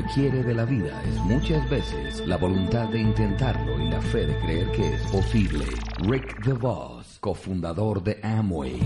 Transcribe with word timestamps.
que 0.00 0.14
quiere 0.14 0.42
de 0.42 0.54
la 0.54 0.64
vida 0.64 1.02
es 1.04 1.16
muchas 1.24 1.68
veces 1.68 2.26
la 2.26 2.36
voluntad 2.36 2.88
de 2.88 3.00
intentarlo 3.00 3.78
y 3.80 3.88
la 3.90 4.00
fe 4.00 4.26
de 4.26 4.38
creer 4.38 4.70
que 4.72 4.94
es 4.94 5.02
posible. 5.10 5.64
Rick 5.98 6.44
DeVos, 6.44 7.18
cofundador 7.20 8.02
de 8.02 8.18
Amway. 8.22 8.80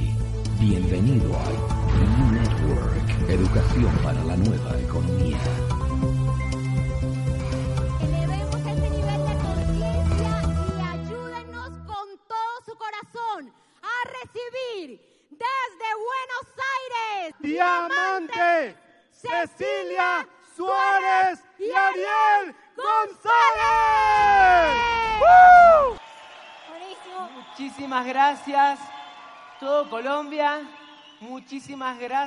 Bienvenido 0.60 1.36
a 1.36 1.50
New 2.19 2.32
Network, 2.32 3.30
educación 3.30 3.92
para 4.02 4.24
la 4.24 4.36
nueva 4.36 4.80
economía. 4.80 5.38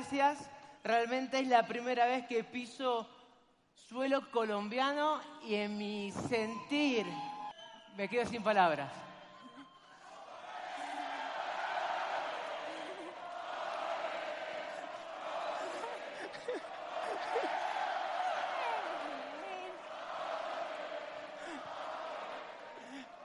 Gracias. 0.09 0.49
Realmente 0.83 1.39
es 1.39 1.47
la 1.47 1.63
primera 1.63 2.05
vez 2.05 2.25
que 2.27 2.43
piso 2.43 3.09
suelo 3.89 4.31
colombiano 4.31 5.19
y 5.43 5.55
en 5.55 5.77
mi 5.77 6.13
sentir 6.29 7.05
me 7.97 8.07
quedo 8.07 8.25
sin 8.25 8.41
palabras. 8.41 8.89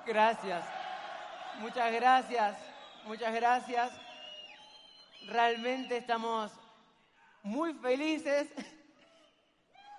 Gracias. 0.04 0.64
Muchas 1.60 1.92
gracias. 1.92 2.58
Muchas 3.04 3.32
gracias. 3.32 3.92
Realmente 5.28 5.98
estamos 5.98 6.50
muy 7.42 7.74
felices 7.74 8.48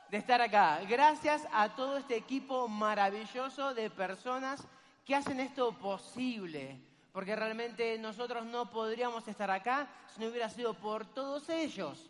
de 0.09 0.17
estar 0.17 0.41
acá. 0.41 0.79
Gracias 0.87 1.45
a 1.51 1.75
todo 1.75 1.97
este 1.97 2.15
equipo 2.15 2.67
maravilloso 2.67 3.73
de 3.73 3.89
personas 3.89 4.65
que 5.05 5.15
hacen 5.15 5.39
esto 5.39 5.77
posible. 5.77 6.79
Porque 7.11 7.35
realmente 7.35 7.97
nosotros 7.99 8.45
no 8.45 8.69
podríamos 8.69 9.27
estar 9.27 9.51
acá 9.51 9.87
si 10.07 10.21
no 10.21 10.27
hubiera 10.27 10.49
sido 10.49 10.73
por 10.73 11.05
todos 11.05 11.47
ellos. 11.49 12.09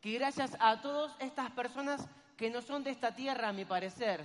Que 0.00 0.12
gracias 0.14 0.56
a 0.60 0.80
todas 0.80 1.14
estas 1.18 1.50
personas 1.50 2.08
que 2.36 2.50
no 2.50 2.62
son 2.62 2.84
de 2.84 2.90
esta 2.90 3.14
tierra, 3.14 3.48
a 3.48 3.52
mi 3.52 3.64
parecer, 3.64 4.24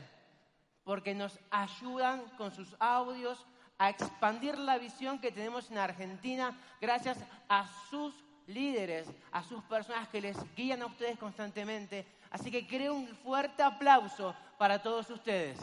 porque 0.84 1.16
nos 1.16 1.40
ayudan 1.50 2.22
con 2.38 2.52
sus 2.52 2.76
audios 2.80 3.46
a 3.80 3.90
expandir 3.90 4.58
la 4.58 4.78
visión 4.78 5.20
que 5.20 5.32
tenemos 5.32 5.72
en 5.72 5.80
Argentina 5.80 6.58
gracias 6.80 7.18
a 7.50 7.68
sus 7.90 8.23
líderes, 8.48 9.08
a 9.32 9.44
sus 9.44 9.64
personas 9.64 10.08
que 10.10 10.22
les 10.22 10.38
guían 10.56 10.82
a 10.82 10.88
ustedes 10.88 11.18
constantemente. 11.18 12.06
Así 12.32 12.52
que 12.52 12.68
creo 12.68 12.94
un 12.94 13.08
fuerte 13.08 13.64
aplauso 13.64 14.36
para 14.58 14.82
todos 14.82 15.10
ustedes. 15.10 15.60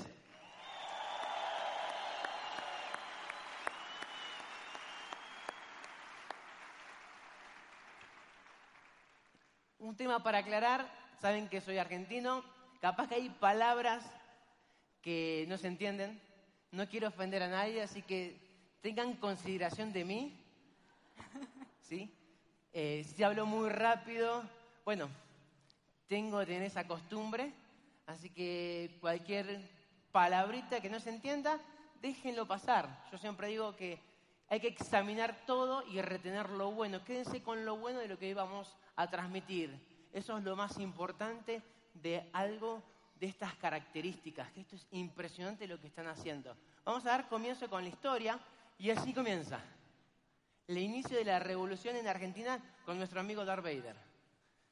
Un 9.78 9.96
tema 9.96 10.22
para 10.22 10.38
aclarar, 10.38 10.88
saben 11.20 11.48
que 11.48 11.60
soy 11.60 11.78
argentino, 11.78 12.44
capaz 12.80 13.08
que 13.08 13.16
hay 13.16 13.28
palabras 13.30 14.04
que 15.02 15.46
no 15.48 15.58
se 15.58 15.66
entienden. 15.66 16.20
No 16.70 16.86
quiero 16.88 17.08
ofender 17.08 17.42
a 17.42 17.48
nadie, 17.48 17.82
así 17.82 18.02
que 18.02 18.38
tengan 18.82 19.14
consideración 19.14 19.92
de 19.92 20.04
mí. 20.04 20.44
¿Sí? 21.80 22.14
Eh, 22.72 23.04
si 23.04 23.22
hablo 23.24 23.46
muy 23.46 23.68
rápido, 23.68 24.44
bueno, 24.84 25.08
tengo 26.06 26.38
que 26.38 26.46
tener 26.46 26.62
esa 26.62 26.86
costumbre, 26.86 27.52
así 28.06 28.30
que 28.30 28.96
cualquier 29.00 29.60
palabrita 30.12 30.80
que 30.80 30.88
no 30.88 31.00
se 31.00 31.10
entienda, 31.10 31.58
déjenlo 32.00 32.46
pasar. 32.46 33.06
Yo 33.10 33.18
siempre 33.18 33.48
digo 33.48 33.74
que 33.74 33.98
hay 34.48 34.60
que 34.60 34.68
examinar 34.68 35.36
todo 35.46 35.84
y 35.88 36.00
retener 36.00 36.50
lo 36.50 36.70
bueno. 36.70 37.04
Quédense 37.04 37.42
con 37.42 37.64
lo 37.64 37.76
bueno 37.76 38.00
de 38.00 38.08
lo 38.08 38.18
que 38.18 38.34
vamos 38.34 38.76
a 38.96 39.08
transmitir. 39.10 39.76
Eso 40.12 40.38
es 40.38 40.44
lo 40.44 40.56
más 40.56 40.78
importante 40.78 41.62
de 41.94 42.28
algo 42.32 42.82
de 43.18 43.26
estas 43.26 43.54
características, 43.56 44.50
que 44.52 44.60
esto 44.60 44.76
es 44.76 44.86
impresionante 44.92 45.66
lo 45.66 45.80
que 45.80 45.88
están 45.88 46.06
haciendo. 46.06 46.56
Vamos 46.84 47.04
a 47.06 47.10
dar 47.10 47.28
comienzo 47.28 47.68
con 47.68 47.82
la 47.82 47.90
historia 47.90 48.38
y 48.78 48.90
así 48.90 49.12
comienza. 49.12 49.60
El 50.70 50.78
inicio 50.78 51.18
de 51.18 51.24
la 51.24 51.40
revolución 51.40 51.96
en 51.96 52.06
Argentina 52.06 52.60
con 52.86 52.96
nuestro 52.96 53.18
amigo 53.18 53.44
Darth 53.44 53.64
Vader. 53.64 53.96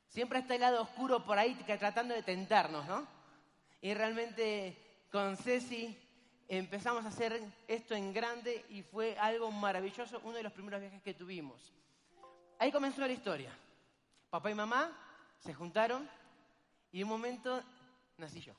Siempre 0.07 0.39
está 0.39 0.55
el 0.55 0.61
lado 0.61 0.81
oscuro 0.81 1.25
por 1.25 1.37
ahí 1.37 1.57
tratando 1.67 2.15
de 2.15 2.23
tentarnos, 2.23 2.87
¿no? 2.87 3.05
Y 3.81 3.93
realmente 3.95 4.79
con 5.11 5.37
Ceci 5.37 5.99
empezamos 6.47 7.05
a 7.05 7.09
hacer 7.09 7.43
esto 7.67 7.97
en 7.97 8.13
grande 8.13 8.65
y 8.71 8.83
fue 8.83 9.19
algo 9.19 9.51
maravilloso, 9.51 10.21
uno 10.23 10.37
de 10.37 10.45
los 10.45 10.53
primeros 10.53 10.81
viajes 10.81 11.03
que 11.03 11.15
tuvimos. 11.15 11.73
Ahí 12.61 12.71
comenzó 12.71 13.01
la 13.01 13.13
historia. 13.13 13.51
Papá 14.31 14.53
y 14.53 14.55
mamá 14.55 14.97
se 15.41 15.53
juntaron 15.53 16.09
y 16.93 17.03
un 17.03 17.09
momento 17.09 17.61
nací 18.19 18.41
yo. 18.41 18.55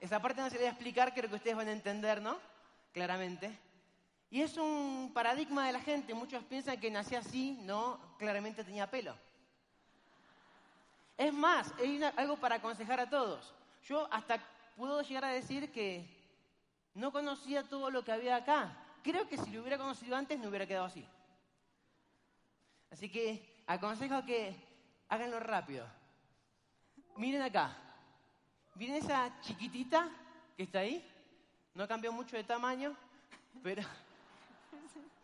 Esa 0.00 0.20
parte 0.20 0.42
no 0.42 0.50
se 0.50 0.56
la 0.56 0.60
voy 0.60 0.68
a 0.68 0.72
explicar, 0.72 1.14
creo 1.14 1.30
que 1.30 1.36
ustedes 1.36 1.56
van 1.56 1.68
a 1.68 1.72
entender, 1.72 2.20
¿no? 2.20 2.38
Claramente. 2.92 3.58
Y 4.30 4.42
es 4.42 4.56
un 4.56 5.12
paradigma 5.14 5.66
de 5.66 5.72
la 5.72 5.80
gente. 5.80 6.12
Muchos 6.14 6.42
piensan 6.44 6.80
que 6.80 6.90
nací 6.90 7.14
así, 7.14 7.58
no, 7.62 7.98
claramente 8.18 8.64
tenía 8.64 8.90
pelo. 8.90 9.16
Es 11.16 11.32
más, 11.32 11.72
hay 11.78 11.96
una- 11.96 12.08
algo 12.08 12.36
para 12.36 12.56
aconsejar 12.56 12.98
a 13.00 13.08
todos. 13.08 13.54
Yo 13.84 14.08
hasta 14.12 14.42
puedo 14.76 15.00
llegar 15.02 15.24
a 15.24 15.28
decir 15.28 15.70
que 15.70 16.04
no 16.94 17.12
conocía 17.12 17.62
todo 17.62 17.90
lo 17.90 18.04
que 18.04 18.12
había 18.12 18.36
acá. 18.36 18.76
Creo 19.02 19.28
que 19.28 19.38
si 19.38 19.50
lo 19.50 19.60
hubiera 19.60 19.78
conocido 19.78 20.16
antes 20.16 20.38
no 20.38 20.48
hubiera 20.48 20.66
quedado 20.66 20.86
así. 20.86 21.06
Así 22.90 23.08
que 23.08 23.62
aconsejo 23.66 24.24
que 24.24 24.56
háganlo 25.08 25.38
rápido. 25.40 25.86
Miren 27.16 27.42
acá. 27.42 27.76
¿Miren 28.74 28.96
esa 28.96 29.40
chiquitita 29.40 30.08
que 30.56 30.64
está 30.64 30.80
ahí? 30.80 31.08
No 31.74 31.86
cambió 31.86 32.12
mucho 32.12 32.36
de 32.36 32.42
tamaño, 32.44 32.96
pero, 33.62 33.82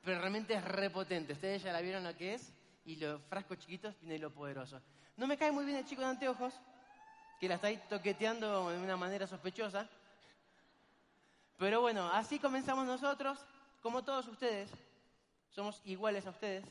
pero 0.03 0.21
realmente 0.21 0.55
es 0.55 0.65
repotente. 0.65 1.33
Ustedes 1.35 1.63
ya 1.63 1.73
la 1.73 1.81
vieron 1.81 2.05
lo 2.05 2.17
que 2.17 2.35
es 2.35 2.53
y 2.85 2.97
los 2.97 3.21
frascos 3.23 3.59
chiquitos 3.59 3.99
viene 4.01 4.19
lo 4.19 4.33
poderoso. 4.33 4.81
No 5.17 5.27
me 5.27 5.37
cae 5.37 5.53
muy 5.53 5.65
bien 5.65 5.79
el 5.79 5.85
chico 5.85 6.03
de 6.03 6.09
anteojos, 6.09 6.55
que 7.39 7.49
la 7.49 7.57
está 7.57 7.69
ahí 7.69 7.83
toqueteando 7.89 8.71
de 8.71 8.79
una 8.79 8.97
manera 8.97 9.27
sospechosa. 9.27 9.89
Pero 11.59 11.81
bueno, 11.83 12.09
así 12.13 12.39
comenzamos 12.39 12.87
nosotros, 12.87 13.39
como 13.83 14.03
todos 14.03 14.27
ustedes. 14.29 14.71
Somos 15.51 15.83
iguales 15.85 16.27
a 16.27 16.31
ustedes. 16.31 16.65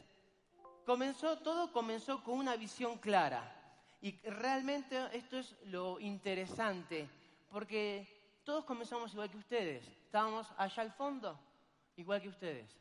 Comenzó, 0.86 1.38
todo 1.38 1.72
comenzó 1.72 2.24
con 2.24 2.40
una 2.40 2.56
visión 2.56 2.98
clara. 2.98 3.56
Y 4.02 4.14
realmente 4.30 4.98
esto 5.12 5.38
es 5.38 5.56
lo 5.66 6.00
interesante, 6.00 7.08
porque 7.52 8.42
todos 8.44 8.64
comenzamos 8.66 9.14
igual 9.14 9.30
que 9.30 9.38
ustedes. 9.38 9.86
Estábamos 10.06 10.48
allá 10.58 10.82
al 10.82 10.92
fondo, 10.94 11.38
igual 11.98 12.22
que 12.22 12.30
ustedes. 12.30 12.80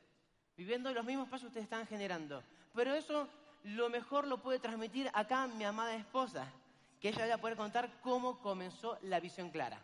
Viviendo 0.59 0.93
los 0.93 1.05
mismos 1.05 1.29
pasos 1.29 1.43
que 1.43 1.47
ustedes 1.47 1.65
están 1.65 1.87
generando. 1.87 2.43
Pero 2.75 2.93
eso 2.93 3.29
lo 3.63 3.89
mejor 3.89 4.27
lo 4.27 4.43
puede 4.43 4.59
transmitir 4.59 5.09
acá 5.15 5.47
mi 5.47 5.63
amada 5.63 5.95
esposa, 5.95 6.53
que 7.01 7.11
ella 7.11 7.29
va 7.29 7.35
a 7.35 7.39
poder 7.39 7.57
contar 7.57 8.01
cómo 8.03 8.41
comenzó 8.41 8.99
la 9.03 9.21
visión 9.21 9.51
clara. 9.51 9.81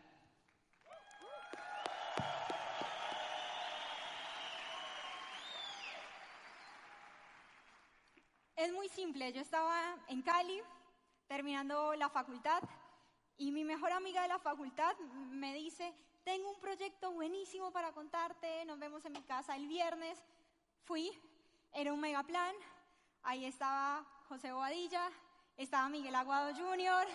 Es 8.56 8.72
muy 8.72 8.88
simple, 8.88 9.32
yo 9.32 9.42
estaba 9.42 9.96
en 10.08 10.22
Cali 10.22 10.60
terminando 11.28 11.94
la 11.94 12.08
facultad 12.08 12.62
y 13.36 13.52
mi 13.52 13.62
mejor 13.62 13.92
amiga 13.92 14.22
de 14.22 14.28
la 14.28 14.40
facultad 14.40 14.96
me 15.30 15.54
dice, 15.54 15.94
tengo 16.24 16.50
un 16.50 16.58
proyecto 16.58 17.12
buenísimo 17.12 17.70
para 17.70 17.92
contarte, 17.92 18.64
nos 18.64 18.80
vemos 18.80 19.04
en 19.04 19.12
mi 19.12 19.22
casa 19.22 19.54
el 19.54 19.68
viernes. 19.68 20.18
Fui, 20.84 21.10
era 21.72 21.94
un 21.94 22.00
mega 22.00 22.22
plan, 22.22 22.54
ahí 23.22 23.46
estaba 23.46 24.04
José 24.28 24.52
Bobadilla, 24.52 25.10
estaba 25.56 25.88
Miguel 25.88 26.14
Aguado 26.14 26.54
Jr. 26.54 27.06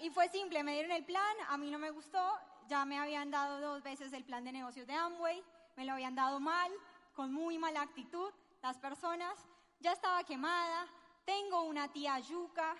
Y 0.00 0.10
fue 0.10 0.28
simple, 0.28 0.64
me 0.64 0.72
dieron 0.72 0.90
el 0.90 1.04
plan, 1.04 1.36
a 1.48 1.56
mí 1.56 1.70
no 1.70 1.78
me 1.78 1.90
gustó, 1.90 2.20
ya 2.66 2.84
me 2.84 2.98
habían 2.98 3.30
dado 3.30 3.60
dos 3.60 3.84
veces 3.84 4.12
el 4.12 4.24
plan 4.24 4.42
de 4.42 4.50
negocios 4.50 4.88
de 4.88 4.94
Amway, 4.94 5.44
me 5.76 5.84
lo 5.84 5.92
habían 5.92 6.16
dado 6.16 6.40
mal, 6.40 6.72
con 7.14 7.32
muy 7.32 7.56
mala 7.56 7.82
actitud, 7.82 8.32
las 8.60 8.78
personas, 8.78 9.38
ya 9.78 9.92
estaba 9.92 10.24
quemada, 10.24 10.88
tengo 11.24 11.62
una 11.62 11.86
tía 11.92 12.18
yuca, 12.18 12.74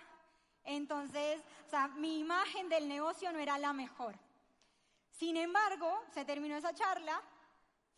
entonces, 0.65 1.41
o 1.65 1.69
sea, 1.69 1.87
mi 1.87 2.19
imagen 2.19 2.67
del 2.67 2.89
negocio 2.89 3.31
no 3.31 3.39
era 3.39 3.57
la 3.57 3.71
mejor. 3.71 4.19
Sin 5.11 5.37
embargo, 5.37 6.03
se 6.13 6.25
terminó 6.25 6.57
esa 6.57 6.73
charla, 6.73 7.21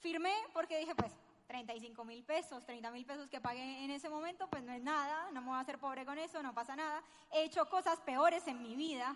firmé 0.01 0.33
porque 0.53 0.77
dije, 0.79 0.95
pues, 0.95 1.13
35 1.47 2.05
mil 2.05 2.23
pesos, 2.23 2.65
30 2.65 2.91
mil 2.91 3.05
pesos 3.05 3.29
que 3.29 3.41
pagué 3.41 3.83
en 3.83 3.91
ese 3.91 4.09
momento, 4.09 4.47
pues 4.47 4.63
no 4.63 4.71
es 4.71 4.81
nada, 4.81 5.29
no 5.31 5.41
me 5.41 5.47
voy 5.47 5.57
a 5.57 5.59
hacer 5.59 5.79
pobre 5.79 6.05
con 6.05 6.17
eso, 6.17 6.41
no 6.41 6.53
pasa 6.53 6.75
nada. 6.75 7.03
He 7.31 7.43
hecho 7.43 7.69
cosas 7.69 7.99
peores 7.99 8.47
en 8.47 8.61
mi 8.61 8.75
vida. 8.75 9.15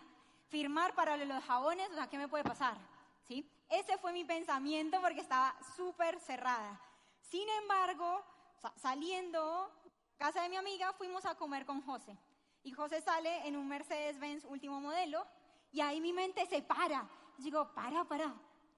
Firmar 0.50 0.94
para 0.96 1.18
los 1.18 1.44
jabones, 1.46 1.90
o 1.92 1.94
sea, 1.96 2.08
¿qué 2.08 2.18
me 2.18 2.28
puede 2.28 2.44
pasar? 2.44 2.78
¿Sí? 3.28 3.50
Ese 3.70 3.98
fue 3.98 4.12
mi 4.12 4.26
pensamiento 4.26 5.00
porque 5.02 5.22
estaba 5.22 5.56
súper 5.76 6.20
cerrada. 6.20 6.80
Sin 7.22 7.48
embargo, 7.62 8.24
saliendo 8.76 9.72
casa 10.18 10.42
de 10.44 10.50
mi 10.50 10.58
amiga, 10.58 10.94
fuimos 10.94 11.26
a 11.26 11.36
comer 11.36 11.66
con 11.66 11.82
José. 11.82 12.18
Y 12.64 12.72
José 12.72 13.00
sale 13.02 13.48
en 13.48 13.56
un 13.56 13.68
Mercedes-Benz 13.68 14.44
último 14.46 14.82
modelo 14.82 15.26
y 15.72 15.82
ahí 15.82 16.02
mi 16.02 16.12
mente 16.12 16.46
se 16.48 16.62
para. 16.62 17.08
Digo, 17.38 17.74
para, 17.74 18.04
para, 18.04 18.34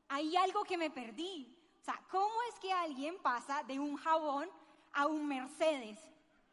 hay 0.09 0.36
algo 0.36 0.63
que 0.63 0.77
me 0.77 0.89
perdí. 0.89 1.56
Sea, 1.87 2.03
¿cómo 2.11 2.35
es 2.49 2.59
que 2.59 2.73
alguien 2.73 3.17
pasa 3.19 3.63
de 3.63 3.79
un 3.79 3.95
jabón 3.95 4.49
a 4.91 5.07
un 5.07 5.25
Mercedes? 5.25 5.97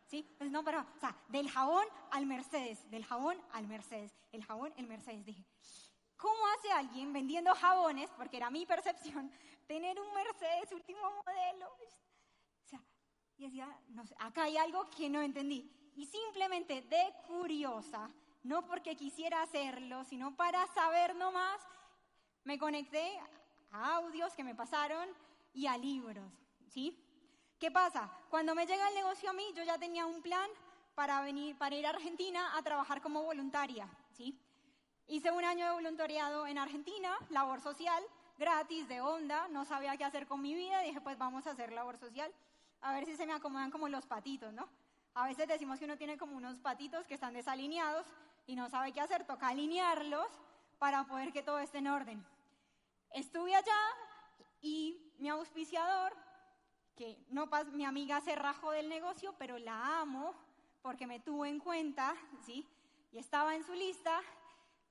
¿Sí? 0.07 0.25
Pues 0.39 0.49
no, 0.49 0.63
pero, 0.63 0.79
o 0.79 1.01
sea, 1.01 1.17
del 1.27 1.51
jabón 1.51 1.85
al 2.13 2.25
Mercedes, 2.25 2.89
del 2.89 3.05
jabón 3.05 3.37
al 3.51 3.67
Mercedes, 3.67 4.13
el 4.31 4.45
jabón, 4.45 4.73
el 4.77 4.87
Mercedes. 4.87 5.25
Dije, 5.25 5.45
¿cómo 6.17 6.39
hace 6.57 6.71
alguien 6.71 7.13
vendiendo 7.13 7.53
jabones, 7.53 8.09
porque 8.17 8.37
era 8.37 8.49
mi 8.49 8.65
percepción, 8.65 9.29
tener 9.67 9.99
un 10.01 10.15
Mercedes 10.15 10.71
último 10.71 11.01
modelo? 11.27 11.67
O 11.67 12.69
sea, 12.69 12.81
y 13.37 13.47
decía, 13.47 13.77
no 13.89 14.07
sé, 14.07 14.15
acá 14.21 14.45
hay 14.45 14.57
algo 14.57 14.89
que 14.89 15.11
no 15.11 15.21
entendí. 15.21 15.69
Y 15.97 16.07
simplemente 16.07 16.83
de 16.83 17.13
curiosa, 17.27 18.09
no 18.45 18.65
porque 18.65 18.95
quisiera 18.95 19.43
hacerlo, 19.43 20.05
sino 20.05 20.37
para 20.37 20.65
saber 20.69 21.17
nomás, 21.17 21.61
me 22.45 22.57
conecté 22.57 23.19
a 23.73 23.97
audios 23.97 24.33
que 24.35 24.45
me 24.45 24.55
pasaron 24.55 25.09
y 25.55 25.67
a 25.67 25.79
libros, 25.79 26.31
¿sí? 26.69 27.01
¿Qué 27.59 27.71
pasa? 27.71 28.11
Cuando 28.29 28.55
me 28.55 28.67
llega 28.67 28.89
el 28.89 28.95
negocio 28.95 29.31
a 29.31 29.33
mí, 29.33 29.45
yo 29.55 29.63
ya 29.63 29.79
tenía 29.79 30.05
un 30.05 30.21
plan 30.21 30.51
para 30.95 31.23
venir, 31.23 31.57
para 31.57 31.77
ir 31.77 31.87
a 31.87 31.91
Argentina 31.91 32.57
a 32.57 32.63
trabajar 32.63 33.01
como 33.01 33.23
voluntaria, 33.23 33.89
¿sí? 34.13 34.39
Hice 35.07 35.31
un 35.31 35.45
año 35.45 35.67
de 35.67 35.73
voluntariado 35.73 36.47
en 36.47 36.59
Argentina, 36.59 37.17
labor 37.31 37.61
social, 37.61 38.03
gratis, 38.37 38.89
de 38.89 39.01
onda, 39.01 39.49
no 39.49 39.65
sabía 39.65 39.97
qué 39.97 40.05
hacer 40.05 40.27
con 40.27 40.43
mi 40.43 40.55
vida, 40.55 40.81
dije, 40.81 41.01
pues 41.01 41.17
vamos 41.17 41.47
a 41.47 41.53
hacer 41.53 41.73
labor 41.73 41.99
social, 41.99 42.33
a 42.81 42.93
ver 42.93 43.07
si 43.07 43.17
se 43.17 43.27
me 43.27 43.33
acomodan 43.33 43.71
como 43.71 43.89
los 43.89 44.07
patitos, 44.07 44.53
¿no? 44.53 44.69
A 45.15 45.27
veces 45.27 45.47
decimos 45.47 45.79
que 45.79 45.85
uno 45.85 45.97
tiene 45.97 46.19
como 46.19 46.37
unos 46.37 46.59
patitos 46.59 47.07
que 47.07 47.15
están 47.15 47.35
desalineados 47.35 48.07
y 48.47 48.57
no 48.57 48.69
sabe 48.69 48.93
qué 48.93 49.01
hacer, 49.01 49.25
toca 49.25 49.49
alinearlos 49.49 50.27
para 50.79 51.05
poder 51.05 51.33
que 51.33 51.43
todo 51.43 51.61
esté 51.61 51.79
en 51.79 51.87
orden. 51.87 52.27
Estuve 53.11 53.55
allá 53.55 53.77
y 54.65 55.13
mi 55.19 55.29
auspiciador, 55.29 56.17
que 56.97 57.19
no 57.29 57.49
mi 57.73 57.85
amiga 57.85 58.23
se 58.23 58.35
rajó 58.35 58.71
del 58.71 58.89
negocio, 58.89 59.35
pero 59.39 59.59
la 59.59 60.01
amo 60.01 60.35
porque 60.81 61.07
me 61.07 61.21
tuvo 61.21 61.45
en 61.45 61.61
cuenta, 61.61 62.17
¿sí? 62.47 62.67
Y 63.13 63.19
estaba 63.19 63.55
en 63.55 63.63
su 63.63 63.75
lista. 63.75 64.23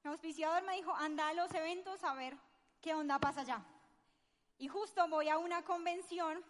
Mi 0.03 0.11
auspiciador 0.11 0.63
me 0.63 0.75
dijo, 0.75 0.93
anda 0.93 1.27
a 1.27 1.33
los 1.33 1.51
eventos 1.55 2.03
a 2.03 2.13
ver 2.13 2.37
qué 2.81 2.93
onda 2.93 3.17
pasa 3.17 3.41
allá. 3.41 3.65
Y 4.59 4.67
justo 4.67 5.07
voy 5.07 5.29
a 5.29 5.39
una 5.39 5.63
convención 5.63 6.43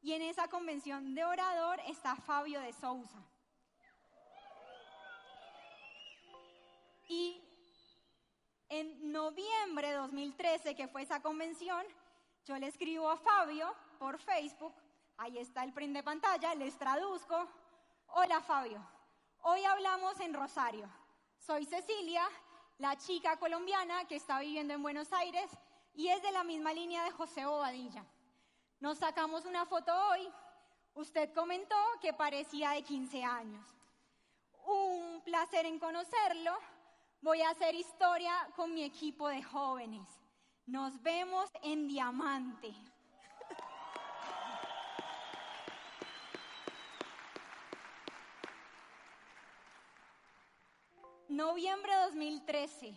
y 0.00 0.12
en 0.12 0.22
esa 0.22 0.46
convención 0.46 1.14
de 1.14 1.24
orador 1.24 1.80
está 1.88 2.14
Fabio 2.14 2.60
de 2.60 2.72
Sousa. 2.72 3.20
Y 7.08 7.42
en 8.68 9.10
noviembre 9.10 9.88
de 9.88 9.94
2013, 9.94 10.76
que 10.76 10.86
fue 10.86 11.02
esa 11.02 11.20
convención, 11.20 11.84
yo 12.44 12.56
le 12.56 12.66
escribo 12.68 13.08
a 13.08 13.16
Fabio 13.16 13.74
por 13.98 14.18
Facebook, 14.18 14.74
ahí 15.18 15.38
está 15.38 15.64
el 15.64 15.72
print 15.72 15.94
de 15.94 16.02
pantalla, 16.02 16.54
les 16.54 16.76
traduzco. 16.76 17.48
Hola 18.08 18.40
Fabio, 18.40 18.84
hoy 19.42 19.64
hablamos 19.64 20.18
en 20.20 20.34
Rosario. 20.34 20.88
Soy 21.38 21.64
Cecilia, 21.64 22.22
la 22.78 22.96
chica 22.96 23.36
colombiana 23.38 24.06
que 24.06 24.16
está 24.16 24.40
viviendo 24.40 24.74
en 24.74 24.82
Buenos 24.82 25.12
Aires 25.12 25.50
y 25.94 26.08
es 26.08 26.22
de 26.22 26.32
la 26.32 26.44
misma 26.44 26.72
línea 26.72 27.04
de 27.04 27.10
José 27.12 27.46
Bobadilla. 27.46 28.04
Nos 28.80 28.98
sacamos 28.98 29.44
una 29.44 29.66
foto 29.66 29.92
hoy. 30.08 30.28
Usted 30.94 31.32
comentó 31.34 31.76
que 32.00 32.12
parecía 32.12 32.70
de 32.70 32.82
15 32.82 33.22
años. 33.22 33.66
Un 34.64 35.22
placer 35.22 35.66
en 35.66 35.78
conocerlo 35.78 36.58
voy 37.20 37.42
a 37.42 37.50
hacer 37.50 37.74
historia 37.74 38.32
con 38.56 38.72
mi 38.72 38.82
equipo 38.82 39.28
de 39.28 39.42
jóvenes. 39.42 40.19
Nos 40.70 41.02
vemos 41.02 41.50
en 41.64 41.88
Diamante. 41.88 42.72
Noviembre 51.28 51.92
2013. 52.04 52.94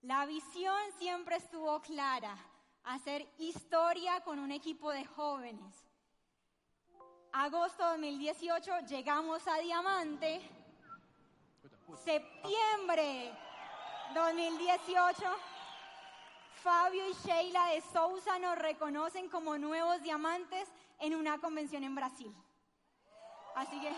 La 0.00 0.24
visión 0.24 0.74
siempre 0.98 1.36
estuvo 1.36 1.82
clara, 1.82 2.34
hacer 2.84 3.28
historia 3.36 4.22
con 4.22 4.38
un 4.38 4.50
equipo 4.50 4.90
de 4.90 5.04
jóvenes. 5.04 5.84
Agosto 7.30 7.84
2018 7.90 8.86
llegamos 8.88 9.46
a 9.46 9.58
Diamante 9.58 10.40
Septiembre 12.02 13.36
2018, 14.14 15.24
Fabio 16.66 17.08
y 17.08 17.12
Sheila 17.12 17.66
de 17.66 17.80
Sousa 17.80 18.40
nos 18.40 18.58
reconocen 18.58 19.28
como 19.28 19.56
nuevos 19.56 20.02
diamantes 20.02 20.68
en 20.98 21.14
una 21.14 21.38
convención 21.38 21.84
en 21.84 21.94
Brasil. 21.94 22.34
Así 23.54 23.80
que... 23.80 23.94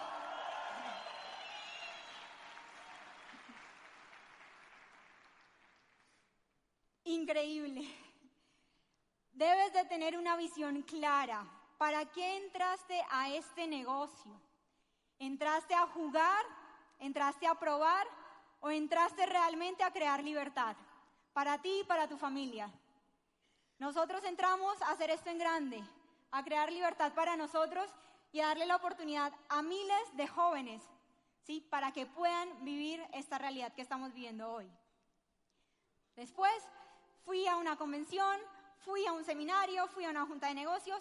Increíble. 7.04 7.88
Debes 9.32 9.72
de 9.72 9.86
tener 9.86 10.18
una 10.18 10.36
visión 10.36 10.82
clara. 10.82 11.46
¿Para 11.78 12.04
qué 12.12 12.36
entraste 12.36 13.02
a 13.10 13.30
este 13.30 13.66
negocio? 13.66 14.38
¿Entraste 15.18 15.74
a 15.74 15.86
jugar 15.86 16.44
¿Entraste 16.98 17.46
a 17.46 17.54
probar 17.54 18.06
o 18.60 18.70
entraste 18.70 19.24
realmente 19.24 19.84
a 19.84 19.92
crear 19.92 20.22
libertad 20.22 20.76
para 21.38 21.56
ti 21.58 21.82
y 21.82 21.84
para 21.84 22.08
tu 22.08 22.18
familia? 22.18 22.68
Nosotros 23.78 24.24
entramos 24.24 24.82
a 24.82 24.90
hacer 24.90 25.10
esto 25.10 25.30
en 25.30 25.38
grande, 25.38 25.80
a 26.32 26.42
crear 26.42 26.72
libertad 26.72 27.12
para 27.14 27.36
nosotros 27.36 27.88
y 28.32 28.40
a 28.40 28.48
darle 28.48 28.66
la 28.66 28.74
oportunidad 28.74 29.32
a 29.48 29.62
miles 29.62 30.16
de 30.16 30.26
jóvenes, 30.26 30.82
¿sí? 31.44 31.60
Para 31.70 31.92
que 31.92 32.06
puedan 32.06 32.64
vivir 32.64 33.00
esta 33.12 33.38
realidad 33.38 33.72
que 33.72 33.82
estamos 33.82 34.12
viviendo 34.12 34.50
hoy. 34.50 34.68
Después 36.16 36.52
fui 37.24 37.46
a 37.46 37.56
una 37.56 37.76
convención, 37.76 38.36
fui 38.80 39.06
a 39.06 39.12
un 39.12 39.22
seminario, 39.22 39.86
fui 39.86 40.06
a 40.06 40.10
una 40.10 40.26
junta 40.26 40.48
de 40.48 40.54
negocios 40.54 41.00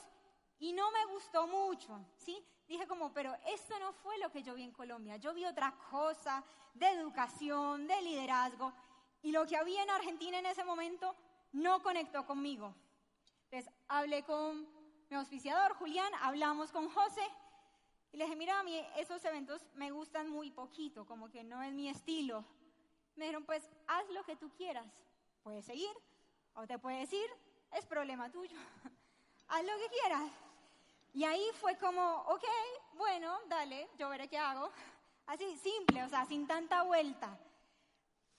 y 0.59 0.71
no 0.71 0.91
me 0.91 1.03
gustó 1.05 1.47
mucho, 1.47 1.99
¿sí? 2.15 2.45
dije 2.67 2.85
como, 2.85 3.11
pero 3.11 3.35
esto 3.47 3.79
no 3.79 3.91
fue 3.91 4.19
lo 4.19 4.31
que 4.31 4.43
yo 4.43 4.53
vi 4.53 4.61
en 4.61 4.71
Colombia. 4.71 5.17
Yo 5.17 5.33
vi 5.33 5.45
otra 5.45 5.73
cosa 5.89 6.43
de 6.75 6.89
educación, 6.89 7.87
de 7.87 7.99
liderazgo, 8.03 8.71
y 9.27 9.33
lo 9.33 9.45
que 9.45 9.57
había 9.57 9.83
en 9.83 9.89
Argentina 9.89 10.39
en 10.39 10.45
ese 10.45 10.63
momento 10.63 11.13
no 11.51 11.83
conectó 11.83 12.25
conmigo. 12.25 12.73
Entonces 13.43 13.69
hablé 13.89 14.23
con 14.23 14.65
mi 15.09 15.17
auspiciador, 15.17 15.73
Julián, 15.73 16.09
hablamos 16.21 16.71
con 16.71 16.89
José, 16.89 17.27
y 18.13 18.17
le 18.17 18.23
dije, 18.23 18.37
mira, 18.37 18.57
a 18.57 18.63
mí 18.63 18.81
esos 18.95 19.25
eventos 19.25 19.67
me 19.73 19.91
gustan 19.91 20.29
muy 20.29 20.49
poquito, 20.49 21.05
como 21.05 21.29
que 21.29 21.43
no 21.43 21.61
es 21.61 21.73
mi 21.73 21.89
estilo. 21.89 22.45
Me 23.17 23.25
dijeron, 23.25 23.43
pues 23.43 23.69
haz 23.87 24.09
lo 24.11 24.23
que 24.23 24.37
tú 24.37 24.49
quieras. 24.55 24.87
Puedes 25.43 25.65
seguir 25.65 25.91
o 26.53 26.65
te 26.65 26.79
puedes 26.79 27.11
ir, 27.11 27.29
es 27.73 27.85
problema 27.85 28.31
tuyo. 28.31 28.57
haz 29.49 29.61
lo 29.61 29.73
que 29.77 29.89
quieras. 29.89 30.31
Y 31.13 31.25
ahí 31.25 31.45
fue 31.59 31.77
como, 31.77 32.21
ok, 32.27 32.45
bueno, 32.93 33.37
dale, 33.49 33.89
yo 33.97 34.07
veré 34.07 34.29
qué 34.29 34.37
hago. 34.37 34.71
Así, 35.25 35.57
simple, 35.57 36.01
o 36.05 36.07
sea, 36.07 36.25
sin 36.25 36.47
tanta 36.47 36.83
vuelta. 36.83 37.37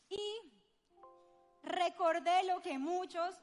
Y 0.09 0.58
recordé 1.63 2.45
lo 2.45 2.61
que 2.61 2.79
muchos 2.79 3.35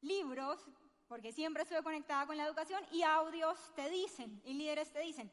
libros, 0.00 0.60
porque 1.08 1.32
siempre 1.32 1.62
estuve 1.62 1.82
conectada 1.82 2.26
con 2.26 2.36
la 2.36 2.46
educación, 2.46 2.84
y 2.90 3.02
audios 3.02 3.58
te 3.74 3.88
dicen, 3.90 4.40
y 4.44 4.54
líderes 4.54 4.92
te 4.92 5.00
dicen, 5.00 5.30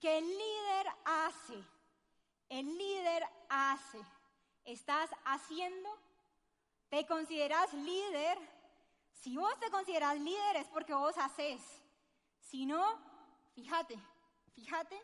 que 0.00 0.18
el 0.18 0.26
líder 0.26 0.86
hace, 1.04 1.64
el 2.48 2.78
líder 2.78 3.24
hace. 3.48 4.00
¿Estás 4.64 5.10
haciendo? 5.24 5.88
¿Te 6.88 7.06
consideras 7.06 7.72
líder? 7.72 8.38
Si 9.12 9.36
vos 9.36 9.58
te 9.58 9.70
consideras 9.70 10.18
líder 10.20 10.56
es 10.56 10.68
porque 10.68 10.94
vos 10.94 11.16
haces. 11.18 11.60
Si 12.40 12.64
no, 12.66 12.84
fíjate, 13.54 13.98
fíjate 14.54 15.00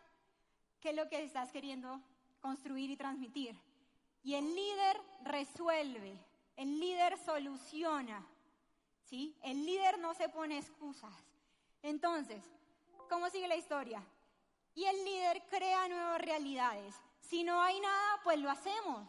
qué 0.81 0.91
es 0.91 0.97
lo 0.97 1.09
que 1.09 1.25
estás 1.25 1.51
queriendo 1.51 2.01
construir 2.41 2.91
y 2.91 2.97
transmitir. 2.97 3.59
Y 4.25 4.35
el 4.35 4.55
líder 4.55 5.01
resuelve, 5.23 6.19
el 6.57 6.81
líder 6.81 7.19
soluciona, 7.19 8.27
¿sí? 9.05 9.37
El 9.43 9.67
líder 9.67 9.99
no 9.99 10.15
se 10.15 10.31
pone 10.31 10.57
excusas. 10.57 11.15
Entonces, 11.83 12.43
¿cómo 13.11 13.29
sigue 13.29 13.47
la 13.47 13.57
historia? 13.57 14.03
Y 14.75 14.87
el 14.87 15.05
líder 15.05 15.43
crea 15.51 15.89
nuevas 15.89 16.23
realidades. 16.23 16.95
Si 17.21 17.45
no 17.45 17.61
hay 17.61 17.79
nada, 17.79 18.21
pues 18.25 18.39
lo 18.39 18.51
hacemos. 18.51 19.07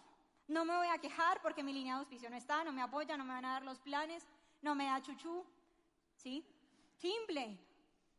No 0.50 0.66
me 0.66 0.76
voy 0.76 0.88
a 0.88 0.98
quejar 0.98 1.42
porque 1.42 1.64
mi 1.64 1.72
línea 1.72 1.94
de 1.94 2.00
auspicio 2.02 2.30
no 2.30 2.36
está, 2.36 2.66
no 2.66 2.74
me 2.74 2.82
apoya, 2.82 3.16
no 3.16 3.24
me 3.24 3.34
van 3.34 3.46
a 3.46 3.54
dar 3.54 3.64
los 3.64 3.80
planes, 3.80 4.28
no 4.62 4.76
me 4.76 4.86
da 4.86 5.02
chuchú. 5.02 5.46
¿Sí? 6.18 6.46
Simple. 6.98 7.58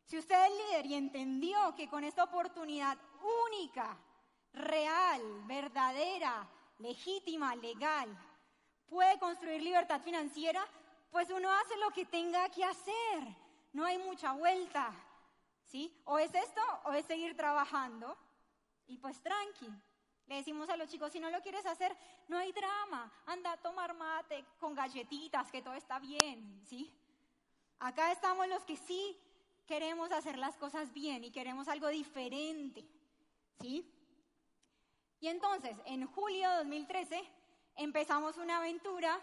Si 0.07 0.17
usted 0.17 0.47
es 0.47 0.50
líder 0.50 0.87
y 0.87 0.95
entendió 0.95 1.75
que 1.75 1.88
con 1.88 2.05
esta 2.05 2.25
oportunidad 2.25 2.97
única, 3.50 3.99
real, 4.55 5.23
verdadera, 5.45 6.49
legítima, 6.78 7.54
legal, 7.56 8.09
puede 8.87 9.18
construir 9.18 9.62
libertad 9.62 10.00
financiera, 10.00 10.66
pues 11.11 11.30
uno 11.30 11.50
hace 11.50 11.76
lo 11.78 11.90
que 11.90 12.04
tenga 12.04 12.49
que 12.50 12.64
hacer. 12.64 13.37
No 13.73 13.85
hay 13.85 13.99
mucha 13.99 14.33
vuelta. 14.33 14.92
¿Sí? 15.64 16.00
O 16.04 16.18
es 16.18 16.33
esto 16.35 16.61
o 16.85 16.92
es 16.92 17.04
seguir 17.06 17.37
trabajando. 17.37 18.16
Y 18.87 18.99
pues 18.99 19.21
tranqui. 19.21 19.68
Le 20.26 20.37
decimos 20.37 20.68
a 20.68 20.76
los 20.76 20.88
chicos, 20.88 21.12
si 21.12 21.21
no 21.21 21.30
lo 21.30 21.40
quieres 21.40 21.64
hacer, 21.66 21.97
no 22.28 22.37
hay 22.37 22.52
drama. 22.52 23.12
Anda 23.26 23.52
a 23.52 23.56
tomar 23.56 23.95
mate 23.95 24.45
con 24.59 24.75
galletitas, 24.75 25.50
que 25.50 25.62
todo 25.62 25.75
está 25.75 25.99
bien, 25.99 26.62
¿sí? 26.64 26.92
Acá 27.78 28.11
estamos 28.11 28.49
los 28.49 28.64
que 28.64 28.76
sí 28.76 29.16
queremos 29.66 30.11
hacer 30.12 30.38
las 30.38 30.56
cosas 30.56 30.92
bien 30.92 31.25
y 31.25 31.30
queremos 31.30 31.68
algo 31.68 31.88
diferente, 31.88 32.88
¿sí? 33.61 33.88
Y 35.26 35.28
entonces, 35.28 35.76
en 35.87 36.06
julio 36.06 36.49
de 36.50 36.56
2013, 36.59 37.21
empezamos 37.75 38.37
una 38.37 38.59
aventura 38.59 39.21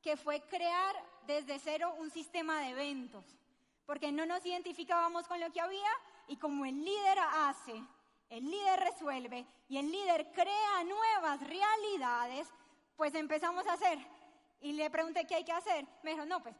que 0.00 0.16
fue 0.16 0.40
crear 0.42 0.94
desde 1.26 1.58
cero 1.58 1.92
un 1.98 2.08
sistema 2.08 2.60
de 2.60 2.68
eventos, 2.68 3.24
porque 3.84 4.12
no 4.12 4.26
nos 4.26 4.46
identificábamos 4.46 5.26
con 5.26 5.40
lo 5.40 5.50
que 5.50 5.60
había 5.60 5.90
y 6.28 6.36
como 6.36 6.64
el 6.64 6.84
líder 6.84 7.18
hace, 7.18 7.82
el 8.30 8.48
líder 8.48 8.78
resuelve 8.78 9.44
y 9.68 9.78
el 9.78 9.90
líder 9.90 10.30
crea 10.30 10.84
nuevas 10.84 11.40
realidades, 11.40 12.46
pues 12.96 13.12
empezamos 13.16 13.66
a 13.66 13.72
hacer. 13.72 13.98
Y 14.60 14.74
le 14.74 14.88
pregunté 14.88 15.26
qué 15.26 15.34
hay 15.34 15.44
que 15.44 15.50
hacer. 15.50 15.84
Me 16.04 16.12
dijo, 16.12 16.24
no, 16.24 16.44
pues 16.44 16.54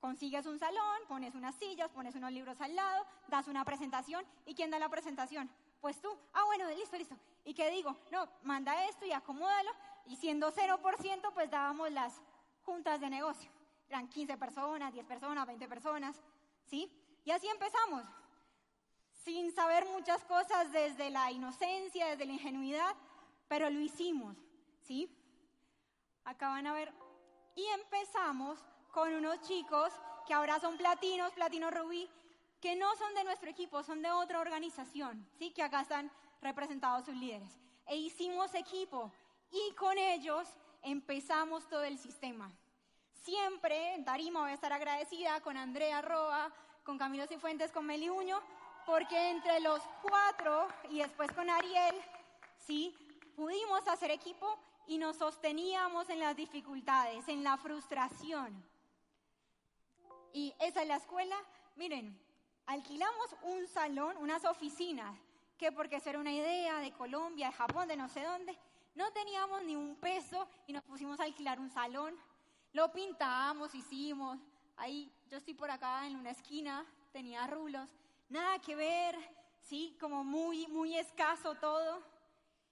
consigues 0.00 0.44
un 0.44 0.58
salón, 0.58 0.98
pones 1.08 1.34
unas 1.34 1.54
sillas, 1.54 1.90
pones 1.92 2.14
unos 2.14 2.32
libros 2.32 2.60
al 2.60 2.76
lado, 2.76 3.06
das 3.28 3.48
una 3.48 3.64
presentación. 3.64 4.22
¿Y 4.44 4.54
quién 4.54 4.70
da 4.70 4.78
la 4.78 4.90
presentación? 4.90 5.50
Pues 5.80 5.98
tú. 6.00 6.14
Ah, 6.34 6.44
bueno, 6.44 6.68
listo, 6.70 6.98
listo. 6.98 7.16
¿Y 7.48 7.54
qué 7.54 7.70
digo? 7.70 7.96
No, 8.10 8.28
manda 8.42 8.84
esto 8.84 9.06
y 9.06 9.12
acomódalo. 9.12 9.70
Y 10.04 10.16
siendo 10.16 10.52
0%, 10.52 11.32
pues 11.32 11.50
dábamos 11.50 11.90
las 11.90 12.20
juntas 12.62 13.00
de 13.00 13.08
negocio. 13.08 13.50
Eran 13.88 14.06
15 14.06 14.36
personas, 14.36 14.92
10 14.92 15.06
personas, 15.06 15.46
20 15.46 15.66
personas. 15.66 16.20
¿Sí? 16.66 16.92
Y 17.24 17.30
así 17.30 17.48
empezamos 17.48 18.04
sin 19.24 19.50
saber 19.54 19.86
muchas 19.86 20.22
cosas 20.26 20.70
desde 20.72 21.08
la 21.08 21.30
inocencia, 21.32 22.08
desde 22.08 22.26
la 22.26 22.34
ingenuidad, 22.34 22.94
pero 23.48 23.70
lo 23.70 23.80
hicimos, 23.80 24.36
¿sí? 24.82 25.10
Acá 26.24 26.50
van 26.50 26.66
a 26.66 26.74
ver. 26.74 26.92
Y 27.54 27.64
empezamos 27.68 28.58
con 28.92 29.14
unos 29.14 29.40
chicos 29.40 29.90
que 30.26 30.34
ahora 30.34 30.60
son 30.60 30.76
platinos, 30.76 31.32
platino 31.32 31.70
rubí, 31.70 32.10
que 32.60 32.76
no 32.76 32.94
son 32.96 33.14
de 33.14 33.24
nuestro 33.24 33.48
equipo, 33.48 33.82
son 33.82 34.02
de 34.02 34.10
otra 34.10 34.38
organización, 34.40 35.26
¿sí? 35.38 35.50
Que 35.50 35.62
acá 35.62 35.80
están 35.80 36.10
representados 36.40 37.04
sus 37.04 37.14
líderes. 37.14 37.50
E 37.86 37.96
hicimos 37.96 38.54
equipo 38.54 39.12
y 39.50 39.74
con 39.74 39.96
ellos 39.98 40.48
empezamos 40.82 41.66
todo 41.68 41.84
el 41.84 41.98
sistema. 41.98 42.50
Siempre 43.12 43.94
en 43.94 44.04
Tarima 44.04 44.40
voy 44.40 44.50
a 44.50 44.54
estar 44.54 44.72
agradecida 44.72 45.40
con 45.40 45.56
Andrea 45.56 46.00
Roa, 46.02 46.52
con 46.84 46.98
Camilo 46.98 47.26
Cifuentes, 47.26 47.72
con 47.72 47.86
Meli 47.86 48.08
Uño, 48.08 48.40
porque 48.86 49.30
entre 49.30 49.60
los 49.60 49.82
cuatro 50.02 50.68
y 50.88 50.98
después 50.98 51.30
con 51.32 51.50
Ariel, 51.50 51.94
sí, 52.66 52.94
pudimos 53.36 53.86
hacer 53.86 54.10
equipo 54.10 54.58
y 54.86 54.96
nos 54.96 55.16
sosteníamos 55.16 56.08
en 56.08 56.20
las 56.20 56.36
dificultades, 56.36 57.28
en 57.28 57.44
la 57.44 57.58
frustración. 57.58 58.64
Y 60.32 60.54
esa 60.58 60.82
es 60.82 60.88
la 60.88 60.96
escuela. 60.96 61.36
Miren, 61.76 62.18
alquilamos 62.66 63.36
un 63.42 63.66
salón, 63.66 64.16
unas 64.18 64.44
oficinas, 64.44 65.14
que 65.58 65.72
porque 65.72 65.96
eso 65.96 66.10
era 66.10 66.18
una 66.18 66.32
idea 66.32 66.78
de 66.78 66.92
Colombia, 66.92 67.48
de 67.48 67.52
Japón, 67.52 67.88
de 67.88 67.96
no 67.96 68.08
sé 68.08 68.22
dónde, 68.22 68.56
no 68.94 69.10
teníamos 69.12 69.62
ni 69.64 69.76
un 69.76 69.96
peso 69.96 70.48
y 70.66 70.72
nos 70.72 70.82
pusimos 70.84 71.20
a 71.20 71.24
alquilar 71.24 71.60
un 71.60 71.70
salón. 71.70 72.16
Lo 72.72 72.92
pintamos, 72.92 73.74
hicimos. 73.74 74.38
Ahí 74.76 75.12
yo 75.28 75.38
estoy 75.38 75.54
por 75.54 75.70
acá 75.70 76.06
en 76.06 76.16
una 76.16 76.30
esquina, 76.30 76.86
tenía 77.12 77.46
rulos 77.46 77.88
nada 78.28 78.58
que 78.58 78.74
ver, 78.74 79.16
¿sí? 79.62 79.96
Como 80.00 80.24
muy, 80.24 80.66
muy 80.68 80.96
escaso 80.96 81.54
todo. 81.54 82.02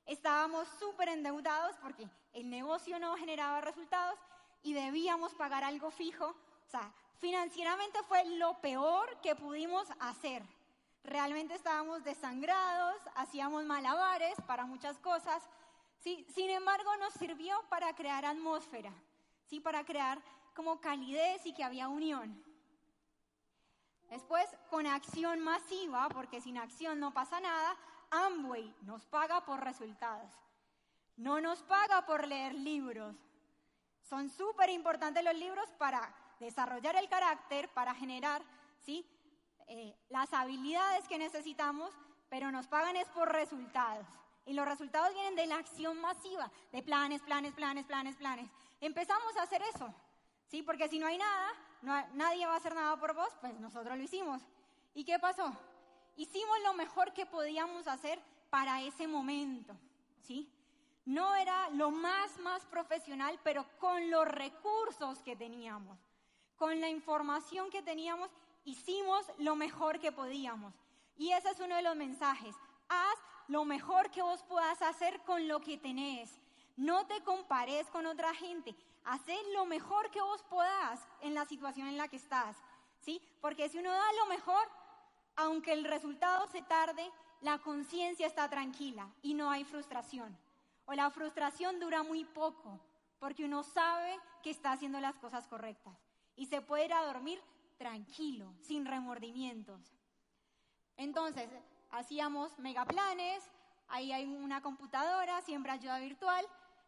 Estábamos 0.06 0.68
súper 0.78 1.08
endeudados 1.08 1.76
porque 1.82 2.08
el 2.32 2.48
negocio 2.48 2.98
no 2.98 3.16
generaba 3.16 3.60
resultados 3.60 4.18
y 4.62 4.72
debíamos 4.72 5.34
pagar 5.34 5.64
algo 5.64 5.90
fijo. 5.90 6.26
O 6.26 6.70
sea, 6.70 6.92
financieramente 7.18 7.98
fue 8.04 8.24
lo 8.36 8.60
peor 8.60 9.20
que 9.20 9.34
pudimos 9.34 9.88
hacer. 10.00 10.42
Realmente 11.06 11.54
estábamos 11.54 12.02
desangrados, 12.02 12.96
hacíamos 13.14 13.64
malabares 13.64 14.34
para 14.44 14.66
muchas 14.66 14.98
cosas. 14.98 15.48
¿sí? 16.00 16.26
Sin 16.34 16.50
embargo, 16.50 16.90
nos 16.96 17.14
sirvió 17.14 17.56
para 17.68 17.94
crear 17.94 18.24
atmósfera, 18.24 18.92
¿sí? 19.44 19.60
para 19.60 19.84
crear 19.84 20.20
como 20.52 20.80
calidez 20.80 21.46
y 21.46 21.54
que 21.54 21.62
había 21.62 21.88
unión. 21.88 22.42
Después, 24.10 24.48
con 24.68 24.84
acción 24.88 25.38
masiva, 25.40 26.08
porque 26.08 26.40
sin 26.40 26.58
acción 26.58 26.98
no 26.98 27.14
pasa 27.14 27.38
nada, 27.40 27.76
Amway 28.10 28.74
nos 28.82 29.06
paga 29.06 29.44
por 29.44 29.62
resultados. 29.62 30.32
No 31.16 31.40
nos 31.40 31.62
paga 31.62 32.04
por 32.04 32.26
leer 32.26 32.52
libros. 32.52 33.14
Son 34.02 34.28
súper 34.28 34.70
importantes 34.70 35.22
los 35.22 35.36
libros 35.36 35.70
para 35.78 36.12
desarrollar 36.40 36.96
el 36.96 37.08
carácter, 37.08 37.68
para 37.68 37.94
generar 37.94 38.42
¿sí? 38.80 39.08
Eh, 39.68 39.96
las 40.08 40.32
habilidades 40.32 41.08
que 41.08 41.18
necesitamos, 41.18 41.92
pero 42.28 42.50
nos 42.50 42.66
pagan 42.66 42.96
es 42.96 43.08
por 43.08 43.32
resultados. 43.32 44.06
Y 44.44 44.52
los 44.52 44.66
resultados 44.66 45.12
vienen 45.12 45.34
de 45.34 45.46
la 45.46 45.56
acción 45.56 46.00
masiva, 46.00 46.50
de 46.70 46.82
planes, 46.82 47.20
planes, 47.22 47.52
planes, 47.52 47.84
planes, 47.84 48.16
planes. 48.16 48.48
Empezamos 48.80 49.36
a 49.36 49.42
hacer 49.42 49.60
eso, 49.74 49.92
¿sí? 50.46 50.62
Porque 50.62 50.88
si 50.88 51.00
no 51.00 51.06
hay 51.08 51.18
nada, 51.18 51.52
nadie 52.14 52.46
va 52.46 52.54
a 52.54 52.56
hacer 52.56 52.74
nada 52.74 52.96
por 52.96 53.14
vos, 53.14 53.30
pues 53.40 53.58
nosotros 53.58 53.96
lo 53.96 54.02
hicimos. 54.02 54.42
¿Y 54.94 55.04
qué 55.04 55.18
pasó? 55.18 55.52
Hicimos 56.16 56.58
lo 56.62 56.74
mejor 56.74 57.12
que 57.12 57.26
podíamos 57.26 57.88
hacer 57.88 58.22
para 58.48 58.80
ese 58.82 59.08
momento, 59.08 59.76
¿sí? 60.22 60.50
No 61.04 61.34
era 61.34 61.68
lo 61.70 61.90
más, 61.90 62.38
más 62.38 62.64
profesional, 62.66 63.38
pero 63.42 63.66
con 63.78 64.10
los 64.10 64.26
recursos 64.26 65.20
que 65.22 65.36
teníamos, 65.36 65.98
con 66.56 66.80
la 66.80 66.88
información 66.88 67.70
que 67.70 67.82
teníamos, 67.82 68.30
hicimos 68.66 69.24
lo 69.38 69.56
mejor 69.56 69.98
que 69.98 70.12
podíamos. 70.12 70.74
Y 71.16 71.32
ese 71.32 71.50
es 71.50 71.60
uno 71.60 71.76
de 71.76 71.82
los 71.82 71.96
mensajes. 71.96 72.54
Haz 72.88 73.18
lo 73.48 73.64
mejor 73.64 74.10
que 74.10 74.20
vos 74.20 74.42
puedas 74.42 74.82
hacer 74.82 75.22
con 75.22 75.48
lo 75.48 75.60
que 75.60 75.78
tenés. 75.78 76.30
No 76.76 77.06
te 77.06 77.22
compares 77.22 77.86
con 77.86 78.04
otra 78.04 78.34
gente. 78.34 78.76
Haz 79.04 79.22
lo 79.54 79.64
mejor 79.64 80.10
que 80.10 80.20
vos 80.20 80.42
puedas 80.50 81.00
en 81.22 81.32
la 81.32 81.46
situación 81.46 81.88
en 81.88 81.96
la 81.96 82.08
que 82.08 82.16
estás. 82.16 82.56
¿Sí? 83.00 83.22
Porque 83.40 83.68
si 83.68 83.78
uno 83.78 83.92
da 83.92 84.12
lo 84.18 84.26
mejor, 84.26 84.68
aunque 85.36 85.72
el 85.72 85.84
resultado 85.84 86.46
se 86.48 86.60
tarde, 86.62 87.10
la 87.40 87.58
conciencia 87.58 88.26
está 88.26 88.50
tranquila 88.50 89.08
y 89.22 89.34
no 89.34 89.50
hay 89.50 89.64
frustración. 89.64 90.36
O 90.86 90.92
la 90.92 91.10
frustración 91.10 91.78
dura 91.78 92.02
muy 92.02 92.24
poco, 92.24 92.80
porque 93.20 93.44
uno 93.44 93.62
sabe 93.62 94.18
que 94.42 94.50
está 94.50 94.72
haciendo 94.72 94.98
las 95.00 95.18
cosas 95.18 95.46
correctas. 95.46 95.94
Y 96.34 96.46
se 96.46 96.60
puede 96.60 96.86
ir 96.86 96.92
a 96.92 97.04
dormir 97.04 97.40
tranquilo, 97.76 98.54
sin 98.62 98.86
remordimientos. 98.86 99.80
Entonces, 100.96 101.48
hacíamos 101.90 102.58
megaplanes, 102.58 103.42
ahí 103.88 104.12
hay 104.12 104.24
una 104.24 104.62
computadora, 104.62 105.40
siempre 105.42 105.72
ayuda 105.72 105.98
virtual, 105.98 106.46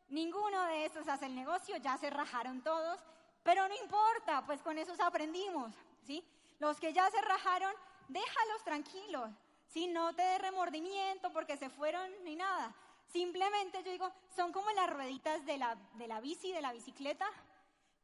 Ninguno 0.08 0.64
de 0.64 0.86
estos 0.86 1.06
hace 1.06 1.26
el 1.26 1.34
negocio, 1.34 1.76
ya 1.76 1.98
se 1.98 2.08
rajaron 2.08 2.62
todos, 2.62 2.98
pero 3.42 3.68
no 3.68 3.74
importa, 3.74 4.42
pues 4.46 4.62
con 4.62 4.78
esos 4.78 4.98
aprendimos, 5.00 5.74
¿sí? 6.02 6.24
Los 6.58 6.80
que 6.80 6.94
ya 6.94 7.10
se 7.10 7.20
rajaron, 7.20 7.72
déjalos 8.08 8.64
tranquilos, 8.64 9.30
¿sí? 9.66 9.86
No 9.86 10.14
te 10.14 10.22
dé 10.22 10.38
remordimiento 10.38 11.30
porque 11.30 11.58
se 11.58 11.68
fueron 11.68 12.10
ni 12.24 12.36
nada. 12.36 12.74
Simplemente 13.12 13.82
yo 13.84 13.92
digo, 13.92 14.10
son 14.34 14.50
como 14.50 14.70
las 14.70 14.88
rueditas 14.88 15.44
de 15.44 15.58
la, 15.58 15.76
de 15.94 16.08
la 16.08 16.20
bici, 16.20 16.52
de 16.52 16.62
la 16.62 16.72
bicicleta, 16.72 17.26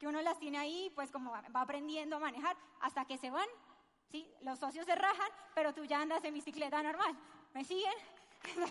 que 0.05 0.09
uno 0.09 0.21
las 0.21 0.39
tiene 0.39 0.59
ahí, 0.59 0.93
pues 0.95 1.11
como 1.11 1.31
va 1.31 1.61
aprendiendo 1.63 2.17
a 2.17 2.19
manejar 2.19 2.55
hasta 2.83 3.07
que 3.07 3.17
se 3.17 3.31
van, 3.31 3.49
¿sí? 4.11 4.31
Los 4.43 4.59
socios 4.59 4.85
se 4.85 4.95
rajan, 4.95 5.31
pero 5.55 5.73
tú 5.73 5.87
ya 5.87 5.99
andas 6.03 6.23
en 6.25 6.35
bicicleta 6.35 6.83
normal, 6.83 7.17
¿me 7.55 7.65
siguen? 7.65 7.95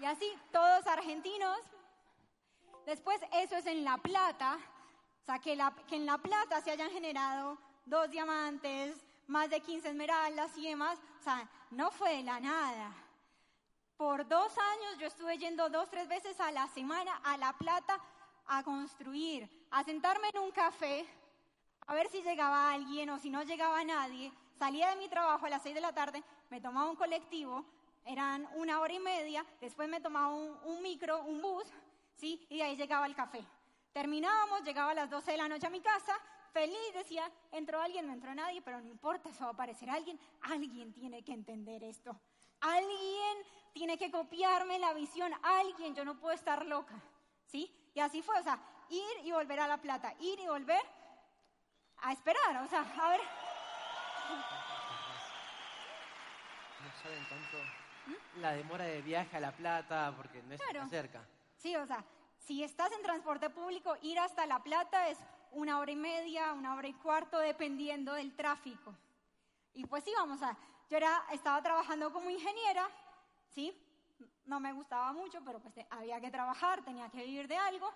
Y 0.00 0.04
así, 0.06 0.30
todos 0.52 0.86
argentinos. 0.86 1.58
Después, 2.84 3.20
eso 3.32 3.56
es 3.56 3.66
en 3.66 3.84
La 3.84 3.96
Plata. 3.96 4.58
O 5.22 5.24
sea, 5.24 5.38
que, 5.38 5.56
la- 5.56 5.74
que 5.88 5.96
en 5.96 6.04
La 6.06 6.18
Plata 6.18 6.60
se 6.60 6.70
hayan 6.72 6.90
generado 6.90 7.56
dos 7.86 8.10
diamantes, 8.10 8.96
más 9.28 9.48
de 9.48 9.60
15 9.60 9.88
esmeraldas 9.90 10.56
y 10.58 10.68
demás. 10.68 10.98
O 11.20 11.22
sea, 11.22 11.48
no 11.70 11.90
fue 11.90 12.16
de 12.16 12.22
la 12.24 12.40
nada. 12.40 12.92
Por 13.96 14.26
dos 14.26 14.52
años 14.58 14.98
yo 14.98 15.06
estuve 15.06 15.38
yendo 15.38 15.68
dos, 15.68 15.88
tres 15.88 16.08
veces 16.08 16.40
a 16.40 16.50
la 16.50 16.66
semana 16.68 17.20
a 17.22 17.36
La 17.36 17.52
Plata 17.52 18.00
a 18.46 18.64
construir, 18.64 19.48
a 19.70 19.84
sentarme 19.84 20.28
en 20.34 20.40
un 20.40 20.50
café, 20.50 21.06
a 21.86 21.94
ver 21.94 22.08
si 22.08 22.20
llegaba 22.22 22.72
alguien 22.72 23.08
o 23.10 23.18
si 23.18 23.30
no 23.30 23.44
llegaba 23.44 23.84
nadie. 23.84 24.32
Salía 24.58 24.90
de 24.90 24.96
mi 24.96 25.08
trabajo 25.08 25.46
a 25.46 25.48
las 25.48 25.62
seis 25.62 25.76
de 25.76 25.80
la 25.80 25.92
tarde, 25.92 26.24
me 26.50 26.60
tomaba 26.60 26.90
un 26.90 26.96
colectivo, 26.96 27.64
eran 28.04 28.48
una 28.56 28.80
hora 28.80 28.92
y 28.92 28.98
media, 28.98 29.46
después 29.60 29.88
me 29.88 30.00
tomaba 30.00 30.34
un, 30.34 30.58
un 30.64 30.82
micro, 30.82 31.22
un 31.22 31.40
bus, 31.40 31.66
¿sí? 32.16 32.44
Y 32.50 32.58
de 32.58 32.64
ahí 32.64 32.76
llegaba 32.76 33.04
al 33.04 33.14
café. 33.14 33.44
Terminábamos, 33.92 34.64
llegaba 34.64 34.90
a 34.90 34.94
las 34.94 35.10
12 35.10 35.30
de 35.30 35.36
la 35.36 35.48
noche 35.48 35.68
a 35.68 35.70
mi 35.70 35.80
casa, 35.80 36.18
feliz, 36.52 36.94
decía, 36.94 37.30
entró 37.52 37.80
alguien, 37.80 38.08
no 38.08 38.12
entró 38.12 38.34
nadie, 38.34 38.60
pero 38.60 38.80
no 38.80 38.88
importa, 38.88 39.28
eso 39.28 39.44
va 39.44 39.50
a 39.50 39.52
aparecer 39.52 39.88
alguien, 39.88 40.18
alguien 40.42 40.92
tiene 40.92 41.22
que 41.22 41.32
entender 41.32 41.84
esto. 41.84 42.18
Alguien 42.60 43.38
tiene 43.74 43.98
que 43.98 44.10
copiarme 44.10 44.78
la 44.78 44.94
visión, 44.94 45.30
alguien, 45.42 45.94
yo 45.94 46.04
no 46.04 46.14
puedo 46.14 46.32
estar 46.32 46.64
loca, 46.64 46.94
¿sí? 47.48 47.70
Y 47.92 48.00
así 48.00 48.22
fue, 48.22 48.38
o 48.38 48.42
sea, 48.42 48.58
ir 48.88 49.26
y 49.26 49.32
volver 49.32 49.60
a 49.60 49.66
La 49.68 49.76
Plata, 49.76 50.14
ir 50.20 50.38
y 50.38 50.46
volver 50.46 50.80
a 52.02 52.12
esperar, 52.12 52.56
o 52.62 52.68
sea, 52.68 52.80
a 53.02 53.08
ver, 53.10 53.20
No 56.80 57.02
saben 57.02 57.24
tanto 57.28 57.58
la 58.40 58.52
demora 58.52 58.84
de 58.84 59.02
viaje 59.02 59.36
a 59.36 59.40
La 59.40 59.52
Plata 59.52 60.12
porque 60.16 60.42
no 60.42 60.54
es 60.54 60.60
Claro. 60.60 60.80
tan 60.80 60.90
cerca. 60.90 61.24
sí, 61.58 61.74
o 61.76 61.86
sea, 61.86 62.04
si 62.46 62.62
estás 62.62 62.92
en 62.92 63.02
transporte 63.02 63.48
público, 63.50 63.96
ir 64.02 64.18
hasta 64.18 64.46
La 64.46 64.62
Plata 64.62 65.08
es 65.08 65.18
una 65.52 65.78
hora 65.78 65.90
y 65.90 65.96
media, 65.96 66.52
una 66.52 66.74
hora 66.74 66.86
y 66.86 66.92
cuarto, 66.94 67.38
dependiendo 67.38 68.12
del 68.12 68.34
tráfico. 68.36 68.94
Y 69.72 69.86
pues 69.86 70.04
sí, 70.04 70.12
vamos 70.16 70.42
a, 70.42 70.56
yo 70.90 70.96
era, 70.96 71.24
estaba 71.32 71.62
trabajando 71.62 72.12
como 72.12 72.28
ingeniera, 72.30 72.88
¿sí? 73.54 73.72
No 74.44 74.60
me 74.60 74.72
gustaba 74.72 75.12
mucho, 75.12 75.42
pero 75.44 75.60
pues 75.60 75.74
había 75.90 76.20
que 76.20 76.30
trabajar, 76.30 76.84
tenía 76.84 77.08
que 77.08 77.24
vivir 77.24 77.48
de 77.48 77.56
algo. 77.56 77.90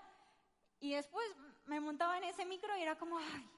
Y 0.81 0.93
después 0.93 1.27
me 1.67 1.81
montaba 1.81 2.17
en 2.17 2.25
ese 2.25 2.47
micro 2.47 2.77
y 2.77 2.83
era 2.83 2.97
como, 2.97 3.19
ay, 3.19 3.51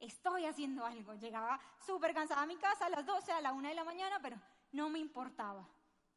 estoy 0.00 0.46
haciendo 0.46 0.84
algo. 0.84 1.14
Llegaba 1.14 1.60
súper 1.86 2.14
cansada 2.14 2.42
a 2.42 2.46
mi 2.46 2.56
casa 2.56 2.86
a 2.86 2.88
las 2.88 3.06
12, 3.06 3.30
a 3.32 3.40
la 3.40 3.52
1 3.52 3.68
de 3.68 3.74
la 3.74 3.84
mañana, 3.84 4.18
pero 4.20 4.40
no 4.72 4.88
me 4.88 4.98
importaba, 4.98 5.68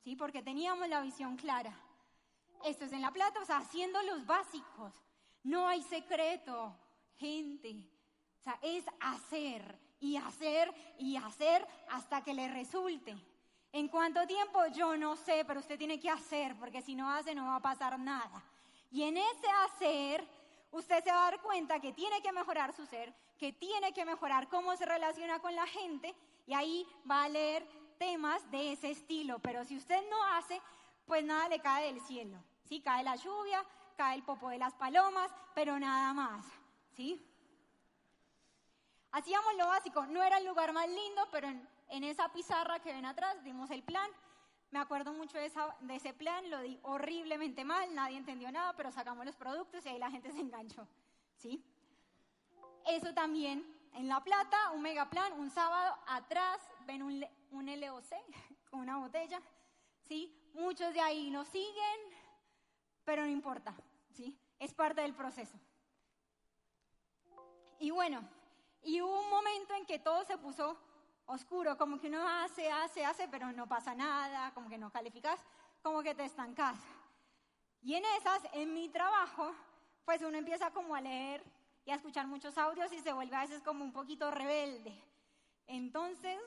¿sí? 0.03 0.15
Porque 0.15 0.41
teníamos 0.41 0.87
la 0.87 1.01
visión 1.01 1.35
clara. 1.35 1.77
Esto 2.63 2.85
es 2.85 2.93
en 2.93 3.01
La 3.01 3.11
Plata, 3.11 3.41
o 3.41 3.45
sea, 3.45 3.57
haciendo 3.57 4.01
los 4.03 4.25
básicos. 4.25 4.93
No 5.43 5.67
hay 5.67 5.83
secreto, 5.83 6.75
gente. 7.17 7.83
O 8.39 8.41
sea, 8.41 8.57
es 8.61 8.85
hacer 8.99 9.79
y 9.99 10.17
hacer 10.17 10.74
y 10.98 11.17
hacer 11.17 11.67
hasta 11.89 12.24
que 12.24 12.33
le 12.33 12.48
resulte. 12.48 13.15
¿En 13.75 13.90
cuánto 13.90 14.25
tiempo? 14.25 14.66
Yo 14.68 14.96
no 14.96 15.18
sé, 15.18 15.44
pero 15.46 15.59
usted 15.59 15.77
tiene 15.77 16.00
que 16.00 16.09
hacer, 16.09 16.55
porque 16.55 16.81
si 16.81 16.96
no 16.96 17.11
hace 17.11 17.35
no 17.35 17.48
va 17.48 17.57
a 17.57 17.61
pasar 17.61 18.00
nada. 18.00 18.42
Y 18.90 19.03
en 19.03 19.18
ese 19.18 19.48
hacer, 19.66 20.25
usted 20.72 21.03
se 21.03 21.11
va 21.11 21.27
a 21.27 21.31
dar 21.31 21.42
cuenta 21.42 21.81
que 21.81 21.92
tiene 21.92 22.22
que 22.22 22.31
mejorar 22.31 22.72
su 22.72 22.85
ser, 22.85 23.14
que 23.38 23.51
tiene 23.51 23.92
que 23.92 24.05
mejorar 24.05 24.48
cómo 24.48 24.77
se 24.77 24.85
relaciona 24.85 25.40
con 25.40 25.53
la 25.53 25.68
gente, 25.68 26.16
y 26.48 26.53
ahí 26.53 26.88
va 27.11 27.25
a 27.25 27.27
leer 27.27 27.68
temas 27.98 28.50
de 28.50 28.72
ese 28.72 28.92
estilo. 28.92 29.40
Pero 29.40 29.66
si 29.66 29.75
usted 29.75 30.09
no 30.09 30.24
hace, 30.24 30.61
pues 31.05 31.25
nada 31.25 31.50
le 31.50 31.59
cae 31.59 31.92
del 31.92 32.00
cielo. 32.00 32.42
Sí, 32.70 32.79
cae 32.79 33.03
la 33.03 33.18
lluvia, 33.18 33.61
cae 33.98 34.16
el 34.16 34.24
popo 34.24 34.48
de 34.51 34.57
las 34.57 34.74
palomas, 34.75 35.29
pero 35.53 35.77
nada 35.77 36.14
más. 36.14 36.46
¿Sí? 36.96 37.22
Hacíamos 39.11 39.53
lo 39.57 39.68
básico, 39.68 40.05
no 40.05 40.24
era 40.24 40.38
el 40.38 40.46
lugar 40.46 40.72
más 40.72 40.88
lindo, 40.88 41.27
pero 41.29 41.50
en 41.89 42.03
esa 42.03 42.31
pizarra 42.31 42.79
que 42.79 42.93
ven 42.93 43.05
atrás 43.05 43.43
dimos 43.43 43.69
el 43.71 43.83
plan. 43.83 44.09
Me 44.71 44.79
acuerdo 44.79 45.13
mucho 45.13 45.37
de, 45.37 45.45
esa- 45.45 45.75
de 45.81 45.95
ese 45.95 46.13
plan, 46.13 46.50
lo 46.50 46.59
di 46.61 46.79
horriblemente 46.83 47.63
mal, 47.63 47.93
nadie 47.93 48.17
entendió 48.17 48.51
nada, 48.51 48.74
pero 48.75 48.91
sacamos 48.91 49.25
los 49.25 49.35
productos 49.35 49.85
y 49.85 49.89
ahí 49.89 50.00
la 50.00 50.11
gente 50.11 50.31
se 50.33 50.39
enganchó. 50.39 50.87
¿Sí? 51.37 51.63
Eso 52.87 53.13
también, 53.13 53.65
en 53.93 54.07
La 54.07 54.24
Plata, 54.24 54.71
un 54.71 54.81
megaplan, 54.81 55.33
un 55.33 55.50
sábado, 55.50 55.95
atrás 56.07 56.59
ven 56.85 57.01
un, 57.03 57.25
un 57.51 57.79
LOC 57.79 58.05
con 58.69 58.81
una 58.81 58.98
botella, 58.98 59.41
¿sí? 60.03 60.35
Muchos 60.53 60.93
de 60.93 61.01
ahí 61.01 61.29
nos 61.29 61.48
siguen, 61.48 62.00
pero 63.03 63.24
no 63.24 63.29
importa, 63.29 63.75
¿sí? 64.13 64.37
Es 64.59 64.74
parte 64.74 65.01
del 65.01 65.13
proceso. 65.13 65.57
Y 67.79 67.91
bueno, 67.91 68.21
y 68.81 69.01
hubo 69.01 69.19
un 69.19 69.29
momento 69.29 69.74
en 69.74 69.85
que 69.85 70.00
todo 70.00 70.24
se 70.25 70.37
puso 70.37 70.77
oscuro, 71.27 71.77
como 71.77 72.00
que 72.00 72.07
uno 72.07 72.27
hace, 72.27 72.72
hace, 72.72 73.05
hace, 73.05 73.27
pero 73.27 73.51
no 73.51 73.68
pasa 73.68 73.96
nada, 73.96 74.53
como 74.53 74.70
que 74.70 74.77
no 74.77 74.92
calificas, 74.92 75.40
como 75.81 76.01
que 76.03 76.16
te 76.16 76.25
estancas. 76.25 76.77
Y 77.81 77.96
en 77.96 78.03
esas, 78.18 78.42
en 78.53 78.74
mi 78.74 78.90
trabajo, 78.90 79.53
pues 80.05 80.22
uno 80.22 80.38
empieza 80.38 80.72
como 80.72 80.96
a 80.96 81.01
leer 81.01 81.44
y 81.85 81.92
a 81.92 81.96
escuchar 81.96 82.25
muchos 82.27 82.57
audios 82.57 82.92
y 82.92 83.00
se 83.00 83.14
vuelve 83.14 83.35
a 83.35 83.42
veces 83.42 83.61
como 83.61 83.83
un 83.83 83.92
poquito 83.94 84.31
rebelde. 84.31 84.94
Entonces, 85.68 86.40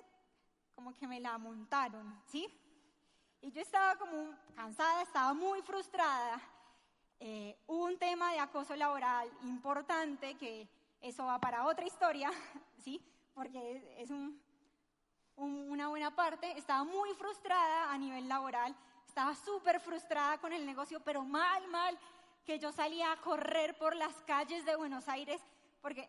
como 0.75 0.95
que 0.97 1.07
me 1.07 1.21
la 1.21 1.39
montaron, 1.39 2.21
¿sí? 2.27 2.49
Y 3.41 3.53
yo 3.53 3.61
estaba 3.61 3.97
como 3.97 4.33
cansada, 4.55 5.03
estaba 5.03 5.33
muy 5.35 5.63
frustrada. 5.63 6.41
Eh, 7.21 7.57
un 7.67 7.99
tema 7.99 8.33
de 8.33 8.39
acoso 8.39 8.77
laboral 8.77 9.29
importante 9.43 10.37
que 10.37 10.69
eso 11.01 11.25
va 11.25 11.41
para 11.41 11.67
otra 11.67 11.85
historia, 11.87 12.31
¿sí? 12.79 13.05
Porque 13.35 13.95
es, 13.99 14.11
un- 14.11 14.41
una 15.39 15.89
buena 15.89 16.15
parte. 16.15 16.57
Estaba 16.59 16.85
muy 16.85 17.15
frustrada 17.15 17.91
a 17.91 17.99
nivel 17.99 18.29
laboral, 18.29 18.75
estaba 19.07 19.35
súper 19.35 19.81
frustrada 19.81 20.39
con 20.39 20.53
el 20.53 20.67
negocio, 20.67 21.01
pero 21.01 21.25
mal, 21.25 21.67
mal, 21.69 21.99
que 22.45 22.59
yo 22.59 22.73
salía 22.73 23.13
a 23.13 23.17
correr 23.21 23.77
por 23.79 23.95
las 23.97 24.15
calles 24.23 24.65
de 24.65 24.77
Buenos 24.77 25.09
Aires, 25.09 25.41
porque, 25.81 26.09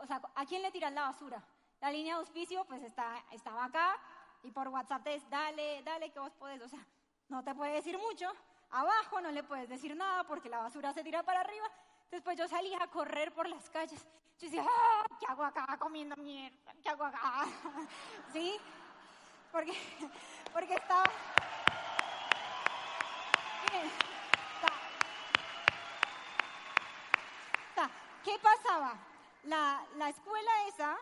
o 0.00 0.06
sea, 0.06 0.20
¿a 0.34 0.46
quién 0.46 0.62
le 0.62 0.70
tiras 0.70 0.92
la 0.92 1.02
basura? 1.02 1.42
La 1.80 1.90
línea 1.90 2.14
de 2.14 2.20
auspicio, 2.20 2.64
pues 2.64 2.82
está, 2.82 3.24
estaba 3.32 3.64
acá, 3.64 3.98
y 4.42 4.50
por 4.50 4.68
WhatsApp 4.68 5.06
es, 5.08 5.28
dale, 5.28 5.82
dale, 5.82 6.10
que 6.10 6.20
vos 6.20 6.32
podés, 6.34 6.60
o 6.62 6.68
sea, 6.68 6.86
no 7.28 7.42
te 7.42 7.54
puede 7.54 7.72
decir 7.72 7.98
mucho, 7.98 8.30
abajo 8.70 9.20
no 9.20 9.30
le 9.30 9.42
puedes 9.42 9.68
decir 9.68 9.96
nada 9.96 10.24
porque 10.24 10.48
la 10.48 10.58
basura 10.58 10.92
se 10.92 11.02
tira 11.02 11.22
para 11.22 11.40
arriba, 11.40 11.70
después 12.14 12.38
yo 12.38 12.48
salía 12.48 12.82
a 12.82 12.88
correr 12.88 13.32
por 13.32 13.48
las 13.48 13.68
calles, 13.70 14.00
yo 14.38 14.46
decía, 14.46 14.64
¡ah! 14.68 15.04
¿qué 15.20 15.26
hago 15.26 15.44
acá 15.44 15.76
comiendo 15.78 16.16
mierda? 16.16 16.74
¿Qué 16.82 16.88
hago 16.88 17.04
acá? 17.04 17.46
¿Sí? 18.32 18.56
Porque, 19.52 19.72
porque 20.52 20.74
estaba... 20.74 21.04
¿Qué 28.24 28.38
pasaba? 28.38 28.94
La, 29.42 29.86
la 29.96 30.08
escuela 30.08 30.50
esa 30.68 30.96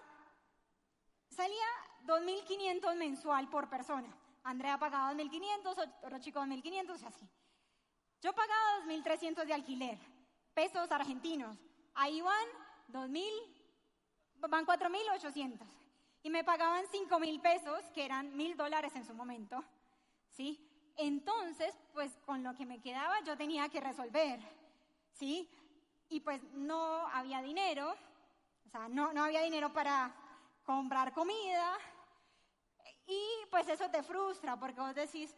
salía 1.31 1.67
2.500 2.05 2.97
mensual 2.97 3.49
por 3.49 3.71
persona. 3.71 4.09
Andrea 4.43 4.77
pagaba 4.77 5.15
2.500, 5.15 5.93
otro 6.03 6.19
chico 6.19 6.41
2.500 6.41 7.01
y 7.01 7.05
así. 7.05 7.31
Yo 8.21 8.33
pagaba 8.33 8.85
2.300 8.87 9.45
de 9.45 9.55
alquiler, 9.55 9.99
pesos 10.55 10.91
argentinos. 10.91 11.59
Ahí 11.95 12.21
van 12.21 12.47
2.000, 12.89 13.25
van 14.49 14.67
4.800. 14.67 15.59
Y 16.23 16.31
me 16.31 16.45
pagaban 16.45 16.85
5.000 16.87 17.41
pesos, 17.41 17.81
que 17.93 18.05
eran 18.05 18.33
1.000 18.35 18.57
dólares 18.57 18.95
en 18.95 19.05
su 19.05 19.15
momento. 19.15 19.63
¿Sí? 20.31 20.69
Entonces, 20.97 21.75
pues 21.93 22.17
con 22.25 22.43
lo 22.43 22.55
que 22.55 22.67
me 22.67 22.81
quedaba 22.81 23.21
yo 23.25 23.37
tenía 23.37 23.69
que 23.69 23.81
resolver. 23.81 24.41
¿Sí? 25.15 25.49
Y 26.09 26.21
pues 26.21 26.43
no 26.53 27.07
había 27.09 27.41
dinero, 27.43 27.95
o 28.67 28.69
sea, 28.71 28.89
no, 28.89 29.13
no 29.13 29.25
había 29.25 29.43
dinero 29.43 29.73
para 29.73 30.15
comprar 30.65 31.13
comida. 31.13 31.77
Y 33.07 33.23
pues 33.51 33.69
eso 33.69 33.91
te 33.91 34.03
frustra 34.03 34.59
porque 34.59 34.81
vos 34.81 34.95
decís, 34.95 35.35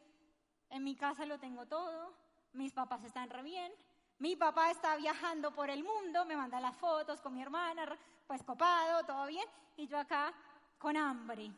en 0.71 0.85
mi 0.85 0.97
casa 0.97 1.25
lo 1.25 1.39
tengo 1.39 1.67
todo, 1.67 2.13
mis 2.53 2.73
papás 2.73 3.05
están 3.05 3.31
re 3.31 3.43
bien, 3.43 3.73
mi 4.19 4.37
papá 4.37 4.71
está 4.71 4.97
viajando 4.97 5.53
por 5.53 5.71
el 5.71 5.83
mundo, 5.83 6.25
me 6.25 6.37
manda 6.37 6.61
las 6.61 6.77
fotos 6.77 7.21
con 7.21 7.35
mi 7.35 7.43
hermana, 7.43 7.97
pues 8.27 8.43
copado, 8.43 9.05
todo 9.05 9.27
bien, 9.27 9.47
y 9.77 9.87
yo 9.87 9.99
acá 9.99 10.33
con 10.79 10.97
hambre. 10.97 11.51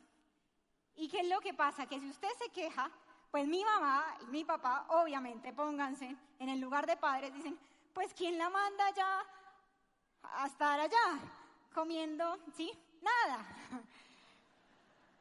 ¿Y 0.97 1.09
qué 1.09 1.21
es 1.21 1.29
lo 1.29 1.41
que 1.41 1.55
pasa? 1.55 1.87
Que 1.87 2.01
si 2.01 2.09
usted 2.09 2.31
se 2.39 2.49
queja, 2.51 2.91
pues 3.31 3.47
mi 3.47 3.65
mamá 3.65 4.17
y 4.23 4.27
mi 4.27 4.45
papá, 4.45 4.87
obviamente, 4.89 5.53
pónganse 5.53 6.17
en 6.39 6.49
el 6.49 6.61
lugar 6.61 6.87
de 6.87 6.97
padres, 6.97 7.35
dicen, 7.35 7.59
pues 7.93 8.15
¿quién 8.15 8.39
la 8.39 8.49
manda 8.49 8.91
ya 8.95 9.23
a 10.23 10.47
estar 10.47 10.81
allá? 10.81 11.21
comiendo, 11.77 12.39
¿sí? 12.57 12.73
Nada. 13.03 13.47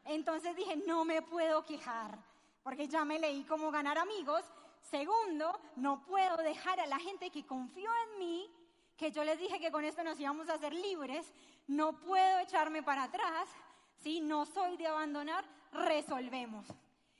Entonces 0.05 0.55
dije, 0.55 0.77
no 0.87 1.03
me 1.03 1.21
puedo 1.21 1.65
quejar, 1.65 2.17
porque 2.63 2.87
ya 2.87 3.03
me 3.03 3.19
leí 3.19 3.43
cómo 3.43 3.71
ganar 3.71 3.97
amigos. 3.97 4.41
Segundo, 4.89 5.59
no 5.77 6.05
puedo 6.05 6.37
dejar 6.37 6.79
a 6.79 6.85
la 6.85 6.99
gente 6.99 7.31
que 7.31 7.45
confió 7.45 7.89
en 8.03 8.19
mí, 8.19 8.51
que 8.95 9.11
yo 9.11 9.23
les 9.23 9.39
dije 9.39 9.59
que 9.59 9.71
con 9.71 9.83
esto 9.83 10.03
nos 10.03 10.19
íbamos 10.19 10.47
a 10.47 10.53
hacer 10.53 10.73
libres, 10.73 11.33
no 11.65 11.99
puedo 11.99 12.39
echarme 12.39 12.83
para 12.83 13.03
atrás, 13.03 13.49
¿sí? 13.97 14.21
No 14.21 14.45
soy 14.45 14.77
de 14.77 14.85
abandonar, 14.85 15.43
resolvemos. 15.71 16.67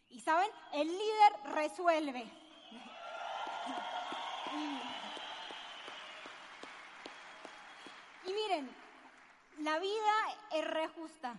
Y 0.09 0.21
saben, 0.21 0.49
el 0.73 0.87
líder 0.87 1.55
resuelve. 1.55 2.31
Y, 8.25 8.31
miren, 8.31 8.75
la 9.59 9.79
vida 9.79 10.13
es 10.51 10.67
re 10.67 10.87
justa. 10.89 11.35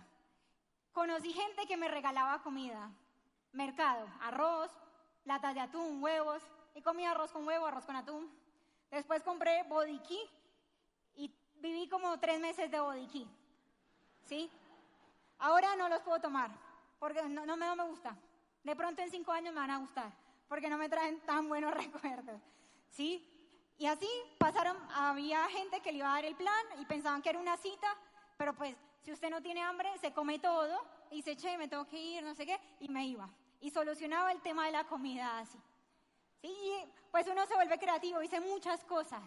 Conocí 0.91 1.31
gente 1.31 1.65
que 1.65 1.77
me 1.77 1.87
regalaba 1.87 2.43
comida, 2.43 2.91
mercado, 3.53 4.07
arroz, 4.19 4.71
latas 5.27 5.53
de 5.53 5.59
atún, 5.59 6.01
huevos, 6.01 6.41
y 6.73 6.81
comía 6.81 7.11
arroz 7.11 7.31
con 7.31 7.45
huevo, 7.45 7.65
arroz 7.65 7.85
con 7.85 7.95
atún. 7.95 8.31
Después 8.89 9.21
compré 9.23 9.63
bodiquí 9.63 10.19
y 11.15 11.31
viví 11.55 11.87
como 11.89 12.19
tres 12.19 12.39
meses 12.39 12.71
de 12.71 12.79
bodiquí. 12.79 13.27
¿Sí? 14.25 14.49
Ahora 15.39 15.75
no 15.75 15.89
los 15.89 16.01
puedo 16.01 16.19
tomar 16.19 16.49
porque 16.99 17.21
no, 17.23 17.45
no, 17.45 17.57
me, 17.57 17.65
no 17.65 17.75
me 17.75 17.83
gusta. 17.83 18.15
De 18.63 18.75
pronto 18.75 19.01
en 19.01 19.11
cinco 19.11 19.31
años 19.31 19.53
me 19.53 19.59
van 19.59 19.71
a 19.71 19.77
gustar 19.77 20.11
porque 20.47 20.69
no 20.69 20.77
me 20.77 20.89
traen 20.89 21.19
tan 21.21 21.47
buenos 21.47 21.73
recuerdos. 21.83 22.41
¿Sí? 22.89 23.25
Y 23.77 23.85
así 23.85 24.09
pasaron, 24.39 24.75
había 24.95 25.43
gente 25.49 25.81
que 25.81 25.91
le 25.91 25.99
iba 25.99 26.09
a 26.09 26.15
dar 26.15 26.25
el 26.25 26.35
plan 26.35 26.65
y 26.79 26.85
pensaban 26.85 27.21
que 27.21 27.29
era 27.29 27.39
una 27.39 27.57
cita, 27.57 27.87
pero 28.37 28.53
pues 28.55 28.75
si 29.03 29.11
usted 29.11 29.29
no 29.29 29.41
tiene 29.41 29.61
hambre, 29.61 29.89
se 29.99 30.11
come 30.13 30.39
todo 30.39 30.83
y 31.11 31.17
dice, 31.17 31.35
che, 31.35 31.57
me 31.57 31.67
tengo 31.67 31.87
que 31.87 31.97
ir, 31.97 32.23
no 32.23 32.33
sé 32.33 32.45
qué, 32.45 32.59
y 32.79 32.89
me 32.89 33.05
iba. 33.05 33.29
Y 33.59 33.69
solucionaba 33.71 34.31
el 34.31 34.41
tema 34.41 34.65
de 34.65 34.71
la 34.71 34.83
comida 34.85 35.39
así. 35.39 35.59
Sí, 36.41 36.75
pues 37.11 37.27
uno 37.27 37.45
se 37.45 37.55
vuelve 37.55 37.79
creativo, 37.79 38.19
dice 38.19 38.39
muchas 38.39 38.83
cosas. 38.83 39.21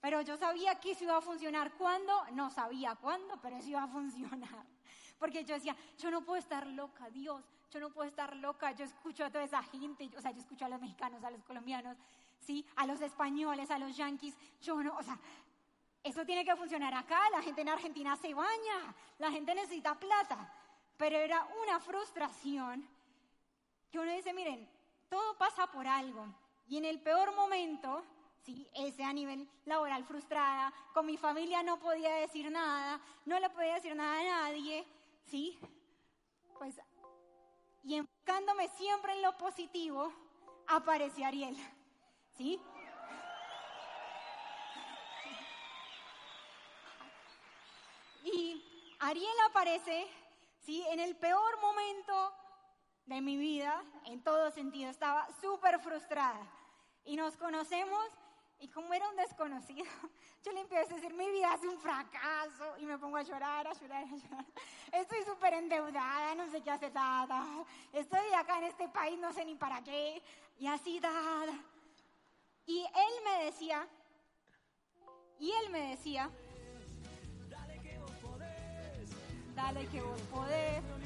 Pero 0.00 0.20
yo 0.20 0.36
sabía 0.36 0.78
que 0.80 0.90
eso 0.90 1.04
iba 1.04 1.16
a 1.16 1.20
funcionar. 1.22 1.72
¿Cuándo? 1.74 2.12
No 2.32 2.50
sabía 2.50 2.94
cuándo, 2.94 3.40
pero 3.40 3.56
eso 3.56 3.68
iba 3.68 3.82
a 3.82 3.88
funcionar. 3.88 4.66
Porque 5.18 5.44
yo 5.44 5.54
decía, 5.54 5.74
yo 5.96 6.10
no 6.10 6.22
puedo 6.22 6.38
estar 6.38 6.66
loca, 6.66 7.08
Dios, 7.08 7.42
yo 7.70 7.80
no 7.80 7.90
puedo 7.90 8.06
estar 8.06 8.36
loca. 8.36 8.72
Yo 8.72 8.84
escucho 8.84 9.24
a 9.24 9.30
toda 9.30 9.44
esa 9.44 9.62
gente, 9.62 10.10
o 10.16 10.20
sea, 10.20 10.30
yo 10.32 10.40
escucho 10.40 10.66
a 10.66 10.68
los 10.68 10.80
mexicanos, 10.80 11.24
a 11.24 11.30
los 11.30 11.42
colombianos, 11.44 11.96
¿sí? 12.38 12.66
A 12.76 12.86
los 12.86 13.00
españoles, 13.00 13.70
a 13.70 13.78
los 13.78 13.96
yanquis. 13.96 14.36
Yo 14.60 14.82
no, 14.82 14.94
o 14.94 15.02
sea, 15.02 15.18
eso 16.02 16.26
tiene 16.26 16.44
que 16.44 16.54
funcionar 16.54 16.92
acá. 16.92 17.30
La 17.30 17.40
gente 17.40 17.62
en 17.62 17.70
Argentina 17.70 18.14
se 18.16 18.34
baña, 18.34 18.94
la 19.18 19.30
gente 19.30 19.54
necesita 19.54 19.98
plata. 19.98 20.52
Pero 20.98 21.16
era 21.16 21.48
una 21.62 21.80
frustración 21.80 22.86
que 23.94 24.00
uno 24.00 24.10
dice, 24.10 24.32
miren, 24.32 24.68
todo 25.08 25.38
pasa 25.38 25.68
por 25.68 25.86
algo. 25.86 26.26
Y 26.66 26.78
en 26.78 26.84
el 26.84 27.00
peor 27.00 27.32
momento, 27.36 28.04
sí, 28.42 28.68
ese 28.74 29.04
a 29.04 29.12
nivel 29.12 29.48
laboral 29.66 30.04
frustrada, 30.04 30.72
con 30.92 31.06
mi 31.06 31.16
familia 31.16 31.62
no 31.62 31.78
podía 31.78 32.12
decir 32.16 32.50
nada, 32.50 33.00
no 33.24 33.38
le 33.38 33.48
podía 33.50 33.74
decir 33.74 33.94
nada 33.94 34.18
a 34.18 34.48
nadie, 34.48 34.84
sí, 35.26 35.56
pues, 36.58 36.74
y 37.84 37.94
enfocándome 37.94 38.66
siempre 38.70 39.12
en 39.12 39.22
lo 39.22 39.38
positivo, 39.38 40.12
aparece 40.66 41.24
Ariel, 41.24 41.56
sí. 42.36 42.60
Y 48.24 48.96
Ariel 48.98 49.40
aparece, 49.48 50.08
sí, 50.64 50.84
en 50.88 50.98
el 50.98 51.14
peor 51.14 51.60
momento 51.60 52.43
de 53.06 53.20
mi 53.20 53.36
vida, 53.36 53.82
en 54.06 54.22
todo 54.22 54.50
sentido. 54.50 54.90
Estaba 54.90 55.28
súper 55.40 55.80
frustrada. 55.80 56.46
Y 57.04 57.16
nos 57.16 57.36
conocemos 57.36 58.06
y 58.60 58.68
como 58.68 58.94
era 58.94 59.08
un 59.10 59.16
desconocido, 59.16 59.84
yo 60.44 60.52
le 60.52 60.60
empiezo 60.60 60.92
a 60.92 60.94
decir, 60.94 61.12
mi 61.14 61.28
vida 61.30 61.54
es 61.54 61.62
un 61.64 61.78
fracaso. 61.78 62.76
Y 62.78 62.86
me 62.86 62.98
pongo 62.98 63.16
a 63.16 63.22
llorar, 63.22 63.66
a 63.66 63.72
llorar, 63.72 64.04
a 64.04 64.16
llorar. 64.16 64.46
Estoy 64.92 65.22
súper 65.24 65.54
endeudada, 65.54 66.34
no 66.34 66.48
sé 66.50 66.62
qué 66.62 66.70
hacer, 66.70 66.92
nada. 66.94 67.44
Estoy 67.92 68.32
acá 68.34 68.58
en 68.58 68.64
este 68.64 68.88
país, 68.88 69.18
no 69.18 69.32
sé 69.32 69.44
ni 69.44 69.54
para 69.54 69.82
qué. 69.82 70.22
Y 70.58 70.66
así, 70.66 71.00
nada. 71.00 71.52
Y 72.66 72.80
él 72.80 73.14
me 73.24 73.44
decía, 73.44 73.86
y 75.38 75.50
él 75.50 75.70
me 75.70 75.90
decía, 75.90 76.30
dale 77.50 77.78
que 77.82 77.98
vos 77.98 78.10
podés, 78.22 79.10
dale 79.54 79.86
que 79.88 80.00
vos 80.00 80.20
podés 80.32 81.03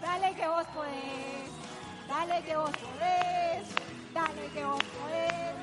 Dale 0.00 0.34
que 0.34 0.46
vos 0.46 0.66
podés, 0.74 1.50
dale 2.08 2.42
que 2.44 2.56
vos 2.56 2.70
podés, 2.70 3.68
dale 4.14 4.48
que 4.54 4.64
vos 4.64 4.82
podés, 4.94 5.54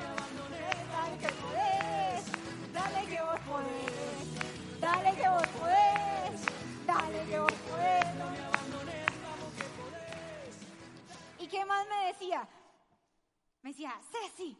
dale 0.92 1.16
que 1.18 1.28
podés, 1.42 2.24
dale 2.72 3.06
que 3.06 3.22
vos 3.22 3.40
podés, 3.48 4.80
dale 4.80 5.16
que 5.16 5.28
vos 5.28 5.48
podés, 5.58 6.40
dale 6.86 7.24
que 7.26 7.38
vos 7.38 7.52
podés, 7.52 8.14
no 8.16 8.30
me 8.30 8.38
abandones, 8.38 9.06
vamos 9.24 9.52
que 9.58 9.64
podés. 9.78 10.54
¿Y 11.38 11.48
qué 11.48 11.64
más 11.64 11.86
me 11.88 12.06
decía? 12.12 12.46
Me 13.62 13.70
decía, 13.70 13.92
Ceci, 14.12 14.56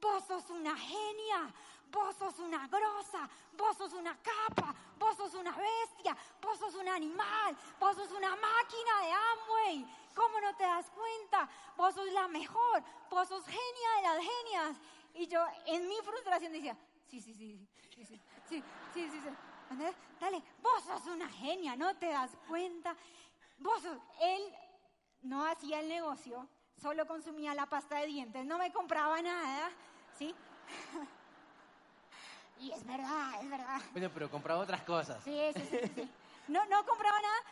vos 0.00 0.24
sos 0.26 0.50
una 0.50 0.76
genia, 0.76 1.54
vos 1.90 2.14
sos 2.16 2.38
una 2.38 2.66
grosa, 2.68 3.28
vos 3.56 3.76
sos 3.76 3.92
una 3.92 4.16
capa, 4.18 4.74
vos 4.98 5.16
sos 5.16 5.34
una 5.34 5.52
bestia, 5.52 6.16
vos 6.40 6.58
sos 6.58 6.74
un 6.74 6.88
animal, 6.88 7.56
vos 7.78 7.96
sos 7.96 8.10
una 8.12 8.30
máquina 8.30 9.00
de 9.02 9.12
Amway. 9.12 9.96
¿Cómo 10.14 10.40
no 10.40 10.54
te 10.56 10.64
das 10.64 10.90
cuenta? 10.90 11.48
Vos 11.76 11.94
sos 11.94 12.12
la 12.12 12.28
mejor, 12.28 12.82
vos 13.10 13.28
sos 13.28 13.44
genia 13.46 13.90
de 13.96 14.02
las 14.02 14.18
genias. 14.18 14.76
Y 15.14 15.26
yo 15.26 15.44
en 15.66 15.88
mi 15.88 15.96
frustración 16.02 16.52
decía, 16.52 16.76
sí, 17.08 17.20
sí, 17.20 17.34
sí, 17.34 17.68
sí, 17.90 18.04
sí, 18.04 18.20
sí, 18.48 18.64
sí, 18.94 19.10
sí, 19.10 19.20
sí. 19.20 19.28
Dale, 20.18 20.42
vos 20.60 20.82
sos 20.84 21.06
una 21.06 21.28
genia, 21.28 21.76
no 21.76 21.96
te 21.96 22.06
das 22.06 22.30
cuenta. 22.48 22.96
Vos 23.58 23.82
sos, 23.82 23.98
él 24.20 24.54
no 25.22 25.44
hacía 25.46 25.80
el 25.80 25.88
negocio, 25.88 26.48
solo 26.80 27.06
consumía 27.06 27.54
la 27.54 27.66
pasta 27.66 27.98
de 27.98 28.06
dientes, 28.06 28.46
no 28.46 28.58
me 28.58 28.72
compraba 28.72 29.20
nada, 29.22 29.70
¿sí? 30.18 30.34
Y 32.60 32.72
es 32.72 32.84
verdad, 32.86 33.42
es 33.42 33.48
verdad. 33.48 33.80
Bueno, 33.92 34.10
pero 34.12 34.30
compraba 34.30 34.60
otras 34.60 34.82
cosas. 34.82 35.22
Sí, 35.24 35.40
sí, 35.54 35.62
sí, 35.70 35.78
sí. 35.94 36.10
No, 36.48 36.64
no 36.66 36.84
compraba 36.84 37.18
nada, 37.20 37.42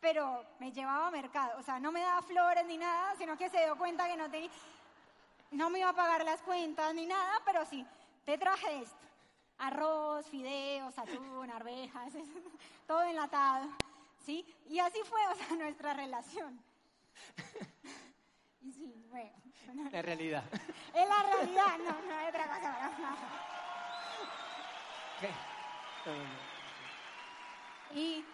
pero 0.00 0.44
me 0.60 0.70
llevaba 0.70 1.08
a 1.08 1.10
mercado. 1.10 1.58
O 1.58 1.62
sea, 1.62 1.80
no 1.80 1.90
me 1.90 2.00
daba 2.00 2.22
flores 2.22 2.64
ni 2.66 2.76
nada, 2.76 3.14
sino 3.16 3.36
que 3.36 3.50
se 3.50 3.64
dio 3.64 3.76
cuenta 3.76 4.06
que 4.06 4.16
no 4.16 4.30
tenía... 4.30 4.50
No 5.50 5.68
me 5.68 5.80
iba 5.80 5.90
a 5.90 5.94
pagar 5.94 6.24
las 6.24 6.40
cuentas 6.42 6.94
ni 6.94 7.06
nada, 7.06 7.40
pero 7.44 7.66
sí, 7.66 7.84
te 8.24 8.38
traje 8.38 8.82
esto. 8.82 8.96
Arroz, 9.58 10.26
fideos, 10.28 10.96
atún, 10.96 11.50
arvejas, 11.50 12.12
todo 12.86 13.02
enlatado. 13.02 13.68
¿Sí? 14.24 14.46
Y 14.68 14.78
así 14.78 15.00
fue, 15.04 15.20
o 15.26 15.34
sea, 15.34 15.56
nuestra 15.56 15.94
relación. 15.94 16.62
Y 18.64 18.70
sí, 18.70 18.94
bueno. 19.10 19.32
La 19.90 20.02
realidad. 20.02 20.44
Es 20.94 21.08
la 21.08 21.22
realidad, 21.34 21.78
no, 21.78 22.00
no 22.08 22.16
hay 22.16 22.28
otra 22.28 22.46
cosa. 22.46 22.92
No. 22.96 23.61
Y 27.94 28.24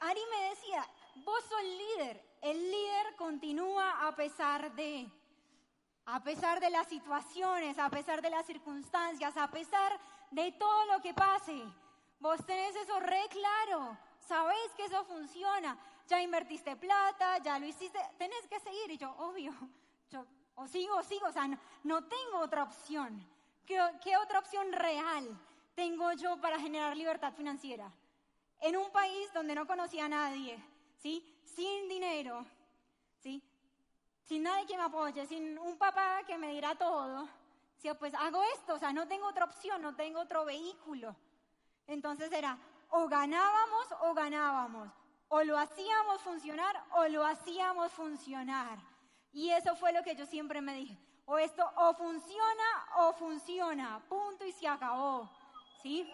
Ari 0.00 0.20
me 0.30 0.50
decía, 0.50 0.86
vos 1.16 1.44
sos 1.44 1.62
líder, 1.62 2.24
el 2.40 2.70
líder 2.70 3.16
continúa 3.16 4.06
a 4.06 4.16
pesar 4.16 4.72
de, 4.72 5.08
a 6.06 6.22
pesar 6.22 6.60
de 6.60 6.70
las 6.70 6.88
situaciones, 6.88 7.78
a 7.78 7.88
pesar 7.90 8.22
de 8.22 8.30
las 8.30 8.46
circunstancias, 8.46 9.36
a 9.36 9.50
pesar 9.50 9.98
de 10.30 10.52
todo 10.52 10.86
lo 10.86 11.00
que 11.00 11.14
pase. 11.14 11.62
Vos 12.18 12.44
tenés 12.46 12.74
eso 12.76 12.98
re 13.00 13.28
claro, 13.30 13.96
sabés 14.18 14.72
que 14.76 14.86
eso 14.86 15.04
funciona, 15.04 15.78
ya 16.08 16.20
invertiste 16.22 16.76
plata, 16.76 17.38
ya 17.38 17.58
lo 17.58 17.66
hiciste, 17.66 17.98
tenés 18.18 18.46
que 18.48 18.58
seguir. 18.60 18.90
Y 18.90 18.98
yo, 18.98 19.10
obvio, 19.18 19.52
yo 20.10 20.26
sigo 20.66 20.96
o 20.96 21.02
sigo, 21.02 21.26
o 21.26 21.32
sea, 21.32 21.48
no, 21.84 22.04
tengo 22.04 22.38
otra 22.40 22.62
opción. 22.64 23.24
¿Qué, 23.66 23.78
¿Qué 24.02 24.16
otra 24.16 24.40
opción 24.40 24.72
real? 24.72 25.38
Tengo 25.74 26.12
yo 26.12 26.40
para 26.40 26.58
generar 26.58 26.96
libertad 26.96 27.32
financiera? 27.32 27.92
En 28.60 28.76
un 28.76 28.90
país 28.90 29.32
donde 29.32 29.54
no 29.54 29.66
conocía 29.66 30.04
a 30.04 30.08
nadie, 30.08 30.62
¿sí? 30.98 31.40
Sin 31.44 31.88
dinero, 31.88 32.44
¿sí? 33.20 33.42
Sin 34.24 34.44
nadie 34.44 34.66
que 34.66 34.76
me 34.76 34.84
apoye, 34.84 35.26
sin 35.26 35.58
un 35.58 35.76
papá 35.76 36.22
que 36.26 36.38
me 36.38 36.52
dirá 36.52 36.74
todo. 36.74 37.28
¿sí? 37.78 37.88
Pues 37.98 38.14
hago 38.14 38.42
esto, 38.54 38.74
o 38.74 38.78
sea, 38.78 38.92
no 38.92 39.08
tengo 39.08 39.26
otra 39.26 39.44
opción, 39.44 39.82
no 39.82 39.94
tengo 39.94 40.20
otro 40.20 40.44
vehículo. 40.44 41.14
Entonces 41.86 42.32
era, 42.32 42.56
o 42.90 43.08
ganábamos 43.08 43.86
o 44.00 44.14
ganábamos. 44.14 44.88
O 45.28 45.42
lo 45.42 45.58
hacíamos 45.58 46.20
funcionar 46.20 46.84
o 46.92 47.08
lo 47.08 47.24
hacíamos 47.24 47.90
funcionar. 47.92 48.78
Y 49.32 49.50
eso 49.50 49.74
fue 49.76 49.92
lo 49.92 50.02
que 50.02 50.14
yo 50.14 50.26
siempre 50.26 50.60
me 50.60 50.74
dije. 50.74 50.96
O 51.24 51.38
esto 51.38 51.68
o 51.76 51.94
funciona 51.94 52.86
o 52.98 53.12
funciona. 53.14 54.02
Punto 54.08 54.44
y 54.44 54.52
se 54.52 54.68
acabó. 54.68 55.30
¿Sí? 55.82 56.08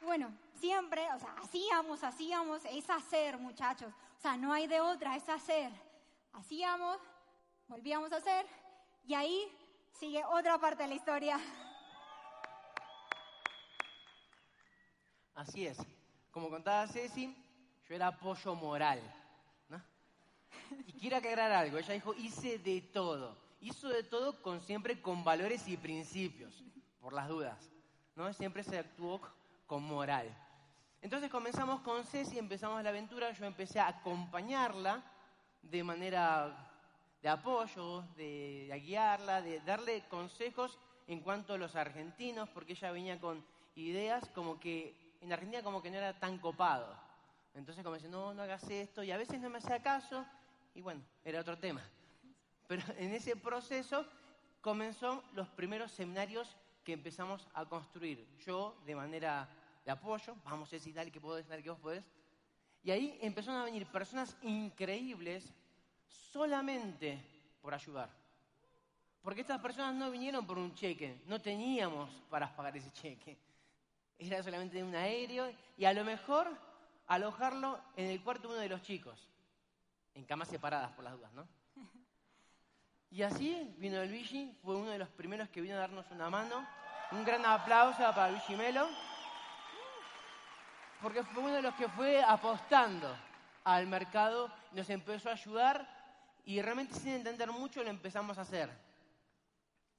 Bueno, 0.00 0.32
siempre, 0.54 1.06
o 1.12 1.18
sea, 1.18 1.34
hacíamos, 1.42 2.02
hacíamos, 2.04 2.64
es 2.66 2.88
hacer, 2.88 3.38
muchachos. 3.38 3.92
O 4.18 4.20
sea, 4.20 4.36
no 4.36 4.52
hay 4.52 4.66
de 4.66 4.80
otra, 4.80 5.16
es 5.16 5.28
hacer. 5.28 5.70
Hacíamos, 6.32 6.98
volvíamos 7.68 8.12
a 8.12 8.16
hacer, 8.16 8.46
y 9.06 9.14
ahí 9.14 9.52
sigue 9.92 10.24
otra 10.24 10.58
parte 10.58 10.82
de 10.82 10.88
la 10.88 10.94
historia. 10.94 11.40
Así 15.34 15.66
es. 15.66 15.78
Como 16.30 16.48
contaba 16.48 16.86
Ceci, 16.86 17.34
yo 17.88 17.94
era 17.94 18.08
apoyo 18.08 18.54
moral. 18.54 19.00
¿no? 19.68 19.82
Y 20.86 20.92
quiero 20.92 21.16
aclarar 21.16 21.52
algo. 21.52 21.78
Ella 21.78 21.94
dijo, 21.94 22.14
hice 22.14 22.58
de 22.58 22.80
todo. 22.80 23.43
Hizo 23.64 23.88
de 23.88 24.02
todo 24.02 24.42
con 24.42 24.60
siempre 24.60 25.00
con 25.00 25.24
valores 25.24 25.66
y 25.68 25.78
principios, 25.78 26.62
por 27.00 27.14
las 27.14 27.28
dudas. 27.28 27.70
¿no? 28.14 28.30
Siempre 28.34 28.62
se 28.62 28.76
actuó 28.78 29.22
con 29.66 29.82
moral. 29.82 30.28
Entonces 31.00 31.30
comenzamos 31.30 31.80
con 31.80 32.04
Ceci, 32.04 32.38
empezamos 32.38 32.82
la 32.82 32.90
aventura, 32.90 33.32
yo 33.32 33.46
empecé 33.46 33.80
a 33.80 33.88
acompañarla 33.88 35.02
de 35.62 35.82
manera 35.82 36.70
de 37.22 37.28
apoyo, 37.30 38.02
de, 38.18 38.66
de 38.70 38.80
guiarla, 38.80 39.40
de 39.40 39.60
darle 39.60 40.06
consejos 40.10 40.78
en 41.06 41.20
cuanto 41.20 41.54
a 41.54 41.58
los 41.58 41.74
argentinos, 41.74 42.50
porque 42.50 42.72
ella 42.74 42.92
venía 42.92 43.18
con 43.18 43.42
ideas 43.76 44.28
como 44.34 44.60
que 44.60 45.16
en 45.22 45.32
Argentina 45.32 45.62
como 45.62 45.80
que 45.80 45.90
no 45.90 45.96
era 45.96 46.18
tan 46.20 46.36
copado. 46.36 46.94
Entonces 47.54 47.82
como 47.82 47.94
decía, 47.94 48.10
no, 48.10 48.34
no 48.34 48.42
hagas 48.42 48.68
esto, 48.68 49.02
y 49.02 49.10
a 49.10 49.16
veces 49.16 49.40
no 49.40 49.48
me 49.48 49.56
hacía 49.56 49.82
caso, 49.82 50.22
y 50.74 50.82
bueno, 50.82 51.00
era 51.24 51.40
otro 51.40 51.56
tema. 51.56 51.82
Pero 52.66 52.82
en 52.98 53.14
ese 53.14 53.36
proceso 53.36 54.06
comenzó 54.60 55.22
los 55.34 55.48
primeros 55.48 55.92
seminarios 55.92 56.56
que 56.82 56.92
empezamos 56.92 57.46
a 57.54 57.64
construir. 57.64 58.26
Yo, 58.44 58.76
de 58.86 58.94
manera 58.94 59.48
de 59.84 59.90
apoyo, 59.90 60.36
vamos 60.44 60.68
a 60.68 60.76
decir, 60.76 60.94
dale 60.94 61.10
que 61.10 61.20
puedo, 61.20 61.42
dale 61.42 61.62
que 61.62 61.70
vos 61.70 61.78
podés. 61.78 62.04
Y 62.82 62.90
ahí 62.90 63.18
empezaron 63.22 63.62
a 63.62 63.64
venir 63.64 63.86
personas 63.86 64.36
increíbles 64.42 65.52
solamente 66.06 67.18
por 67.62 67.72
ayudar. 67.72 68.10
Porque 69.22 69.40
estas 69.40 69.60
personas 69.60 69.94
no 69.94 70.10
vinieron 70.10 70.46
por 70.46 70.58
un 70.58 70.74
cheque, 70.74 71.22
no 71.26 71.40
teníamos 71.40 72.10
para 72.28 72.54
pagar 72.54 72.76
ese 72.76 72.92
cheque. 72.92 73.38
Era 74.18 74.42
solamente 74.42 74.82
un 74.82 74.94
aéreo 74.94 75.50
y 75.78 75.86
a 75.86 75.94
lo 75.94 76.04
mejor 76.04 76.46
alojarlo 77.06 77.80
en 77.96 78.10
el 78.10 78.22
cuarto 78.22 78.48
de 78.48 78.54
uno 78.54 78.62
de 78.62 78.68
los 78.68 78.82
chicos, 78.82 79.18
en 80.14 80.24
camas 80.24 80.48
separadas 80.48 80.92
por 80.92 81.04
las 81.04 81.14
dudas, 81.14 81.32
¿no? 81.32 81.48
Y 83.14 83.22
así 83.22 83.72
vino 83.78 84.02
el 84.02 84.10
Luigi, 84.10 84.52
fue 84.64 84.74
uno 84.74 84.90
de 84.90 84.98
los 84.98 85.08
primeros 85.08 85.48
que 85.48 85.60
vino 85.60 85.76
a 85.76 85.78
darnos 85.78 86.10
una 86.10 86.28
mano. 86.28 86.66
Un 87.12 87.24
gran 87.24 87.46
aplauso 87.46 87.98
para 87.98 88.30
Luigi 88.30 88.56
Melo, 88.56 88.88
porque 91.00 91.22
fue 91.22 91.44
uno 91.44 91.54
de 91.54 91.62
los 91.62 91.74
que 91.76 91.88
fue 91.90 92.24
apostando 92.24 93.16
al 93.62 93.86
mercado, 93.86 94.50
nos 94.72 94.90
empezó 94.90 95.28
a 95.28 95.34
ayudar 95.34 95.88
y 96.44 96.60
realmente 96.60 96.96
sin 96.96 97.12
entender 97.12 97.52
mucho 97.52 97.84
lo 97.84 97.90
empezamos 97.90 98.36
a 98.36 98.40
hacer. 98.40 98.68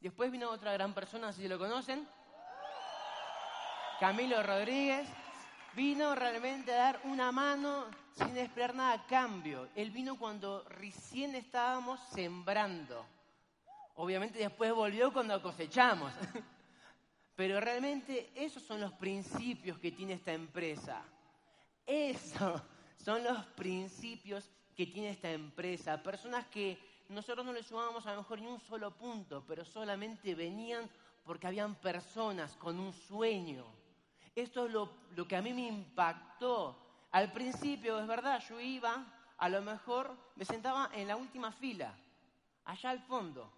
Después 0.01 0.29
vino 0.29 0.49
otra 0.49 0.73
gran 0.73 0.93
persona, 0.93 1.31
si 1.31 1.47
lo 1.47 1.57
conocen, 1.57 2.05
Camilo 4.01 4.43
Rodríguez, 4.43 5.07
vino 5.73 6.15
realmente 6.15 6.73
a 6.73 6.83
dar 6.83 6.99
una 7.05 7.31
mano 7.31 7.85
sin 8.15 8.37
esperar 8.37 8.73
nada 8.73 8.93
a 8.93 9.05
cambio. 9.05 9.69
Él 9.75 9.91
vino 9.91 10.17
cuando 10.17 10.63
recién 10.69 11.35
estábamos 11.35 11.99
sembrando. 12.11 13.05
Obviamente 13.95 14.39
después 14.39 14.73
volvió 14.73 15.11
cuando 15.13 15.41
cosechamos. 15.41 16.11
Pero 17.35 17.59
realmente 17.59 18.31
esos 18.33 18.63
son 18.63 18.79
los 18.79 18.93
principios 18.93 19.77
que 19.79 19.91
tiene 19.91 20.13
esta 20.13 20.31
empresa. 20.31 21.01
Esos 21.85 22.61
son 23.03 23.23
los 23.23 23.45
principios 23.47 24.49
que 24.75 24.87
tiene 24.87 25.09
esta 25.09 25.31
empresa. 25.31 26.01
Personas 26.01 26.45
que 26.47 26.77
nosotros 27.09 27.45
no 27.45 27.53
les 27.53 27.65
sumábamos 27.65 28.05
a 28.07 28.11
lo 28.11 28.21
mejor 28.21 28.39
ni 28.39 28.47
un 28.47 28.59
solo 28.59 28.91
punto, 28.91 29.43
pero 29.47 29.63
solamente 29.65 30.33
venían 30.33 30.89
porque 31.25 31.47
habían 31.47 31.75
personas 31.75 32.55
con 32.55 32.79
un 32.79 32.93
sueño. 32.93 33.65
Esto 34.35 34.65
es 34.65 34.71
lo, 34.71 34.89
que 35.27 35.35
a 35.35 35.41
mí 35.41 35.53
me 35.53 35.67
impactó. 35.67 36.77
Al 37.15 37.31
principio, 37.31 37.97
es 37.97 38.07
verdad, 38.07 38.43
yo 38.49 38.59
iba, 38.59 39.05
a 39.37 39.47
lo 39.47 39.61
mejor 39.61 40.13
me 40.35 40.43
sentaba 40.43 40.89
en 40.91 41.07
la 41.07 41.15
última 41.15 41.49
fila, 41.49 41.95
allá 42.65 42.89
al 42.89 42.99
fondo. 43.03 43.49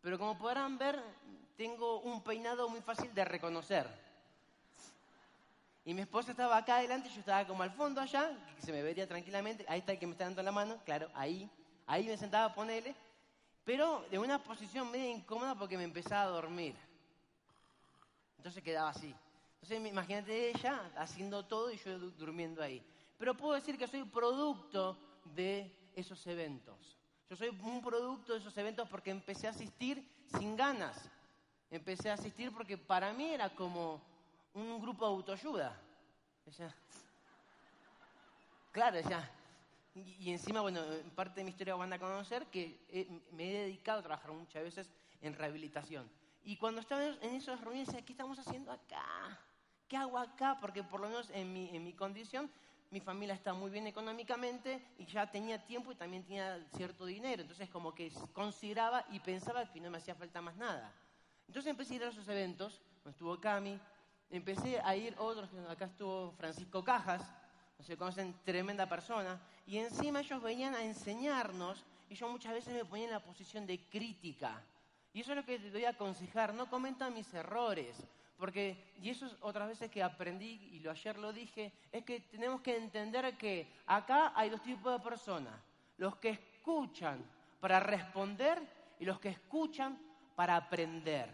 Pero 0.00 0.18
como 0.18 0.36
podrán 0.36 0.76
ver, 0.78 1.00
tengo 1.56 2.00
un 2.00 2.24
peinado 2.24 2.68
muy 2.68 2.80
fácil 2.80 3.14
de 3.14 3.24
reconocer. 3.24 3.86
Y 5.84 5.94
mi 5.94 6.00
esposa 6.00 6.32
estaba 6.32 6.56
acá 6.56 6.78
adelante, 6.78 7.08
yo 7.08 7.20
estaba 7.20 7.46
como 7.46 7.62
al 7.62 7.70
fondo 7.70 8.00
allá, 8.00 8.32
que 8.56 8.62
se 8.62 8.72
me 8.72 8.82
vería 8.82 9.06
tranquilamente. 9.06 9.64
Ahí 9.68 9.78
está 9.78 9.92
el 9.92 10.00
que 10.00 10.06
me 10.08 10.12
está 10.14 10.24
dando 10.24 10.42
la 10.42 10.50
mano, 10.50 10.80
claro, 10.84 11.08
ahí. 11.14 11.48
Ahí 11.86 12.08
me 12.08 12.16
sentaba 12.16 12.46
a 12.46 12.52
ponerle. 12.52 12.96
Pero 13.64 14.04
de 14.10 14.18
una 14.18 14.42
posición 14.42 14.90
medio 14.90 15.08
incómoda 15.08 15.54
porque 15.54 15.78
me 15.78 15.84
empezaba 15.84 16.22
a 16.22 16.34
dormir. 16.34 16.74
Entonces 18.38 18.60
quedaba 18.60 18.90
así. 18.90 19.14
Entonces 19.62 19.86
imagínate 19.88 20.50
ella 20.50 20.90
haciendo 20.96 21.44
todo 21.44 21.70
y 21.70 21.76
yo 21.76 21.96
durmiendo 21.96 22.60
ahí. 22.60 22.84
Pero 23.18 23.36
puedo 23.36 23.54
decir 23.54 23.78
que 23.78 23.86
soy 23.86 24.04
producto 24.04 24.98
de 25.24 25.74
esos 25.94 26.26
eventos. 26.26 26.98
Yo 27.28 27.36
soy 27.36 27.48
un 27.48 27.82
producto 27.82 28.32
de 28.32 28.40
esos 28.40 28.56
eventos 28.58 28.88
porque 28.88 29.10
empecé 29.10 29.46
a 29.46 29.50
asistir 29.50 30.06
sin 30.36 30.56
ganas. 30.56 31.10
Empecé 31.70 32.10
a 32.10 32.14
asistir 32.14 32.52
porque 32.52 32.76
para 32.76 33.12
mí 33.12 33.24
era 33.24 33.50
como 33.50 34.00
un 34.52 34.80
grupo 34.80 35.06
de 35.06 35.12
autoayuda. 35.12 35.80
claro, 38.72 39.00
ya. 39.00 39.30
Y, 39.94 40.32
encima, 40.32 40.60
bueno, 40.60 40.82
en 40.84 41.10
parte 41.10 41.40
de 41.40 41.44
mi 41.44 41.50
historia 41.50 41.76
van 41.76 41.92
a 41.92 41.98
conocer 41.98 42.46
que 42.46 42.84
he, 42.88 43.06
me 43.32 43.48
he 43.48 43.62
dedicado 43.62 44.00
a 44.00 44.02
trabajar 44.02 44.32
muchas 44.32 44.62
veces 44.62 44.90
en 45.20 45.34
rehabilitación. 45.34 46.10
Y 46.42 46.56
cuando 46.56 46.80
estaba 46.80 47.06
en 47.06 47.34
esas 47.34 47.60
reuniones, 47.60 47.94
¿qué 48.04 48.12
estamos 48.12 48.38
haciendo 48.38 48.72
acá? 48.72 49.38
¿Qué 49.88 49.96
hago 49.96 50.18
acá? 50.18 50.58
Porque 50.60 50.82
por 50.82 51.00
lo 51.00 51.08
menos 51.08 51.30
en 51.30 51.52
mi, 51.52 51.74
en 51.74 51.84
mi 51.84 51.92
condición, 51.92 52.50
mi 52.94 53.00
familia 53.00 53.34
está 53.34 53.52
muy 53.52 53.72
bien 53.72 53.88
económicamente 53.88 54.80
y 54.98 55.06
ya 55.06 55.28
tenía 55.28 55.58
tiempo 55.66 55.90
y 55.90 55.96
también 55.96 56.22
tenía 56.22 56.64
cierto 56.76 57.04
dinero. 57.04 57.42
Entonces 57.42 57.68
como 57.68 57.92
que 57.92 58.12
consideraba 58.32 59.04
y 59.10 59.18
pensaba 59.18 59.68
que 59.72 59.80
no 59.80 59.90
me 59.90 59.98
hacía 59.98 60.14
falta 60.14 60.40
más 60.40 60.54
nada. 60.54 60.92
Entonces 61.48 61.70
empecé 61.70 61.94
a 61.94 61.96
ir 61.96 62.04
a 62.04 62.08
esos 62.10 62.28
eventos, 62.28 62.80
donde 63.02 63.10
estuvo 63.10 63.40
Cami, 63.40 63.80
empecé 64.30 64.78
a 64.78 64.94
ir 64.94 65.12
otros, 65.18 65.50
acá 65.68 65.86
estuvo 65.86 66.30
Francisco 66.38 66.84
Cajas, 66.84 67.20
no 67.78 67.84
se 67.84 67.96
conocen, 67.96 68.32
tremenda 68.44 68.88
persona, 68.88 69.40
y 69.66 69.78
encima 69.78 70.20
ellos 70.20 70.40
venían 70.40 70.76
a 70.76 70.84
enseñarnos 70.84 71.84
y 72.08 72.14
yo 72.14 72.28
muchas 72.28 72.52
veces 72.52 72.74
me 72.74 72.84
ponía 72.84 73.06
en 73.06 73.10
la 73.10 73.24
posición 73.24 73.66
de 73.66 73.80
crítica. 73.88 74.62
Y 75.12 75.22
eso 75.22 75.32
es 75.32 75.38
lo 75.38 75.44
que 75.44 75.58
te 75.58 75.72
doy 75.72 75.84
a 75.84 75.90
aconsejar, 75.90 76.54
no 76.54 76.70
comenta 76.70 77.10
mis 77.10 77.34
errores, 77.34 77.96
porque, 78.36 78.94
y 79.00 79.10
eso 79.10 79.26
es 79.26 79.36
otras 79.40 79.68
veces 79.68 79.90
que 79.90 80.02
aprendí, 80.02 80.68
y 80.72 80.80
lo, 80.80 80.90
ayer 80.90 81.18
lo 81.18 81.32
dije, 81.32 81.72
es 81.92 82.04
que 82.04 82.20
tenemos 82.20 82.60
que 82.60 82.76
entender 82.76 83.36
que 83.36 83.68
acá 83.86 84.32
hay 84.34 84.50
dos 84.50 84.62
tipos 84.62 84.92
de 84.92 85.04
personas, 85.04 85.54
los 85.98 86.16
que 86.16 86.30
escuchan 86.30 87.24
para 87.60 87.80
responder 87.80 88.60
y 88.98 89.04
los 89.04 89.20
que 89.20 89.30
escuchan 89.30 89.98
para 90.34 90.56
aprender, 90.56 91.32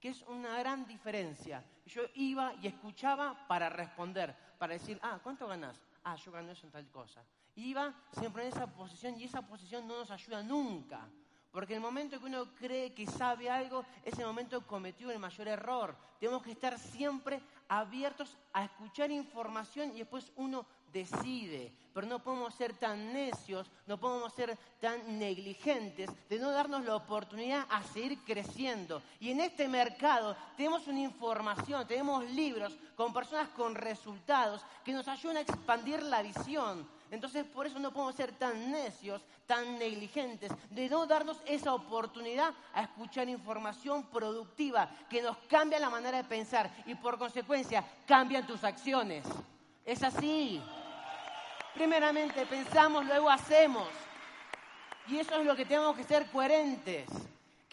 que 0.00 0.08
es 0.08 0.22
una 0.22 0.58
gran 0.58 0.86
diferencia. 0.86 1.64
Yo 1.86 2.02
iba 2.14 2.54
y 2.62 2.66
escuchaba 2.66 3.46
para 3.46 3.68
responder, 3.68 4.34
para 4.58 4.74
decir, 4.74 4.98
ah, 5.02 5.18
¿cuánto 5.22 5.46
ganas? 5.46 5.80
Ah, 6.04 6.16
yo 6.16 6.30
gano 6.30 6.52
eso 6.52 6.66
en 6.66 6.72
tal 6.72 6.88
cosa. 6.90 7.24
Iba 7.56 7.94
siempre 8.12 8.42
en 8.42 8.48
esa 8.48 8.66
posición 8.66 9.18
y 9.18 9.24
esa 9.24 9.42
posición 9.42 9.86
no 9.86 9.98
nos 9.98 10.10
ayuda 10.10 10.42
nunca. 10.42 11.08
Porque 11.54 11.74
el 11.74 11.80
momento 11.80 12.18
que 12.18 12.26
uno 12.26 12.46
cree 12.58 12.92
que 12.92 13.06
sabe 13.06 13.48
algo, 13.48 13.84
ese 14.04 14.26
momento 14.26 14.66
cometió 14.66 15.12
el 15.12 15.20
mayor 15.20 15.46
error. 15.46 15.94
Tenemos 16.18 16.42
que 16.42 16.50
estar 16.50 16.76
siempre 16.76 17.40
abiertos 17.68 18.36
a 18.52 18.64
escuchar 18.64 19.12
información 19.12 19.92
y 19.94 20.00
después 20.00 20.32
uno 20.34 20.66
decide. 20.92 21.72
Pero 21.92 22.08
no 22.08 22.18
podemos 22.18 22.52
ser 22.56 22.72
tan 22.72 23.12
necios, 23.12 23.70
no 23.86 24.00
podemos 24.00 24.34
ser 24.34 24.58
tan 24.80 25.16
negligentes 25.16 26.10
de 26.28 26.40
no 26.40 26.50
darnos 26.50 26.84
la 26.84 26.96
oportunidad 26.96 27.64
a 27.70 27.84
seguir 27.84 28.18
creciendo. 28.24 29.00
Y 29.20 29.30
en 29.30 29.38
este 29.38 29.68
mercado 29.68 30.36
tenemos 30.56 30.88
una 30.88 31.02
información, 31.02 31.86
tenemos 31.86 32.28
libros 32.30 32.76
con 32.96 33.12
personas 33.12 33.48
con 33.50 33.76
resultados 33.76 34.66
que 34.84 34.92
nos 34.92 35.06
ayudan 35.06 35.36
a 35.36 35.42
expandir 35.42 36.02
la 36.02 36.20
visión. 36.20 36.84
Entonces 37.14 37.44
por 37.44 37.64
eso 37.64 37.78
no 37.78 37.92
podemos 37.92 38.16
ser 38.16 38.32
tan 38.32 38.72
necios, 38.72 39.22
tan 39.46 39.78
negligentes, 39.78 40.50
de 40.70 40.88
no 40.88 41.06
darnos 41.06 41.38
esa 41.46 41.72
oportunidad 41.72 42.52
a 42.74 42.82
escuchar 42.82 43.28
información 43.28 44.02
productiva 44.06 44.90
que 45.08 45.22
nos 45.22 45.36
cambia 45.48 45.78
la 45.78 45.90
manera 45.90 46.18
de 46.18 46.24
pensar 46.24 46.68
y 46.86 46.96
por 46.96 47.16
consecuencia 47.16 47.84
cambian 48.04 48.46
tus 48.46 48.64
acciones. 48.64 49.24
Es 49.84 50.02
así. 50.02 50.60
Primeramente 51.74 52.46
pensamos, 52.46 53.06
luego 53.06 53.30
hacemos. 53.30 53.88
Y 55.06 55.18
eso 55.18 55.36
es 55.36 55.46
lo 55.46 55.54
que 55.54 55.64
tenemos 55.64 55.94
que 55.96 56.02
ser 56.02 56.26
coherentes. 56.30 57.06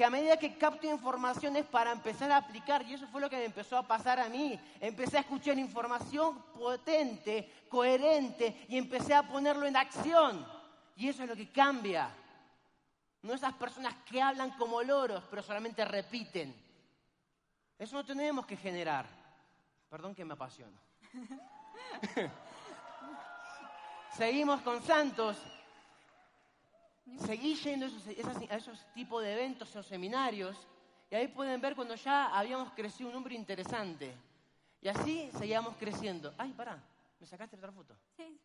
Que 0.01 0.05
a 0.05 0.09
medida 0.09 0.35
que 0.35 0.57
capto 0.57 0.87
información 0.87 1.55
es 1.57 1.65
para 1.67 1.91
empezar 1.91 2.31
a 2.31 2.37
aplicar. 2.37 2.81
Y 2.81 2.95
eso 2.95 3.05
fue 3.09 3.21
lo 3.21 3.29
que 3.29 3.37
me 3.37 3.45
empezó 3.45 3.77
a 3.77 3.87
pasar 3.87 4.19
a 4.19 4.29
mí. 4.29 4.59
Empecé 4.79 5.17
a 5.17 5.19
escuchar 5.19 5.59
información 5.59 6.41
potente, 6.55 7.67
coherente, 7.69 8.65
y 8.67 8.79
empecé 8.79 9.13
a 9.13 9.21
ponerlo 9.21 9.67
en 9.67 9.77
acción. 9.77 10.43
Y 10.95 11.07
eso 11.07 11.21
es 11.21 11.29
lo 11.29 11.35
que 11.35 11.51
cambia. 11.51 12.09
No 13.21 13.35
esas 13.35 13.53
personas 13.53 13.93
que 14.09 14.19
hablan 14.19 14.57
como 14.57 14.81
loros, 14.81 15.23
pero 15.29 15.43
solamente 15.43 15.85
repiten. 15.85 16.51
Eso 17.77 17.97
no 17.97 18.03
tenemos 18.03 18.47
que 18.47 18.57
generar. 18.57 19.05
Perdón 19.87 20.15
que 20.15 20.25
me 20.25 20.33
apasiono. 20.33 20.79
Seguimos 24.17 24.61
con 24.61 24.81
Santos. 24.81 25.37
Seguí 27.19 27.55
yendo 27.55 27.85
a 27.85 27.89
esos, 27.89 28.07
a 28.49 28.55
esos 28.55 28.93
tipos 28.93 29.21
de 29.23 29.33
eventos, 29.33 29.69
esos 29.69 29.85
seminarios, 29.85 30.67
y 31.09 31.15
ahí 31.15 31.27
pueden 31.27 31.59
ver 31.59 31.75
cuando 31.75 31.95
ya 31.95 32.27
habíamos 32.37 32.71
crecido 32.71 33.09
un 33.09 33.15
número 33.15 33.35
interesante. 33.35 34.15
Y 34.81 34.87
así 34.87 35.29
seguíamos 35.37 35.75
creciendo. 35.75 36.33
Ay, 36.37 36.53
pará, 36.53 36.81
¿me 37.19 37.27
sacaste 37.27 37.57
otra 37.57 37.71
foto? 37.71 37.95
Sí. 38.15 38.39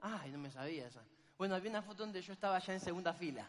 Ay, 0.00 0.30
no 0.30 0.38
me 0.38 0.50
sabía 0.50 0.86
esa. 0.86 1.02
Bueno, 1.38 1.54
había 1.54 1.70
una 1.70 1.82
foto 1.82 2.02
donde 2.02 2.20
yo 2.20 2.32
estaba 2.32 2.58
ya 2.58 2.72
en 2.72 2.80
segunda 2.80 3.12
fila. 3.12 3.48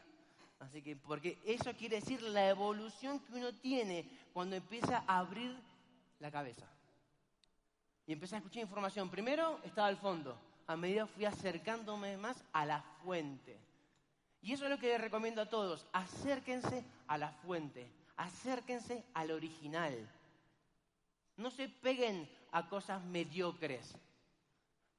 Así 0.59 0.81
que, 0.81 0.95
porque 0.95 1.39
eso 1.45 1.73
quiere 1.73 1.99
decir 1.99 2.21
la 2.21 2.47
evolución 2.47 3.19
que 3.19 3.33
uno 3.33 3.53
tiene 3.53 4.07
cuando 4.33 4.55
empieza 4.55 5.03
a 5.07 5.19
abrir 5.19 5.55
la 6.19 6.31
cabeza. 6.31 6.65
Y 8.05 8.13
empecé 8.13 8.35
a 8.35 8.37
escuchar 8.37 8.61
información. 8.61 9.09
Primero 9.09 9.59
estaba 9.63 9.87
al 9.87 9.97
fondo. 9.97 10.37
A 10.67 10.75
medida 10.75 11.07
fui 11.07 11.25
acercándome 11.25 12.17
más 12.17 12.43
a 12.53 12.65
la 12.65 12.81
fuente. 13.03 13.66
Y 14.41 14.53
eso 14.53 14.65
es 14.65 14.69
lo 14.69 14.77
que 14.77 14.87
les 14.87 15.01
recomiendo 15.01 15.41
a 15.41 15.49
todos. 15.49 15.85
Acérquense 15.91 16.83
a 17.07 17.17
la 17.17 17.31
fuente. 17.31 17.89
Acérquense 18.15 19.03
al 19.13 19.31
original. 19.31 19.95
No 21.35 21.51
se 21.51 21.69
peguen 21.69 22.29
a 22.51 22.67
cosas 22.67 23.03
mediocres. 23.03 23.95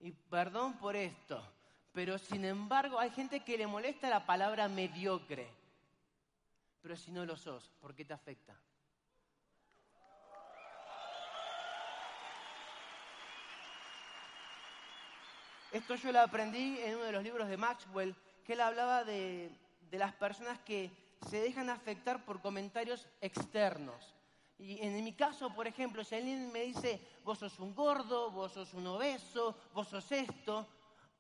Y 0.01 0.13
perdón 0.13 0.75
por 0.75 0.95
esto, 0.95 1.43
pero 1.93 2.19
sin 2.19 2.45
embargo 2.45 2.99
hay 2.99 3.11
gente 3.11 3.41
que 3.41 3.59
le 3.59 3.67
molesta 3.67 4.09
la 4.09 4.25
palabra 4.25 4.69
mediocre. 4.69 5.49
Pero 6.81 6.97
si 6.97 7.11
no 7.11 7.25
lo 7.25 7.37
sos, 7.37 7.73
¿por 7.81 7.95
qué 7.95 8.05
te 8.05 8.15
afecta? 8.15 8.57
Esto 15.73 15.97
yo 15.97 16.13
lo 16.13 16.21
aprendí 16.21 16.79
en 16.79 16.95
uno 16.95 17.05
de 17.05 17.13
los 17.13 17.23
libros 17.23 17.49
de 17.49 17.57
Maxwell, 17.57 18.17
que 18.49 18.55
él 18.55 18.63
hablaba 18.63 19.05
de, 19.05 19.51
de 19.91 19.99
las 19.99 20.15
personas 20.15 20.59
que 20.61 20.91
se 21.29 21.39
dejan 21.39 21.69
afectar 21.69 22.25
por 22.25 22.41
comentarios 22.41 23.07
externos. 23.21 24.15
Y 24.59 24.81
en 24.81 25.05
mi 25.05 25.13
caso, 25.13 25.55
por 25.55 25.67
ejemplo, 25.67 26.03
si 26.03 26.15
alguien 26.15 26.51
me 26.51 26.63
dice, 26.63 26.99
vos 27.25 27.41
sos 27.41 27.59
un 27.59 27.75
gordo, 27.75 28.31
vos 28.31 28.53
sos 28.53 28.73
un 28.73 28.87
obeso, 28.87 29.55
vos 29.75 29.89
sos 29.89 30.11
esto, 30.13 30.67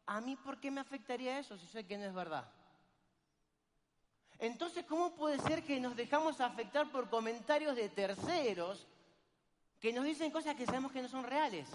¿a 0.06 0.22
mí 0.22 0.36
por 0.36 0.58
qué 0.58 0.70
me 0.70 0.80
afectaría 0.80 1.38
eso 1.38 1.58
si 1.58 1.66
sé 1.66 1.86
que 1.86 1.98
no 1.98 2.06
es 2.06 2.14
verdad? 2.14 2.50
Entonces, 4.38 4.86
¿cómo 4.86 5.14
puede 5.14 5.38
ser 5.38 5.62
que 5.62 5.78
nos 5.78 5.94
dejamos 5.96 6.40
afectar 6.40 6.90
por 6.90 7.10
comentarios 7.10 7.76
de 7.76 7.90
terceros 7.90 8.86
que 9.78 9.92
nos 9.92 10.06
dicen 10.06 10.30
cosas 10.30 10.54
que 10.54 10.64
sabemos 10.64 10.92
que 10.92 11.02
no 11.02 11.08
son 11.08 11.24
reales? 11.24 11.68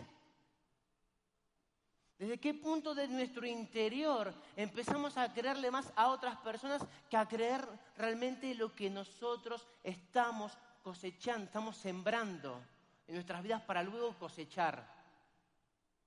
¿Desde 2.24 2.40
qué 2.40 2.54
punto 2.54 2.96
de 2.96 3.06
nuestro 3.10 3.46
interior 3.46 4.34
empezamos 4.56 5.18
a 5.18 5.34
creerle 5.34 5.70
más 5.70 5.92
a 5.94 6.08
otras 6.08 6.38
personas 6.38 6.82
que 7.10 7.18
a 7.18 7.28
creer 7.28 7.68
realmente 7.98 8.56
lo 8.56 8.74
que 8.74 8.90
nosotros 8.90 9.68
estamos 9.84 10.58
cosechando, 10.82 11.48
estamos 11.48 11.76
sembrando 11.76 12.62
en 13.10 13.16
nuestras 13.16 13.44
vidas 13.44 13.62
para 13.64 13.84
luego 13.84 14.18
cosechar? 14.18 14.88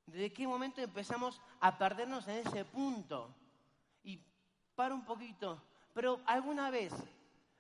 ¿Desde 0.06 0.32
qué 0.32 0.46
momento 0.46 0.80
empezamos 0.80 1.38
a 1.60 1.76
perdernos 1.76 2.26
en 2.28 2.46
ese 2.46 2.64
punto? 2.64 3.34
Y 4.02 4.18
para 4.74 4.94
un 4.94 5.04
poquito, 5.04 5.60
pero 5.92 6.22
alguna 6.24 6.70
vez, 6.70 6.94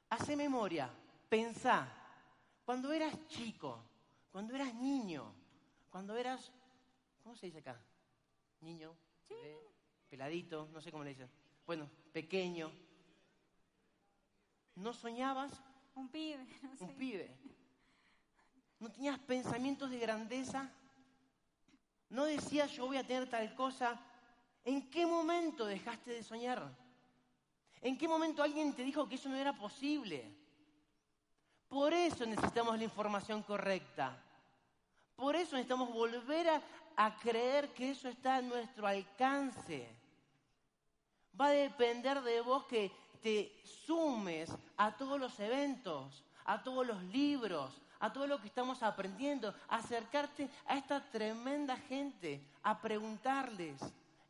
hace 0.08 0.34
memoria, 0.34 0.88
pensá, 1.28 1.86
cuando 2.64 2.90
eras 2.90 3.14
chico, 3.28 3.82
cuando 4.32 4.54
eras 4.54 4.72
niño, 4.72 5.30
cuando 5.90 6.16
eras, 6.16 6.50
¿cómo 7.22 7.36
se 7.36 7.44
dice 7.44 7.58
acá? 7.58 7.78
Niño, 8.60 8.96
peladito, 10.08 10.68
no 10.72 10.80
sé 10.80 10.90
cómo 10.90 11.04
le 11.04 11.10
dicen. 11.10 11.30
Bueno, 11.66 11.88
pequeño. 12.12 12.70
¿No 14.76 14.92
soñabas? 14.92 15.52
Un 15.94 16.08
pibe, 16.08 16.46
no 16.62 16.76
sé. 16.76 16.84
Un 16.84 16.94
pibe. 16.96 17.36
¿No 18.78 18.90
tenías 18.90 19.18
pensamientos 19.18 19.90
de 19.90 19.98
grandeza? 19.98 20.70
¿No 22.10 22.24
decías 22.24 22.70
yo 22.72 22.86
voy 22.86 22.98
a 22.98 23.06
tener 23.06 23.28
tal 23.28 23.54
cosa? 23.54 23.98
¿En 24.64 24.90
qué 24.90 25.06
momento 25.06 25.66
dejaste 25.66 26.10
de 26.10 26.22
soñar? 26.22 26.76
¿En 27.80 27.96
qué 27.96 28.08
momento 28.08 28.42
alguien 28.42 28.74
te 28.74 28.82
dijo 28.82 29.08
que 29.08 29.14
eso 29.14 29.28
no 29.28 29.36
era 29.36 29.52
posible? 29.56 30.34
Por 31.68 31.92
eso 31.92 32.24
necesitamos 32.26 32.76
la 32.76 32.84
información 32.84 33.42
correcta. 33.42 34.22
Por 35.16 35.34
eso 35.34 35.56
necesitamos 35.56 35.92
volver 35.92 36.48
a, 36.48 36.62
a 36.96 37.16
creer 37.16 37.68
que 37.74 37.90
eso 37.90 38.08
está 38.08 38.36
a 38.36 38.42
nuestro 38.42 38.86
alcance. 38.86 39.88
Va 41.38 41.46
a 41.48 41.50
depender 41.50 42.22
de 42.22 42.40
vos 42.40 42.64
que 42.64 42.90
te 43.22 43.52
sumes 43.64 44.50
a 44.76 44.96
todos 44.96 45.20
los 45.20 45.38
eventos, 45.38 46.24
a 46.44 46.62
todos 46.62 46.86
los 46.86 47.02
libros, 47.04 47.70
a 48.00 48.12
todo 48.12 48.26
lo 48.26 48.40
que 48.40 48.46
estamos 48.46 48.82
aprendiendo, 48.82 49.54
acercarte 49.68 50.48
a 50.66 50.76
esta 50.76 51.04
tremenda 51.10 51.76
gente, 51.76 52.40
a 52.62 52.80
preguntarles 52.80 53.80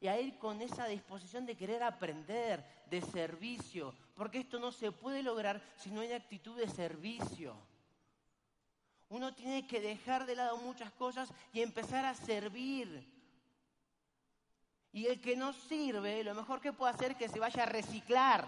y 0.00 0.09
a 0.09 0.20
ir 0.20 0.38
con 0.38 0.61
esa 0.61 0.87
disposición 0.87 1.46
de 1.46 1.57
querer 1.57 1.83
aprender, 1.83 2.64
de 2.90 3.00
servicio, 3.00 3.94
porque 4.14 4.38
esto 4.38 4.59
no 4.59 4.72
se 4.72 4.92
puede 4.92 5.22
lograr 5.22 5.62
si 5.76 5.90
no 5.90 6.00
hay 6.00 6.12
actitud 6.12 6.57
de 6.57 6.68
servicio. 6.68 7.57
Uno 9.09 9.35
tiene 9.35 9.66
que 9.66 9.81
dejar 9.81 10.27
de 10.27 10.35
lado 10.35 10.57
muchas 10.59 10.90
cosas 10.92 11.29
y 11.53 11.62
empezar 11.62 12.05
a 12.05 12.14
servir. 12.14 13.07
Y 14.92 15.07
el 15.07 15.21
que 15.21 15.37
no 15.37 15.53
sirve, 15.53 16.25
lo 16.25 16.35
mejor 16.35 16.61
que 16.61 16.73
puede 16.73 16.92
hacer 16.92 17.12
es 17.12 17.16
que 17.16 17.29
se 17.29 17.38
vaya 17.38 17.62
a 17.62 17.66
reciclar. 17.66 18.47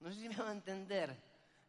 No 0.00 0.12
sé 0.12 0.20
si 0.20 0.28
me 0.28 0.36
van 0.36 0.48
a 0.48 0.52
entender. 0.52 1.16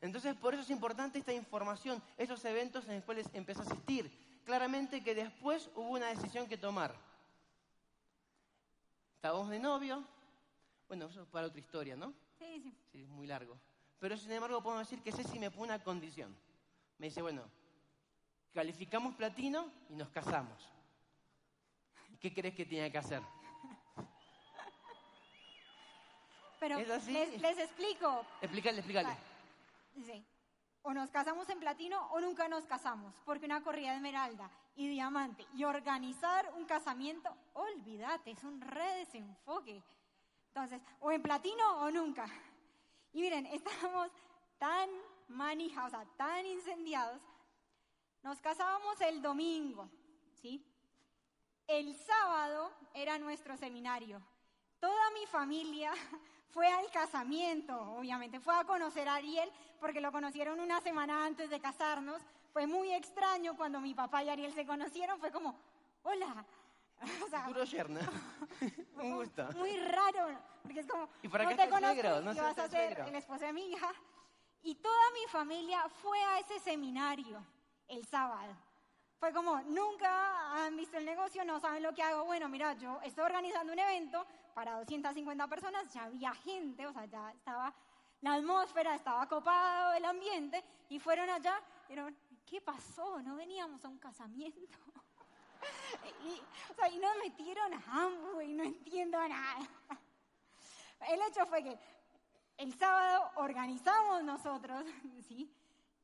Entonces, 0.02 0.36
por 0.36 0.54
eso 0.54 0.64
es 0.64 0.70
importante 0.70 1.18
esta 1.20 1.34
información, 1.34 2.02
esos 2.18 2.44
eventos 2.46 2.88
en 2.88 2.96
los 2.96 3.04
cuales 3.04 3.28
empecé 3.34 3.62
a 3.62 3.66
asistir. 3.66 4.12
Claramente 4.46 5.04
que 5.04 5.16
después 5.16 5.70
hubo 5.76 5.90
una 5.90 6.08
decisión 6.08 6.48
que 6.48 6.58
tomar. 6.58 6.96
Estábamos 9.16 9.50
de 9.50 9.60
novio. 9.60 10.04
Bueno, 10.88 11.08
eso 11.08 11.22
es 11.22 11.28
para 11.28 11.48
otra 11.48 11.60
historia, 11.60 11.96
¿no? 11.96 12.14
Sí, 12.38 12.62
sí. 12.62 12.74
Sí, 12.92 13.02
es 13.02 13.10
muy 13.10 13.28
largo. 13.28 13.58
Pero 14.00 14.18
sin 14.18 14.32
embargo 14.32 14.62
podemos 14.62 14.88
decir 14.88 15.04
que 15.04 15.12
Ceci 15.12 15.40
me 15.40 15.50
pone 15.50 15.74
una 15.74 15.84
condición. 15.84 16.36
Me 16.98 17.08
dice, 17.08 17.22
bueno, 17.22 17.44
calificamos 18.54 19.16
platino 19.16 19.72
y 19.90 19.96
nos 19.96 20.10
casamos. 20.10 20.72
¿Qué 22.20 22.34
crees 22.34 22.56
que 22.56 22.66
tiene 22.66 22.92
que 22.92 22.98
hacer? 22.98 23.22
Pero 26.60 26.80
¿Es 26.80 26.90
así? 26.90 27.14
Les, 27.14 27.40
les 27.40 27.58
explico. 27.60 28.26
Explícale, 28.42 28.80
explícale. 28.80 29.16
Sí. 30.06 30.26
O 30.82 30.94
nos 30.94 31.12
casamos 31.12 31.50
en 31.50 31.60
platino 31.60 32.08
o 32.12 32.20
nunca 32.20 32.48
nos 32.48 32.66
casamos, 32.66 33.14
porque 33.26 33.46
una 33.46 33.62
corrida 33.62 33.92
de 33.92 33.98
esmeralda 33.98 34.50
y 34.76 34.88
diamante 34.88 35.46
y 35.56 35.64
organizar 35.66 36.52
un 36.56 36.66
casamiento, 36.66 37.30
olvídate, 37.54 38.32
es 38.32 38.44
un 38.44 38.62
re 38.62 38.96
desenfoque. 38.96 39.84
Entonces, 40.48 40.82
o 41.02 41.12
en 41.12 41.22
platino 41.22 41.82
o 41.82 41.92
nunca. 41.92 42.28
Y 43.18 43.22
miren, 43.22 43.48
estábamos 43.52 44.12
tan 44.60 44.88
manijados, 45.30 45.92
o 45.92 45.98
sea, 45.98 46.06
tan 46.18 46.46
incendiados. 46.46 47.20
Nos 48.22 48.40
casábamos 48.42 49.02
el 49.02 49.24
domingo, 49.24 49.90
¿sí? 50.36 50.64
El 51.66 51.96
sábado 51.96 52.72
era 52.94 53.18
nuestro 53.18 53.58
seminario. 53.58 54.22
Toda 54.80 55.10
mi 55.20 55.26
familia 55.26 55.92
fue 56.52 56.68
al 56.68 56.92
casamiento, 56.92 57.76
obviamente. 57.94 58.40
Fue 58.40 58.56
a 58.56 58.66
conocer 58.66 59.10
a 59.10 59.16
Ariel 59.16 59.52
porque 59.80 60.00
lo 60.00 60.12
conocieron 60.12 60.60
una 60.60 60.80
semana 60.82 61.26
antes 61.26 61.50
de 61.50 61.60
casarnos. 61.60 62.22
Fue 62.54 62.68
muy 62.68 62.94
extraño 62.94 63.58
cuando 63.58 63.82
mi 63.82 63.96
papá 63.96 64.24
y 64.24 64.30
Ariel 64.30 64.54
se 64.54 64.68
conocieron. 64.68 65.20
Fue 65.20 65.32
como, 65.32 65.60
hola. 66.04 66.46
O 67.26 67.30
sea, 67.30 67.46
Puro 67.46 67.64
yerno. 67.64 68.00
Un 68.96 69.16
gusto. 69.16 69.48
muy 69.56 69.78
raro, 69.80 70.40
porque 70.64 70.80
es 70.80 70.88
como, 70.88 71.10
¿Y 71.22 71.28
para 71.28 71.44
no 71.44 71.56
te 71.56 71.70
conozco? 71.70 72.22
No 72.22 72.34
y 72.34 72.40
vas 72.40 72.58
a 72.58 72.68
ser 72.68 73.00
el 73.00 73.16
esposo 73.16 73.46
de 73.46 73.54
mi 73.54 73.72
hija. 73.72 73.94
Y 74.64 74.76
toda 74.76 75.12
mi 75.14 75.30
familia 75.30 75.88
fue 75.90 76.20
a 76.22 76.40
ese 76.40 76.60
seminario 76.60 77.46
el 77.88 78.06
sábado. 78.06 78.56
Fue 79.20 79.34
como, 79.34 79.60
nunca 79.62 80.66
han 80.66 80.76
visto 80.76 80.98
el 80.98 81.06
negocio, 81.06 81.44
no 81.44 81.60
saben 81.60 81.82
lo 81.82 81.94
que 81.94 82.04
hago. 82.04 82.26
Bueno, 82.26 82.50
mira, 82.50 82.74
yo 82.74 83.00
estoy 83.04 83.24
organizando 83.24 83.74
un 83.74 83.80
evento 83.80 84.26
para 84.54 84.78
250 84.80 85.48
personas, 85.48 85.92
ya 85.94 86.04
había 86.04 86.34
gente, 86.34 86.86
o 86.86 86.94
sea, 86.94 87.06
ya 87.06 87.32
estaba 87.32 87.74
la 88.22 88.34
atmósfera, 88.34 88.96
estaba 88.96 89.28
copado 89.28 89.94
el 89.94 90.06
ambiente 90.06 90.64
y 90.90 91.00
fueron 91.00 91.30
allá 91.30 91.62
y 91.86 91.94
dijeron, 91.94 92.18
¿qué 92.46 92.62
pasó? 92.62 93.22
No 93.22 93.36
veníamos 93.36 93.84
a 93.86 93.88
un 93.88 93.98
casamiento. 93.98 94.78
y, 96.26 96.42
o 96.72 96.74
sea, 96.76 96.90
y 96.90 96.98
nos 96.98 97.16
metieron 97.18 97.74
a 97.74 97.84
ambos 98.06 98.44
y 98.44 98.54
no 98.54 98.64
entiendo 98.64 99.18
nada. 99.28 99.68
el 101.10 101.22
hecho 101.22 101.46
fue 101.46 101.64
que 101.64 101.78
el 102.58 102.74
sábado 102.78 103.32
organizamos 103.36 104.24
nosotros, 104.24 104.84
¿sí? 105.28 105.52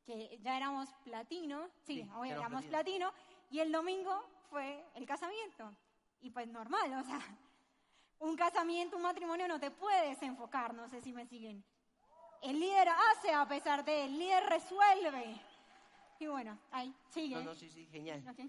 que 0.04 0.38
ya 0.42 0.56
éramos 0.56 0.88
platino, 1.04 1.68
sí, 1.86 2.02
Sí, 2.02 2.10
hoy 2.16 2.30
éramos 2.30 2.64
platino, 2.66 3.12
y 3.50 3.60
el 3.60 3.72
domingo 3.72 4.24
fue 4.50 4.84
el 4.94 5.06
casamiento. 5.06 5.74
Y 6.20 6.30
pues 6.30 6.46
normal, 6.48 6.92
o 6.94 7.04
sea, 7.04 7.20
un 8.20 8.36
casamiento, 8.36 8.96
un 8.96 9.02
matrimonio 9.02 9.48
no 9.48 9.58
te 9.58 9.70
puedes 9.70 10.22
enfocar, 10.22 10.74
no 10.74 10.88
sé 10.88 11.00
si 11.00 11.12
me 11.12 11.26
siguen. 11.26 11.64
El 12.42 12.60
líder 12.60 12.88
hace 12.88 13.32
a 13.32 13.46
pesar 13.48 13.84
de, 13.84 14.04
el 14.04 14.18
líder 14.18 14.44
resuelve. 14.44 15.40
Y 16.18 16.26
bueno, 16.26 16.58
ahí, 16.70 16.94
sigue. 17.08 17.36
No, 17.36 17.42
no, 17.42 17.54
sí, 17.54 17.68
sí, 17.70 17.86
genial. 17.86 18.22
Ok. 18.28 18.40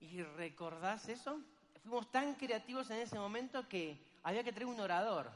¿Y 0.00 0.22
recordás 0.22 1.08
eso? 1.08 1.40
Fuimos 1.82 2.10
tan 2.10 2.34
creativos 2.34 2.90
en 2.90 2.98
ese 2.98 3.18
momento 3.18 3.68
que 3.68 3.98
había 4.22 4.42
que 4.42 4.52
traer 4.52 4.66
un 4.66 4.80
orador 4.80 5.30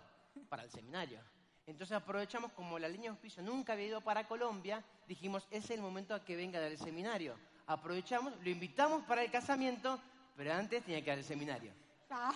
para 0.48 0.64
el 0.64 0.70
seminario. 0.70 1.20
Entonces 1.66 1.96
aprovechamos, 1.96 2.52
como 2.52 2.78
la 2.78 2.88
línea 2.88 3.10
de 3.10 3.16
auspicio 3.16 3.42
nunca 3.42 3.74
había 3.74 3.86
ido 3.86 4.00
para 4.00 4.26
Colombia, 4.26 4.82
dijimos, 5.06 5.46
es 5.50 5.70
el 5.70 5.80
momento 5.80 6.14
a 6.14 6.24
que 6.24 6.34
venga 6.34 6.58
del 6.58 6.76
seminario. 6.78 7.36
Aprovechamos, 7.66 8.34
lo 8.42 8.50
invitamos 8.50 9.04
para 9.04 9.22
el 9.22 9.30
casamiento, 9.30 10.00
pero 10.36 10.52
antes 10.52 10.82
tenía 10.82 11.02
que 11.02 11.10
dar 11.10 11.18
el 11.18 11.24
seminario. 11.24 11.72
Claro. 12.08 12.34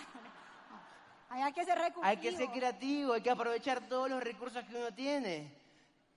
Hay 1.29 1.51
que 1.51 1.65
ser 1.65 1.77
recursivo. 1.77 2.05
Hay 2.05 2.17
que 2.17 2.31
ser 2.31 2.49
creativo, 2.49 3.13
hay 3.13 3.21
que 3.21 3.29
aprovechar 3.29 3.81
todos 3.89 4.09
los 4.09 4.23
recursos 4.23 4.63
que 4.63 4.75
uno 4.77 4.93
tiene. 4.93 5.51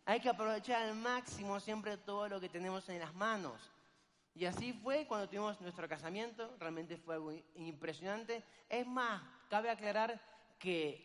Hay 0.04 0.20
que 0.20 0.28
aprovechar 0.28 0.82
al 0.82 0.94
máximo 0.94 1.59
siempre 1.59 1.96
todo 1.96 2.28
lo 2.28 2.40
que 2.40 2.48
tenemos 2.48 2.88
en 2.88 3.00
las 3.00 3.14
manos. 3.14 3.70
Y 4.39 4.47
así 4.47 4.72
fue 4.72 5.05
cuando 5.05 5.28
tuvimos 5.28 5.61
nuestro 5.61 5.89
casamiento, 5.89 6.57
realmente 6.61 6.97
fue 6.97 7.16
algo 7.16 7.32
impresionante. 7.57 8.45
Es 8.68 8.86
más, 8.86 9.20
cabe 9.51 9.68
aclarar 9.68 10.20
que 10.61 11.05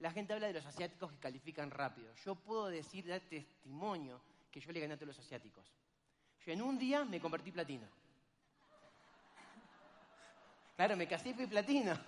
la 0.00 0.10
gente 0.10 0.32
habla 0.32 0.48
de 0.48 0.54
los 0.54 0.66
asiáticos 0.66 1.12
que 1.12 1.20
califican 1.20 1.70
rápido. 1.70 2.12
Yo 2.24 2.34
puedo 2.34 2.66
decir, 2.66 3.06
dar 3.06 3.20
testimonio, 3.20 4.20
que 4.50 4.58
yo 4.58 4.72
le 4.72 4.80
gané 4.80 4.94
a 4.94 4.96
todos 4.96 5.16
los 5.16 5.24
asiáticos. 5.24 5.64
Yo 6.44 6.52
en 6.52 6.62
un 6.62 6.80
día 6.80 7.04
me 7.04 7.20
convertí 7.20 7.52
platino. 7.52 7.86
Claro, 10.74 10.96
me 10.96 11.06
casé 11.06 11.28
y 11.28 11.34
fui 11.34 11.46
platino. 11.46 11.94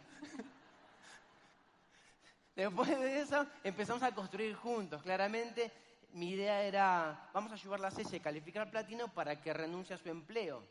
Después 2.57 2.89
de 2.89 3.21
eso 3.21 3.47
empezamos 3.63 4.03
a 4.03 4.13
construir 4.13 4.57
juntos. 4.57 5.01
Claramente 5.01 5.71
mi 6.15 6.31
idea 6.31 6.63
era, 6.63 7.29
vamos 7.35 7.51
a 7.51 7.55
ayudarla 7.55 7.89
a 7.89 7.91
Ceci 7.91 8.17
a 8.17 8.23
calificar 8.23 8.71
platino 8.71 9.13
para 9.13 9.41
que 9.43 9.53
renuncie 9.53 9.97
a 9.97 9.99
su 9.99 10.09
empleo. 10.09 10.63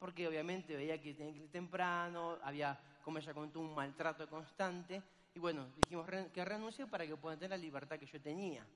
Porque 0.00 0.26
obviamente 0.26 0.74
veía 0.74 1.00
que 1.00 1.14
tenía 1.14 1.32
que 1.32 1.44
ir 1.44 1.50
temprano, 1.50 2.38
había, 2.42 2.78
como 3.04 3.18
ella 3.18 3.32
contó, 3.32 3.60
un 3.60 3.72
maltrato 3.72 4.28
constante. 4.28 5.00
Y 5.32 5.38
bueno, 5.38 5.68
dijimos 5.76 6.08
que 6.32 6.44
renuncie 6.44 6.88
para 6.88 7.06
que 7.06 7.16
pueda 7.16 7.36
tener 7.36 7.50
la 7.50 7.56
libertad 7.56 7.98
que 7.98 8.06
yo 8.06 8.20
tenía. 8.20 8.66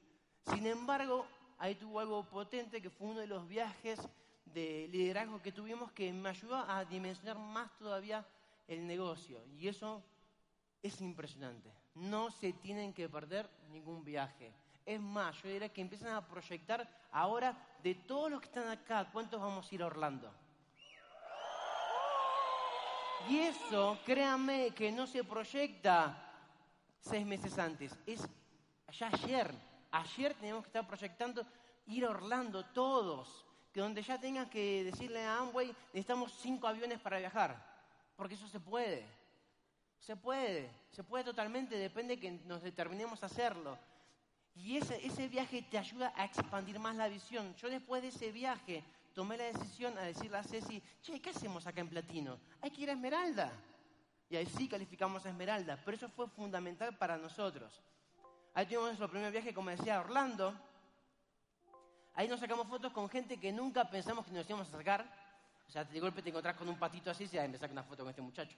Sin 0.52 0.66
embargo, 0.66 1.26
ahí 1.58 1.74
tuvo 1.74 1.98
algo 1.98 2.22
potente 2.24 2.80
que 2.80 2.90
fue 2.90 3.08
uno 3.08 3.20
de 3.20 3.26
los 3.26 3.48
viajes 3.48 3.98
de 4.44 4.86
liderazgo 4.92 5.42
que 5.42 5.50
tuvimos 5.50 5.90
que 5.90 6.12
me 6.12 6.28
ayudó 6.28 6.56
a 6.56 6.84
dimensionar 6.84 7.38
más 7.38 7.76
todavía 7.76 8.24
el 8.68 8.86
negocio. 8.86 9.44
Y 9.58 9.66
eso 9.66 10.00
es 10.80 11.00
impresionante. 11.00 11.72
No 11.96 12.30
se 12.30 12.52
tienen 12.52 12.94
que 12.94 13.08
perder 13.08 13.50
ningún 13.72 14.04
viaje. 14.04 14.54
Es 14.88 14.98
más, 14.98 15.36
yo 15.42 15.50
diría 15.50 15.68
que 15.68 15.82
empiezan 15.82 16.14
a 16.14 16.26
proyectar 16.26 16.88
ahora 17.12 17.54
de 17.82 17.94
todos 17.94 18.30
los 18.30 18.40
que 18.40 18.46
están 18.46 18.68
acá, 18.68 19.06
¿cuántos 19.12 19.38
vamos 19.38 19.70
a 19.70 19.74
ir 19.74 19.82
a 19.82 19.86
Orlando? 19.86 20.32
Y 23.28 23.40
eso, 23.40 23.98
créanme, 24.06 24.70
que 24.70 24.90
no 24.90 25.06
se 25.06 25.22
proyecta 25.24 26.16
seis 27.00 27.26
meses 27.26 27.58
antes. 27.58 27.94
Es 28.06 28.26
ya 28.98 29.08
ayer. 29.08 29.52
Ayer 29.90 30.32
teníamos 30.32 30.64
que 30.64 30.68
estar 30.68 30.86
proyectando 30.86 31.46
ir 31.88 32.06
a 32.06 32.10
Orlando 32.10 32.64
todos. 32.64 33.44
Que 33.74 33.80
donde 33.80 34.00
ya 34.00 34.18
tengan 34.18 34.48
que 34.48 34.84
decirle 34.84 35.22
a 35.22 35.36
Amway, 35.36 35.66
necesitamos 35.92 36.32
cinco 36.40 36.66
aviones 36.66 36.98
para 36.98 37.18
viajar. 37.18 37.62
Porque 38.16 38.36
eso 38.36 38.48
se 38.48 38.58
puede. 38.58 39.06
Se 39.98 40.16
puede. 40.16 40.70
Se 40.92 41.04
puede 41.04 41.24
totalmente. 41.24 41.76
Depende 41.76 42.18
que 42.18 42.30
nos 42.30 42.62
determinemos 42.62 43.22
a 43.22 43.26
hacerlo. 43.26 43.78
Y 44.58 44.76
ese, 44.76 45.04
ese 45.06 45.28
viaje 45.28 45.62
te 45.62 45.78
ayuda 45.78 46.12
a 46.16 46.24
expandir 46.24 46.78
más 46.80 46.96
la 46.96 47.08
visión. 47.08 47.54
Yo 47.56 47.70
después 47.70 48.02
de 48.02 48.08
ese 48.08 48.32
viaje 48.32 48.82
tomé 49.14 49.36
la 49.36 49.44
decisión 49.44 49.96
a 49.96 50.02
decirle 50.02 50.36
a 50.38 50.42
Ceci, 50.42 50.82
che, 51.00 51.20
¿qué 51.20 51.30
hacemos 51.30 51.66
acá 51.66 51.80
en 51.80 51.88
Platino? 51.88 52.38
Hay 52.60 52.70
que 52.70 52.82
ir 52.82 52.90
a 52.90 52.94
Esmeralda. 52.94 53.52
Y 54.28 54.36
ahí 54.36 54.46
sí 54.46 54.68
calificamos 54.68 55.24
a 55.24 55.30
Esmeralda, 55.30 55.80
pero 55.84 55.96
eso 55.96 56.08
fue 56.08 56.28
fundamental 56.28 56.96
para 56.98 57.16
nosotros. 57.16 57.80
Ahí 58.52 58.66
tuvimos 58.66 58.86
nuestro 58.86 59.08
primer 59.08 59.30
viaje, 59.30 59.54
como 59.54 59.70
decía, 59.70 59.96
a 59.96 60.00
Orlando. 60.00 60.54
Ahí 62.14 62.26
nos 62.26 62.40
sacamos 62.40 62.66
fotos 62.66 62.92
con 62.92 63.08
gente 63.08 63.38
que 63.38 63.52
nunca 63.52 63.88
pensamos 63.88 64.26
que 64.26 64.32
nos 64.32 64.48
íbamos 64.48 64.68
a 64.68 64.78
sacar. 64.78 65.06
O 65.68 65.70
sea, 65.70 65.84
de 65.84 66.00
golpe 66.00 66.20
te 66.20 66.30
encontrás 66.30 66.56
con 66.56 66.68
un 66.68 66.78
patito 66.78 67.10
así 67.10 67.22
y 67.22 67.26
dices, 67.26 67.40
"Ay, 67.40 67.48
me 67.48 67.58
saco 67.58 67.72
una 67.72 67.84
foto 67.84 68.02
con 68.02 68.10
este 68.10 68.22
muchacho. 68.22 68.56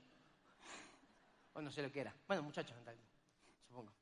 O 1.52 1.60
no 1.60 1.70
sé 1.70 1.82
lo 1.82 1.92
que 1.92 2.00
era. 2.00 2.14
Bueno, 2.26 2.42
muchacho, 2.42 2.74
supongo. 3.68 3.92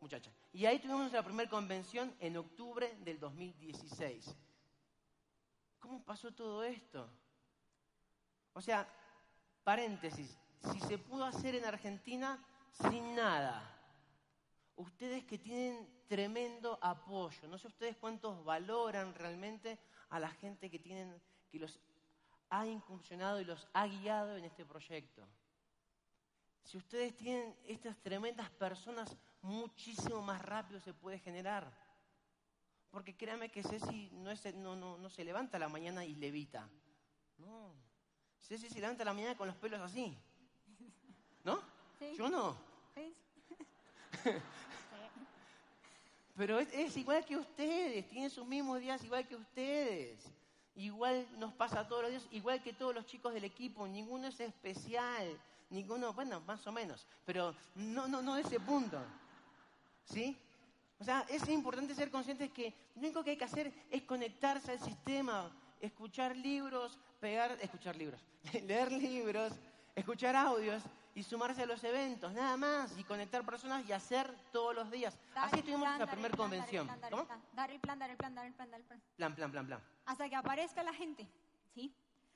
Muchacha. 0.00 0.30
Y 0.52 0.66
ahí 0.66 0.78
tuvimos 0.78 1.00
nuestra 1.00 1.22
primera 1.22 1.48
convención 1.48 2.14
en 2.18 2.36
octubre 2.36 2.96
del 3.04 3.20
2016. 3.20 4.34
¿Cómo 5.78 6.02
pasó 6.04 6.32
todo 6.32 6.64
esto? 6.64 7.08
O 8.52 8.60
sea, 8.60 8.88
paréntesis, 9.62 10.36
si 10.72 10.80
se 10.80 10.98
pudo 10.98 11.24
hacer 11.24 11.54
en 11.54 11.64
Argentina 11.64 12.42
sin 12.72 13.14
nada, 13.14 13.62
ustedes 14.76 15.24
que 15.24 15.38
tienen 15.38 15.88
tremendo 16.08 16.78
apoyo, 16.82 17.46
no 17.46 17.56
sé 17.56 17.68
ustedes 17.68 17.96
cuántos 17.96 18.44
valoran 18.44 19.14
realmente 19.14 19.78
a 20.08 20.18
la 20.18 20.30
gente 20.30 20.68
que 20.68 20.80
tienen, 20.80 21.22
que 21.50 21.60
los 21.60 21.78
ha 22.50 22.66
incursionado 22.66 23.40
y 23.40 23.44
los 23.44 23.68
ha 23.72 23.86
guiado 23.86 24.36
en 24.36 24.44
este 24.44 24.64
proyecto. 24.64 25.26
Si 26.64 26.76
ustedes 26.76 27.16
tienen 27.16 27.56
estas 27.64 27.96
tremendas 27.98 28.50
personas, 28.50 29.16
muchísimo 29.42 30.22
más 30.22 30.42
rápido 30.42 30.80
se 30.80 30.92
puede 30.94 31.18
generar. 31.18 31.70
Porque 32.90 33.16
créame 33.16 33.50
que 33.50 33.62
Ceci 33.62 34.10
no, 34.12 34.30
es- 34.30 34.54
no, 34.56 34.74
no, 34.76 34.98
no 34.98 35.10
se 35.10 35.24
levanta 35.24 35.56
a 35.56 35.60
la 35.60 35.68
mañana 35.68 36.04
y 36.04 36.14
levita. 36.14 36.68
No. 37.38 37.72
Ceci 38.40 38.68
se 38.68 38.80
levanta 38.80 39.02
a 39.02 39.06
la 39.06 39.12
mañana 39.14 39.36
con 39.36 39.46
los 39.46 39.56
pelos 39.56 39.80
así. 39.80 40.16
¿No? 41.44 41.60
Sí. 41.98 42.14
Yo 42.16 42.28
no. 42.28 42.56
¿Ves? 42.96 43.12
Pero 46.36 46.58
es, 46.58 46.72
es 46.72 46.96
igual 46.96 47.24
que 47.24 47.36
ustedes, 47.36 48.08
tienen 48.08 48.30
sus 48.30 48.46
mismos 48.46 48.80
días 48.80 49.02
igual 49.04 49.26
que 49.26 49.36
ustedes. 49.36 50.24
Igual 50.74 51.26
nos 51.38 51.52
pasa 51.52 51.86
todos 51.86 52.02
los 52.02 52.10
días, 52.12 52.26
igual 52.30 52.62
que 52.62 52.72
todos 52.72 52.94
los 52.94 53.04
chicos 53.06 53.34
del 53.34 53.44
equipo, 53.44 53.86
ninguno 53.86 54.28
es 54.28 54.40
especial, 54.40 55.38
ninguno, 55.68 56.12
bueno, 56.14 56.40
más 56.40 56.66
o 56.66 56.72
menos, 56.72 57.06
pero 57.26 57.54
no, 57.74 58.08
no, 58.08 58.22
no 58.22 58.36
de 58.36 58.42
ese 58.42 58.58
punto. 58.60 58.98
¿Sí? 60.04 60.36
O 60.98 61.04
sea, 61.04 61.24
es 61.28 61.48
importante 61.48 61.94
ser 61.94 62.10
conscientes 62.10 62.50
que 62.50 62.74
lo 62.94 63.00
único 63.00 63.24
que 63.24 63.30
hay 63.30 63.36
que 63.36 63.44
hacer 63.44 63.72
es 63.90 64.02
conectarse 64.02 64.72
al 64.72 64.80
sistema, 64.80 65.50
escuchar 65.80 66.36
libros, 66.36 66.98
pegar, 67.20 67.56
escuchar 67.62 67.96
libros, 67.96 68.20
leer 68.52 68.92
libros, 68.92 69.52
escuchar 69.94 70.36
audios 70.36 70.82
y 71.14 71.22
sumarse 71.22 71.62
a 71.62 71.66
los 71.66 71.82
eventos, 71.84 72.32
nada 72.32 72.56
más, 72.56 72.96
y 72.98 73.04
conectar 73.04 73.44
personas 73.44 73.88
y 73.88 73.92
hacer 73.92 74.32
todos 74.52 74.74
los 74.74 74.90
días. 74.90 75.16
Dar 75.34 75.46
Así 75.46 75.56
el 75.56 75.62
tuvimos 75.62 75.82
plan, 75.82 75.98
nuestra 75.98 76.06
dar 76.06 76.14
el 76.14 76.30
primera 76.30 76.36
plan, 76.36 76.50
dar 76.50 76.58
el 76.58 76.64
convención. 76.66 76.86
plan, 76.86 77.10
¿Cómo? 77.10 77.26
Dar 77.54 77.70
el 77.70 77.80
plan, 77.80 77.98
dar 77.98 78.10
el 78.10 78.16
plan, 78.16 78.34
dar 78.34 78.46
el 78.46 78.52
plan, 78.54 78.70
dar 78.70 78.80
el 78.80 78.86
plan. 78.86 79.02
Plan, 79.16 79.34
plan, 79.34 79.50
plan, 79.50 79.66
plan. 79.66 79.80
hasta 80.06 80.28
que 80.28 80.36
aparezca 80.36 80.82
la 80.82 80.92
gente, 80.92 81.26
¿sí? 81.74 81.92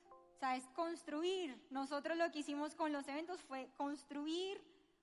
O 0.09 0.37
sea, 0.39 0.55
es 0.57 0.65
construir. 0.69 1.67
Nosotros 1.69 2.17
lo 2.17 2.29
que 2.31 2.39
hicimos 2.39 2.75
con 2.75 2.91
los 2.91 3.07
eventos 3.07 3.41
fue 3.43 3.69
construir 3.77 4.61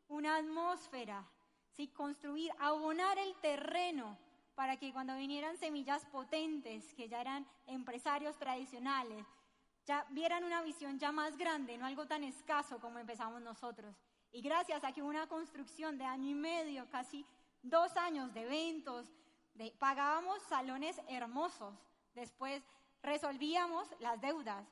una 0.08 0.36
atmósfera, 0.36 1.24
¿sí? 1.72 1.88
Construir, 1.88 2.50
abonar 2.58 3.18
el 3.18 3.34
terreno 3.36 4.16
para 4.54 4.76
que 4.76 4.92
cuando 4.92 5.16
vinieran 5.16 5.56
semillas 5.56 6.04
potentes, 6.06 6.92
que 6.94 7.08
ya 7.08 7.20
eran 7.20 7.46
empresarios 7.66 8.36
tradicionales, 8.38 9.24
ya 9.84 10.06
vieran 10.10 10.44
una 10.44 10.62
visión 10.62 10.98
ya 10.98 11.10
más 11.10 11.36
grande, 11.36 11.76
no 11.76 11.86
algo 11.86 12.06
tan 12.06 12.22
escaso 12.22 12.78
como 12.78 12.98
empezamos 12.98 13.40
nosotros. 13.42 13.96
Y 14.30 14.40
gracias 14.40 14.84
a 14.84 14.92
que 14.92 15.02
una 15.02 15.26
construcción 15.26 15.98
de 15.98 16.04
año 16.04 16.28
y 16.30 16.34
medio, 16.34 16.88
casi 16.90 17.26
dos 17.62 17.96
años 17.96 18.32
de 18.32 18.42
eventos, 18.42 19.10
de- 19.54 19.72
pagábamos 19.78 20.40
salones 20.44 21.00
hermosos. 21.08 21.74
Después 22.14 22.62
resolvíamos 23.02 23.88
las 24.00 24.20
deudas. 24.20 24.64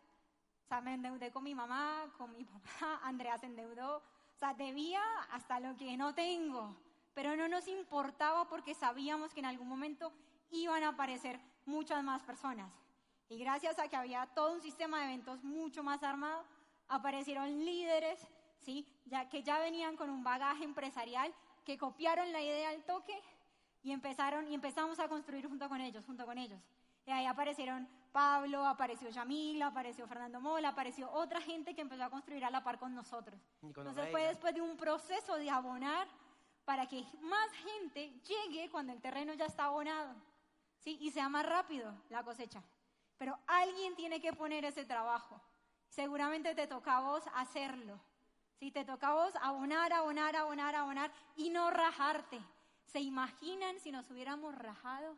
O 0.65 0.69
sea, 0.69 0.81
me 0.81 0.95
endeudé 0.95 1.33
con 1.33 1.43
mi 1.43 1.55
mamá, 1.55 2.05
con 2.17 2.33
mi 2.33 2.45
papá, 2.45 3.01
Andrea 3.03 3.37
se 3.39 3.47
endeudó. 3.47 3.97
O 3.97 4.39
sea, 4.39 4.55
debía 4.55 5.03
hasta 5.33 5.59
lo 5.61 5.77
que 5.77 5.97
no 5.97 6.15
tengo. 6.15 6.77
Pero 7.15 7.37
no 7.37 7.49
nos 7.49 7.69
importaba 7.69 8.49
porque 8.49 8.75
sabíamos 8.75 9.35
que 9.35 9.41
en 9.41 9.47
algún 9.47 9.69
momento 9.69 10.13
iban 10.51 10.83
a 10.83 10.89
aparecer 10.91 11.41
muchas 11.67 12.03
más 12.03 12.23
personas. 12.23 12.73
Y 13.29 13.39
gracias 13.39 13.79
a 13.79 13.89
que 13.89 13.97
había 13.97 14.27
todo 14.35 14.53
un 14.53 14.61
sistema 14.61 14.99
de 14.99 15.05
eventos 15.05 15.43
mucho 15.45 15.83
más 15.83 16.03
armado, 16.03 16.45
aparecieron 16.89 17.65
líderes, 17.65 18.21
¿sí? 18.59 18.87
ya, 19.05 19.29
que 19.29 19.43
ya 19.43 19.59
venían 19.59 19.97
con 19.97 20.11
un 20.11 20.25
bagaje 20.25 20.65
empresarial, 20.65 21.33
que 21.65 21.79
copiaron 21.79 22.33
la 22.33 22.43
idea 22.43 22.71
al 22.71 22.83
toque 22.85 23.21
y 23.83 23.93
empezaron 23.93 24.49
y 24.49 24.55
empezamos 24.55 24.99
a 24.99 25.09
construir 25.09 25.47
junto 25.49 25.69
con 25.69 25.81
ellos, 25.81 26.05
junto 26.05 26.27
con 26.27 26.39
ellos. 26.39 26.61
Y 27.07 27.11
ahí 27.11 27.27
aparecieron 27.27 27.89
Pablo, 28.13 28.67
apareció 28.67 29.09
Yamil, 29.09 29.63
apareció 29.63 30.07
Fernando 30.07 30.41
Mola, 30.41 30.71
apareció 30.71 31.11
otra 31.11 31.41
gente 31.41 31.75
que 31.75 31.81
empezó 31.81 32.05
a 32.05 32.11
construir 32.11 32.45
a 32.45 32.51
la 32.51 32.63
par 32.63 32.79
con 32.79 32.95
nosotros. 32.95 33.41
Entonces 33.63 34.11
fue 34.11 34.27
después 34.27 34.55
de 34.55 34.61
un 34.61 34.77
proceso 34.77 35.37
de 35.37 35.49
abonar 35.49 36.09
para 36.65 36.87
que 36.87 37.05
más 37.21 37.51
gente 37.53 38.13
llegue 38.27 38.71
cuando 38.71 38.93
el 38.93 39.01
terreno 39.01 39.35
ya 39.35 39.47
está 39.47 39.65
abonado, 39.65 40.15
¿sí? 40.79 40.99
Y 41.01 41.11
sea 41.11 41.29
más 41.29 41.47
rápido 41.47 41.93
la 42.09 42.23
cosecha. 42.23 42.63
Pero 43.19 43.39
alguien 43.47 43.97
tiene 43.97 44.21
que 44.21 44.33
poner 44.33 44.65
ese 44.65 44.85
trabajo. 44.85 45.41
Seguramente 45.89 46.55
te 46.55 46.67
toca 46.67 46.97
a 46.97 47.01
vos 47.01 47.25
hacerlo. 47.35 48.01
Si 48.59 48.71
te 48.71 48.85
toca 48.85 49.09
a 49.09 49.15
vos 49.15 49.33
abonar, 49.43 49.93
abonar, 49.93 50.37
abonar, 50.37 50.75
abonar 50.75 51.13
y 51.37 51.51
no 51.51 51.71
rajarte. 51.71 52.41
¿Se 52.87 53.01
imaginan 53.01 53.79
si 53.81 53.91
nos 53.93 54.11
hubiéramos 54.11 54.55
rajado? 54.55 55.17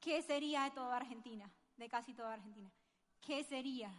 ¿Qué 0.00 0.22
sería 0.22 0.64
de 0.64 0.70
toda 0.70 0.96
Argentina? 0.96 1.50
De 1.76 1.88
casi 1.88 2.14
toda 2.14 2.34
Argentina. 2.34 2.70
¿Qué 3.20 3.44
sería? 3.44 3.92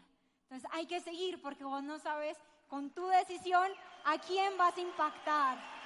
Entonces 0.43 0.69
hay 0.73 0.85
que 0.85 0.99
seguir 0.99 1.41
porque 1.41 1.63
vos 1.63 1.83
no 1.83 1.99
sabes 1.99 2.37
con 2.67 2.89
tu 2.91 3.07
decisión 3.07 3.71
a 4.05 4.17
quién 4.17 4.57
vas 4.57 4.75
a 4.77 4.81
impactar. 4.81 5.80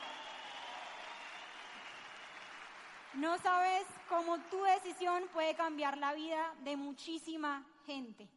No 3.15 3.37
sabes 3.39 3.85
cómo 4.09 4.37
tu 4.49 4.61
decisión 4.63 5.23
puede 5.31 5.55
cambiar 5.55 5.97
la 5.97 6.13
vida 6.13 6.53
de 6.63 6.75
muchísima 6.75 7.65
gente. 7.85 8.27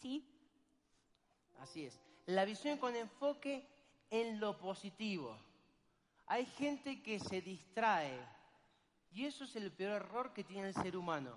¿Sí? 0.00 0.24
Así 1.60 1.86
es. 1.86 2.00
La 2.26 2.44
visión 2.44 2.78
con 2.78 2.96
enfoque 2.96 3.64
en 4.10 4.40
lo 4.40 4.58
positivo. 4.58 5.38
Hay 6.26 6.44
gente 6.44 7.02
que 7.02 7.20
se 7.20 7.40
distrae 7.40 8.18
y 9.12 9.26
eso 9.26 9.44
es 9.44 9.54
el 9.54 9.70
peor 9.70 10.02
error 10.02 10.32
que 10.32 10.42
tiene 10.42 10.68
el 10.68 10.74
ser 10.74 10.96
humano. 10.96 11.36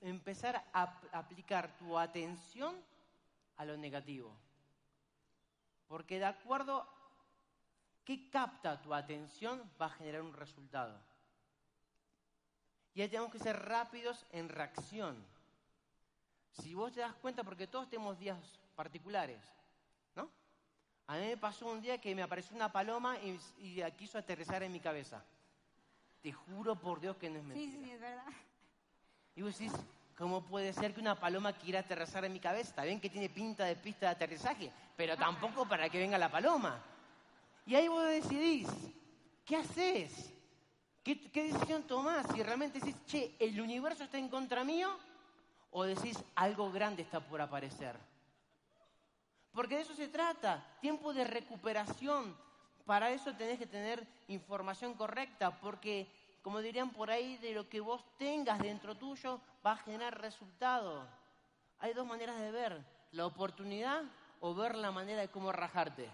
empezar 0.00 0.64
a 0.72 1.00
aplicar 1.12 1.76
tu 1.78 1.96
atención 1.96 2.74
a 3.56 3.64
lo 3.64 3.76
negativo. 3.76 4.36
Porque 5.86 6.18
de 6.18 6.26
acuerdo 6.26 6.86
qué 8.08 8.30
capta 8.30 8.80
tu 8.80 8.94
atención 8.94 9.62
va 9.78 9.84
a 9.84 9.90
generar 9.90 10.22
un 10.22 10.32
resultado. 10.32 10.98
Y 12.94 13.02
ahí 13.02 13.08
tenemos 13.10 13.30
que 13.30 13.38
ser 13.38 13.54
rápidos 13.66 14.24
en 14.32 14.48
reacción. 14.48 15.22
Si 16.52 16.72
vos 16.72 16.94
te 16.94 17.00
das 17.00 17.12
cuenta, 17.16 17.44
porque 17.44 17.66
todos 17.66 17.90
tenemos 17.90 18.18
días 18.18 18.38
particulares, 18.74 19.42
¿no? 20.16 20.30
A 21.06 21.16
mí 21.16 21.26
me 21.26 21.36
pasó 21.36 21.66
un 21.66 21.82
día 21.82 21.98
que 21.98 22.14
me 22.14 22.22
apareció 22.22 22.56
una 22.56 22.72
paloma 22.72 23.18
y, 23.18 23.82
quiso 23.98 24.16
aterrizar 24.16 24.62
en 24.62 24.72
mi 24.72 24.80
cabeza. 24.80 25.22
Te 26.22 26.32
juro 26.32 26.76
por 26.76 27.00
Dios 27.00 27.18
que 27.18 27.28
no 27.28 27.40
es 27.40 27.44
mentira. 27.44 27.72
Sí, 27.72 27.84
sí, 27.84 27.90
es 27.90 28.00
verdad. 28.00 28.24
Y 29.36 29.42
vos 29.42 29.58
decís, 29.58 29.74
¿cómo 30.16 30.42
puede 30.42 30.72
ser 30.72 30.94
que 30.94 31.00
una 31.02 31.20
paloma 31.20 31.52
quiera 31.52 31.80
aterrizar 31.80 32.24
en 32.24 32.32
mi 32.32 32.40
cabeza? 32.40 32.70
Está 32.70 32.84
bien 32.84 33.02
que 33.02 33.10
tiene 33.10 33.28
pinta 33.28 33.66
de 33.66 33.76
pista 33.76 34.06
de 34.06 34.12
aterrizaje, 34.12 34.72
pero 34.96 35.14
tampoco 35.14 35.68
para 35.68 35.90
que 35.90 35.98
venga 35.98 36.16
la 36.16 36.30
paloma. 36.30 36.82
Y 37.68 37.76
ahí 37.76 37.86
vos 37.86 38.02
decidís, 38.02 38.66
¿qué 39.44 39.56
haces? 39.56 40.32
¿Qué, 41.04 41.16
decisión 41.34 41.82
tomás? 41.82 42.26
Si 42.32 42.42
realmente 42.42 42.80
decís, 42.80 42.96
che, 43.04 43.36
¿el 43.38 43.60
universo 43.60 44.04
está 44.04 44.16
en 44.16 44.30
contra 44.30 44.64
mío? 44.64 44.88
O 45.72 45.84
decís, 45.84 46.16
algo 46.34 46.72
grande 46.72 47.02
está 47.02 47.20
por 47.20 47.42
aparecer. 47.42 47.94
Porque 49.52 49.74
de 49.74 49.82
eso 49.82 49.92
se 49.92 50.08
trata, 50.08 50.64
tiempo 50.80 51.12
de 51.12 51.24
recuperación. 51.24 52.34
Para 52.86 53.10
eso 53.10 53.34
tenés 53.34 53.58
que 53.58 53.66
tener 53.66 54.02
información 54.28 54.94
correcta, 54.94 55.60
porque, 55.60 56.06
como 56.40 56.62
dirían 56.62 56.88
por 56.88 57.10
ahí, 57.10 57.36
de 57.36 57.52
lo 57.52 57.68
que 57.68 57.80
vos 57.80 58.02
tengas 58.16 58.60
dentro 58.60 58.94
tuyo 58.94 59.42
va 59.64 59.72
a 59.72 59.76
generar 59.76 60.18
resultado. 60.18 61.06
Hay 61.80 61.92
dos 61.92 62.06
maneras 62.06 62.40
de 62.40 62.50
ver, 62.50 62.82
la 63.12 63.26
oportunidad 63.26 64.04
o 64.40 64.54
ver 64.54 64.74
la 64.74 64.90
manera 64.90 65.20
de 65.20 65.28
cómo 65.28 65.52
rajarte. 65.52 66.08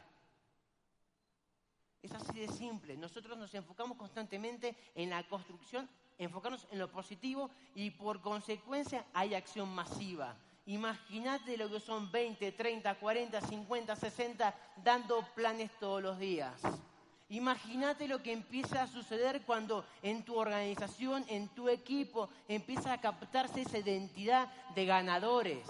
Es 2.04 2.12
así 2.12 2.38
de 2.38 2.48
simple. 2.48 2.98
Nosotros 2.98 3.38
nos 3.38 3.54
enfocamos 3.54 3.96
constantemente 3.96 4.76
en 4.94 5.08
la 5.08 5.22
construcción, 5.22 5.88
enfocarnos 6.18 6.66
en 6.70 6.78
lo 6.78 6.90
positivo 6.90 7.48
y 7.74 7.92
por 7.92 8.20
consecuencia 8.20 9.06
hay 9.14 9.34
acción 9.34 9.74
masiva. 9.74 10.36
Imagínate 10.66 11.56
lo 11.56 11.70
que 11.70 11.80
son 11.80 12.12
20, 12.12 12.52
30, 12.52 12.94
40, 12.96 13.40
50, 13.40 13.96
60 13.96 14.54
dando 14.84 15.22
planes 15.34 15.70
todos 15.80 16.02
los 16.02 16.18
días. 16.18 16.60
Imagínate 17.30 18.06
lo 18.06 18.22
que 18.22 18.32
empieza 18.34 18.82
a 18.82 18.86
suceder 18.86 19.40
cuando 19.46 19.86
en 20.02 20.26
tu 20.26 20.36
organización, 20.36 21.24
en 21.28 21.48
tu 21.48 21.70
equipo, 21.70 22.28
empieza 22.48 22.92
a 22.92 23.00
captarse 23.00 23.62
esa 23.62 23.78
identidad 23.78 24.52
de 24.74 24.84
ganadores. 24.84 25.66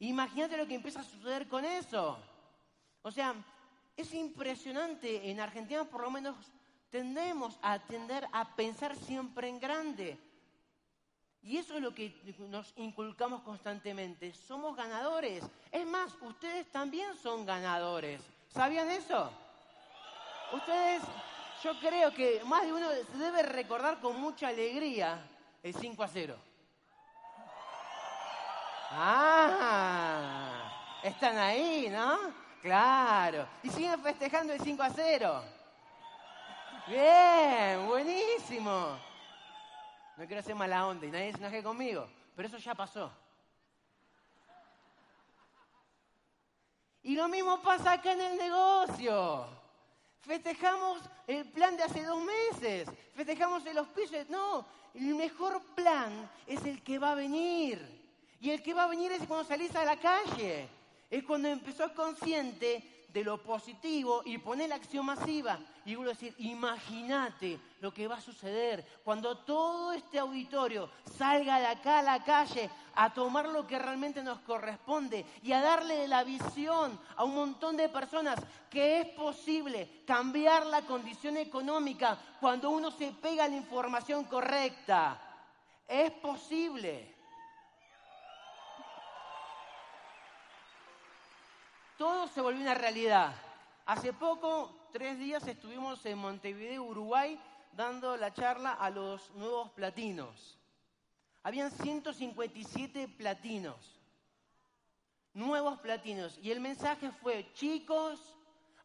Imagínate 0.00 0.56
lo 0.56 0.66
que 0.66 0.74
empieza 0.74 0.98
a 0.98 1.04
suceder 1.04 1.46
con 1.46 1.64
eso. 1.64 2.18
O 3.02 3.12
sea, 3.12 3.36
es 3.98 4.14
impresionante. 4.14 5.28
En 5.28 5.40
Argentina 5.40 5.84
por 5.84 6.02
lo 6.02 6.10
menos 6.10 6.36
tendemos 6.88 7.58
a 7.60 7.80
tender 7.80 8.26
a 8.32 8.54
pensar 8.54 8.96
siempre 8.96 9.48
en 9.48 9.58
grande. 9.58 10.18
Y 11.42 11.56
eso 11.56 11.74
es 11.74 11.82
lo 11.82 11.94
que 11.94 12.14
nos 12.38 12.72
inculcamos 12.76 13.42
constantemente. 13.42 14.32
Somos 14.32 14.76
ganadores. 14.76 15.44
Es 15.72 15.86
más, 15.86 16.16
ustedes 16.20 16.70
también 16.70 17.14
son 17.16 17.44
ganadores. 17.44 18.22
¿Sabían 18.48 18.90
eso? 18.90 19.30
Ustedes, 20.52 21.02
yo 21.62 21.78
creo 21.80 22.14
que 22.14 22.42
más 22.44 22.62
de 22.62 22.72
uno 22.72 22.88
se 22.90 23.18
debe 23.18 23.42
recordar 23.42 24.00
con 24.00 24.20
mucha 24.20 24.48
alegría 24.48 25.20
el 25.62 25.74
5 25.74 26.02
a 26.02 26.08
0. 26.08 26.36
Ah, 28.90 30.98
están 31.02 31.36
ahí, 31.36 31.88
¿no? 31.90 32.47
Claro. 32.62 33.46
Y 33.62 33.70
siguen 33.70 34.00
festejando 34.02 34.52
el 34.52 34.60
5 34.60 34.82
a 34.82 34.90
0. 34.90 35.44
Bien, 36.88 37.86
buenísimo. 37.86 38.98
No 40.16 40.26
quiero 40.26 40.40
hacer 40.40 40.54
mala 40.54 40.86
onda 40.86 41.06
y 41.06 41.10
nadie 41.10 41.32
se 41.32 41.38
enoje 41.38 41.62
conmigo, 41.62 42.08
pero 42.34 42.48
eso 42.48 42.58
ya 42.58 42.74
pasó. 42.74 43.12
Y 47.02 47.14
lo 47.14 47.28
mismo 47.28 47.60
pasa 47.62 47.92
acá 47.92 48.12
en 48.12 48.20
el 48.20 48.36
negocio. 48.36 49.46
Festejamos 50.20 51.00
el 51.26 51.48
plan 51.50 51.76
de 51.76 51.84
hace 51.84 52.02
dos 52.02 52.22
meses, 52.22 52.88
festejamos 53.14 53.64
el 53.66 53.78
auspicio. 53.78 54.18
No, 54.28 54.66
el 54.94 55.14
mejor 55.14 55.62
plan 55.74 56.28
es 56.46 56.64
el 56.64 56.82
que 56.82 56.98
va 56.98 57.12
a 57.12 57.14
venir. 57.14 57.96
Y 58.40 58.50
el 58.50 58.62
que 58.62 58.74
va 58.74 58.84
a 58.84 58.88
venir 58.88 59.12
es 59.12 59.26
cuando 59.26 59.44
salís 59.44 59.74
a 59.76 59.84
la 59.84 59.96
calle. 59.96 60.68
Es 61.10 61.24
cuando 61.24 61.48
empezó 61.48 61.92
consciente 61.94 62.98
de 63.08 63.24
lo 63.24 63.42
positivo 63.42 64.22
y 64.24 64.38
poner 64.38 64.68
la 64.68 64.74
acción 64.74 65.06
masiva. 65.06 65.58
Y 65.84 65.94
vuelvo 65.94 66.10
a 66.10 66.14
decir, 66.14 66.34
imagínate 66.38 67.58
lo 67.80 67.92
que 67.92 68.06
va 68.06 68.16
a 68.16 68.20
suceder 68.20 68.84
cuando 69.02 69.38
todo 69.38 69.92
este 69.92 70.18
auditorio 70.18 70.90
salga 71.16 71.58
de 71.58 71.66
acá 71.66 72.00
a 72.00 72.02
la 72.02 72.22
calle 72.22 72.68
a 72.94 73.12
tomar 73.14 73.48
lo 73.48 73.66
que 73.66 73.78
realmente 73.78 74.22
nos 74.22 74.40
corresponde 74.40 75.24
y 75.42 75.52
a 75.52 75.62
darle 75.62 76.06
la 76.06 76.24
visión 76.24 76.98
a 77.16 77.24
un 77.24 77.34
montón 77.34 77.76
de 77.76 77.88
personas 77.88 78.38
que 78.68 79.00
es 79.00 79.06
posible 79.10 80.02
cambiar 80.06 80.66
la 80.66 80.82
condición 80.82 81.38
económica 81.38 82.18
cuando 82.40 82.70
uno 82.70 82.90
se 82.90 83.12
pega 83.12 83.48
la 83.48 83.56
información 83.56 84.24
correcta. 84.24 85.18
Es 85.86 86.10
posible. 86.10 87.17
Todo 91.98 92.28
se 92.28 92.40
volvió 92.40 92.62
una 92.62 92.74
realidad. 92.74 93.34
Hace 93.84 94.12
poco, 94.12 94.88
tres 94.92 95.18
días, 95.18 95.46
estuvimos 95.46 96.06
en 96.06 96.16
Montevideo, 96.16 96.84
Uruguay, 96.84 97.38
dando 97.72 98.16
la 98.16 98.32
charla 98.32 98.72
a 98.72 98.88
los 98.88 99.30
nuevos 99.32 99.70
platinos. 99.72 100.56
Habían 101.42 101.70
157 101.72 103.08
platinos, 103.08 103.76
nuevos 105.34 105.78
platinos. 105.80 106.38
Y 106.40 106.52
el 106.52 106.60
mensaje 106.60 107.10
fue, 107.10 107.52
chicos, 107.54 108.20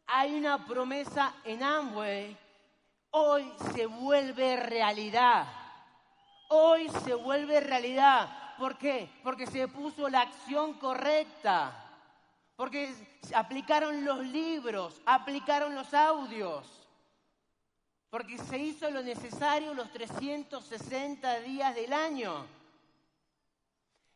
hay 0.06 0.34
una 0.34 0.66
promesa 0.66 1.34
en 1.44 1.62
Amway. 1.62 2.36
Hoy 3.10 3.52
se 3.74 3.86
vuelve 3.86 4.56
realidad. 4.56 5.46
Hoy 6.48 6.88
se 7.04 7.14
vuelve 7.14 7.60
realidad. 7.60 8.56
¿Por 8.58 8.76
qué? 8.76 9.08
Porque 9.22 9.46
se 9.46 9.68
puso 9.68 10.08
la 10.08 10.22
acción 10.22 10.74
correcta. 10.74 11.83
Porque 12.56 12.94
aplicaron 13.34 14.04
los 14.04 14.24
libros, 14.26 15.00
aplicaron 15.04 15.74
los 15.74 15.92
audios. 15.92 16.88
Porque 18.10 18.38
se 18.38 18.58
hizo 18.58 18.90
lo 18.90 19.02
necesario 19.02 19.74
los 19.74 19.90
360 19.90 21.40
días 21.40 21.74
del 21.74 21.92
año. 21.92 22.46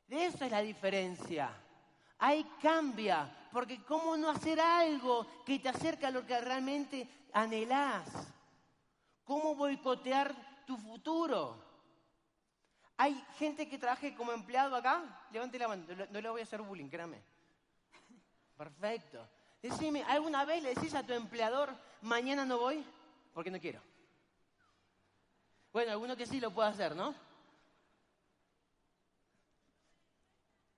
De 0.07 0.27
eso 0.27 0.45
es 0.45 0.51
la 0.51 0.63
diferencia. 0.63 1.51
Ahí 2.21 2.45
cambia, 2.63 3.49
porque 3.53 3.83
¿cómo 3.85 4.17
no 4.17 4.31
hacer 4.31 4.61
algo 4.61 5.27
que 5.45 5.59
te 5.59 5.69
acerca 5.69 6.09
a 6.09 6.13
lo 6.13 6.25
que 6.25 6.41
realmente 6.41 7.09
anhelás? 7.33 8.09
¿Cómo 9.25 9.55
boicotear 9.55 10.65
tu 10.65 10.77
futuro? 10.77 11.65
¿Hay 12.97 13.15
gente 13.39 13.69
que 13.69 13.79
trabaje 13.79 14.15
como 14.15 14.33
empleado 14.33 14.75
acá? 14.75 15.27
Levante 15.31 15.59
la 15.59 15.69
mano, 15.69 15.85
no 16.11 16.21
le 16.21 16.29
voy 16.29 16.41
a 16.41 16.45
hacer 16.45 16.63
bullying, 16.63 16.89
créame. 16.89 17.23
Perfecto. 18.59 19.25
Decime, 19.63 20.03
¿alguna 20.03 20.45
vez 20.45 20.63
le 20.65 20.75
decís 20.75 20.93
a 20.95 21.07
tu 21.07 21.13
empleador, 21.13 21.73
mañana 22.03 22.45
no 22.45 22.59
voy? 22.59 22.85
Porque 23.33 23.53
no 23.53 23.61
quiero. 23.61 23.81
Bueno, 25.73 25.93
alguno 25.93 26.17
que 26.17 26.27
sí 26.27 26.41
lo 26.41 26.51
puede 26.51 26.69
hacer, 26.69 26.97
¿no? 26.97 27.15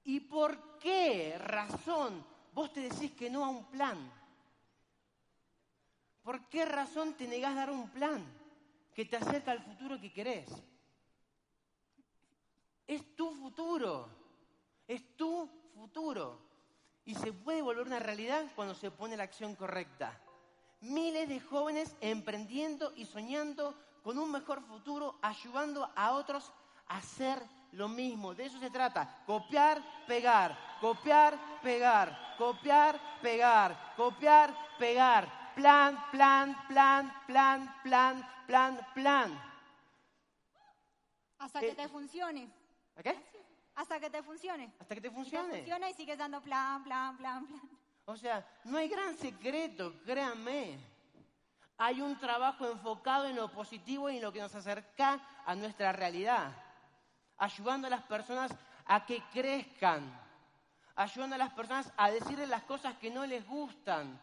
¿Y 0.04 0.20
por 0.20 0.78
qué 0.78 1.38
razón 1.38 2.24
vos 2.52 2.70
te 2.72 2.80
decís 2.80 3.12
que 3.12 3.30
no 3.30 3.44
a 3.44 3.48
un 3.48 3.64
plan? 3.70 4.12
¿Por 6.22 6.48
qué 6.50 6.66
razón 6.66 7.14
te 7.14 7.26
negás 7.26 7.52
a 7.52 7.60
dar 7.60 7.70
un 7.70 7.88
plan 7.90 8.22
que 8.94 9.06
te 9.06 9.16
acerca 9.16 9.52
al 9.52 9.62
futuro 9.62 9.98
que 9.98 10.12
querés? 10.12 10.50
Es 12.86 13.16
tu 13.16 13.30
futuro, 13.30 14.08
es 14.86 15.16
tu 15.16 15.48
futuro. 15.74 16.49
Y 17.04 17.14
se 17.14 17.32
puede 17.32 17.62
volver 17.62 17.86
una 17.86 17.98
realidad 17.98 18.44
cuando 18.54 18.74
se 18.74 18.90
pone 18.90 19.16
la 19.16 19.24
acción 19.24 19.54
correcta. 19.54 20.18
Miles 20.80 21.28
de 21.28 21.40
jóvenes 21.40 21.94
emprendiendo 22.00 22.92
y 22.96 23.04
soñando 23.04 23.74
con 24.02 24.18
un 24.18 24.30
mejor 24.30 24.62
futuro, 24.62 25.18
ayudando 25.22 25.90
a 25.94 26.12
otros 26.12 26.52
a 26.86 26.98
hacer 26.98 27.42
lo 27.72 27.88
mismo. 27.88 28.34
De 28.34 28.46
eso 28.46 28.58
se 28.58 28.70
trata. 28.70 29.22
Copiar, 29.26 29.82
pegar, 30.06 30.56
copiar, 30.80 31.38
pegar, 31.62 32.36
copiar, 32.38 33.00
pegar, 33.20 33.94
copiar, 33.96 34.54
pegar. 34.78 35.40
Plan, 35.54 36.02
plan, 36.10 36.56
plan, 36.68 37.12
plan, 37.26 37.74
plan, 37.82 38.28
plan, 38.46 38.86
plan. 38.94 39.42
Hasta 41.38 41.60
que 41.60 41.68
Eh, 41.70 41.74
te 41.74 41.88
funcione. 41.88 42.48
¿A 42.96 43.02
qué? 43.02 43.39
Hasta 43.80 43.98
que 43.98 44.10
te 44.10 44.22
funcione. 44.22 44.70
Hasta 44.78 44.94
que 44.94 45.00
te 45.00 45.08
Te 45.08 45.14
funcione. 45.14 45.54
funciona 45.56 45.88
y 45.88 45.94
sigues 45.94 46.18
dando 46.18 46.42
plan, 46.42 46.84
plan, 46.84 47.16
plan, 47.16 47.46
plan. 47.46 47.60
O 48.04 48.14
sea, 48.14 48.46
no 48.64 48.76
hay 48.76 48.88
gran 48.88 49.16
secreto, 49.16 49.94
créanme. 50.04 50.78
Hay 51.78 52.02
un 52.02 52.18
trabajo 52.18 52.66
enfocado 52.70 53.24
en 53.26 53.36
lo 53.36 53.50
positivo 53.50 54.10
y 54.10 54.16
en 54.16 54.22
lo 54.22 54.32
que 54.32 54.40
nos 54.40 54.54
acerca 54.54 55.18
a 55.46 55.54
nuestra 55.54 55.92
realidad. 55.92 56.52
Ayudando 57.38 57.86
a 57.86 57.90
las 57.90 58.02
personas 58.02 58.50
a 58.84 59.06
que 59.06 59.22
crezcan. 59.32 60.02
Ayudando 60.94 61.36
a 61.36 61.38
las 61.38 61.52
personas 61.54 61.90
a 61.96 62.10
decirle 62.10 62.46
las 62.46 62.64
cosas 62.64 62.98
que 62.98 63.10
no 63.10 63.24
les 63.24 63.46
gustan. 63.46 64.20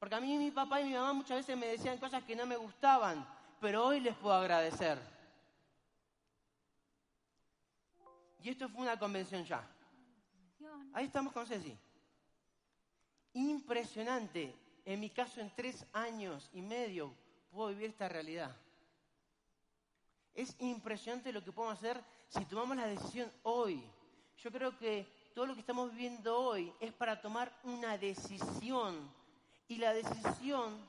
Porque 0.00 0.16
a 0.16 0.20
mí 0.20 0.36
mi 0.36 0.50
papá 0.50 0.80
y 0.80 0.84
mi 0.86 0.94
mamá 0.94 1.12
muchas 1.12 1.36
veces 1.38 1.56
me 1.56 1.68
decían 1.68 1.98
cosas 1.98 2.24
que 2.24 2.34
no 2.34 2.44
me 2.44 2.56
gustaban, 2.56 3.24
pero 3.60 3.86
hoy 3.86 4.00
les 4.00 4.16
puedo 4.16 4.34
agradecer. 4.34 5.13
Y 8.44 8.50
esto 8.50 8.68
fue 8.68 8.82
una 8.82 8.98
convención 8.98 9.42
ya. 9.46 9.66
Ahí 10.92 11.06
estamos 11.06 11.32
con 11.32 11.46
Ceci. 11.46 11.74
Impresionante. 13.32 14.54
En 14.84 15.00
mi 15.00 15.08
caso, 15.08 15.40
en 15.40 15.50
tres 15.56 15.86
años 15.94 16.50
y 16.52 16.60
medio 16.60 17.14
puedo 17.50 17.70
vivir 17.70 17.88
esta 17.88 18.06
realidad. 18.06 18.54
Es 20.34 20.54
impresionante 20.58 21.32
lo 21.32 21.42
que 21.42 21.52
podemos 21.52 21.78
hacer 21.78 22.04
si 22.28 22.44
tomamos 22.44 22.76
la 22.76 22.86
decisión 22.86 23.32
hoy. 23.44 23.82
Yo 24.36 24.52
creo 24.52 24.76
que 24.76 25.06
todo 25.34 25.46
lo 25.46 25.54
que 25.54 25.60
estamos 25.60 25.90
viviendo 25.90 26.38
hoy 26.38 26.70
es 26.80 26.92
para 26.92 27.22
tomar 27.22 27.50
una 27.62 27.96
decisión. 27.96 29.10
Y 29.68 29.76
la 29.76 29.94
decisión 29.94 30.86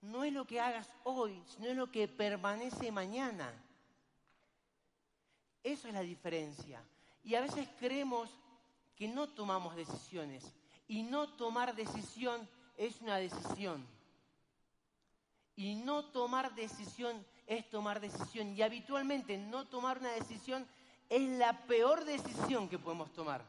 no 0.00 0.24
es 0.24 0.32
lo 0.32 0.44
que 0.48 0.58
hagas 0.58 0.92
hoy, 1.04 1.40
sino 1.46 1.68
es 1.68 1.76
lo 1.76 1.92
que 1.92 2.08
permanece 2.08 2.90
mañana. 2.90 3.54
Eso 5.62 5.88
es 5.88 5.94
la 5.94 6.00
diferencia. 6.00 6.82
Y 7.24 7.34
a 7.34 7.40
veces 7.40 7.68
creemos 7.78 8.30
que 8.96 9.08
no 9.08 9.28
tomamos 9.28 9.76
decisiones. 9.76 10.44
Y 10.88 11.02
no 11.04 11.28
tomar 11.28 11.74
decisión 11.74 12.48
es 12.76 13.00
una 13.00 13.16
decisión. 13.16 13.86
Y 15.54 15.76
no 15.76 16.06
tomar 16.06 16.54
decisión 16.54 17.24
es 17.46 17.68
tomar 17.70 18.00
decisión. 18.00 18.56
Y 18.56 18.62
habitualmente 18.62 19.38
no 19.38 19.66
tomar 19.66 19.98
una 19.98 20.12
decisión 20.12 20.66
es 21.08 21.28
la 21.38 21.66
peor 21.66 22.04
decisión 22.04 22.68
que 22.68 22.78
podemos 22.78 23.12
tomar. 23.12 23.44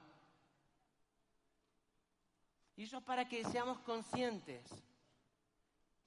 Y 2.76 2.84
eso 2.84 2.98
es 2.98 3.04
para 3.04 3.28
que 3.28 3.44
seamos 3.46 3.80
conscientes 3.80 4.64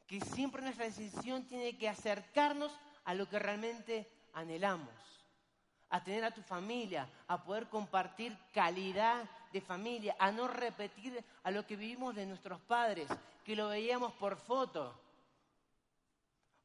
que 0.07 0.21
siempre 0.21 0.63
nuestra 0.63 0.85
decisión 0.85 1.47
tiene 1.49 1.77
que 1.77 1.89
acercarnos 1.89 2.73
a 3.05 3.15
lo 3.15 3.29
que 3.29 3.39
realmente 3.39 4.09
anhelamos 4.33 5.16
a 5.91 6.03
tener 6.03 6.24
a 6.24 6.30
tu 6.30 6.43
familia, 6.43 7.09
a 7.28 7.43
poder 7.43 7.68
compartir 7.68 8.37
calidad 8.53 9.24
de 9.53 9.61
familia, 9.61 10.16
a 10.18 10.32
no 10.32 10.49
repetir 10.49 11.24
a 11.45 11.51
lo 11.51 11.66
que 11.66 11.76
vivimos 11.76 12.14
de 12.14 12.26
nuestros 12.26 12.61
padres, 12.61 13.09
que 13.45 13.57
lo 13.57 13.68
veíamos 13.68 14.12
por 14.14 14.37
foto, 14.37 14.99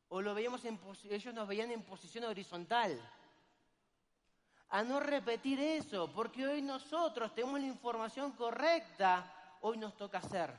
o 0.09 0.21
lo 0.21 0.33
veíamos 0.33 0.65
en, 0.65 0.79
ellos 1.09 1.33
nos 1.33 1.47
veían 1.47 1.71
en 1.71 1.83
posición 1.83 2.25
horizontal. 2.25 2.99
A 4.69 4.83
no 4.83 4.99
repetir 4.99 5.59
eso, 5.59 6.11
porque 6.11 6.45
hoy 6.45 6.61
nosotros 6.61 7.33
tenemos 7.35 7.59
la 7.59 7.67
información 7.67 8.31
correcta, 8.31 9.57
hoy 9.61 9.77
nos 9.77 9.95
toca 9.95 10.17
hacer. 10.17 10.53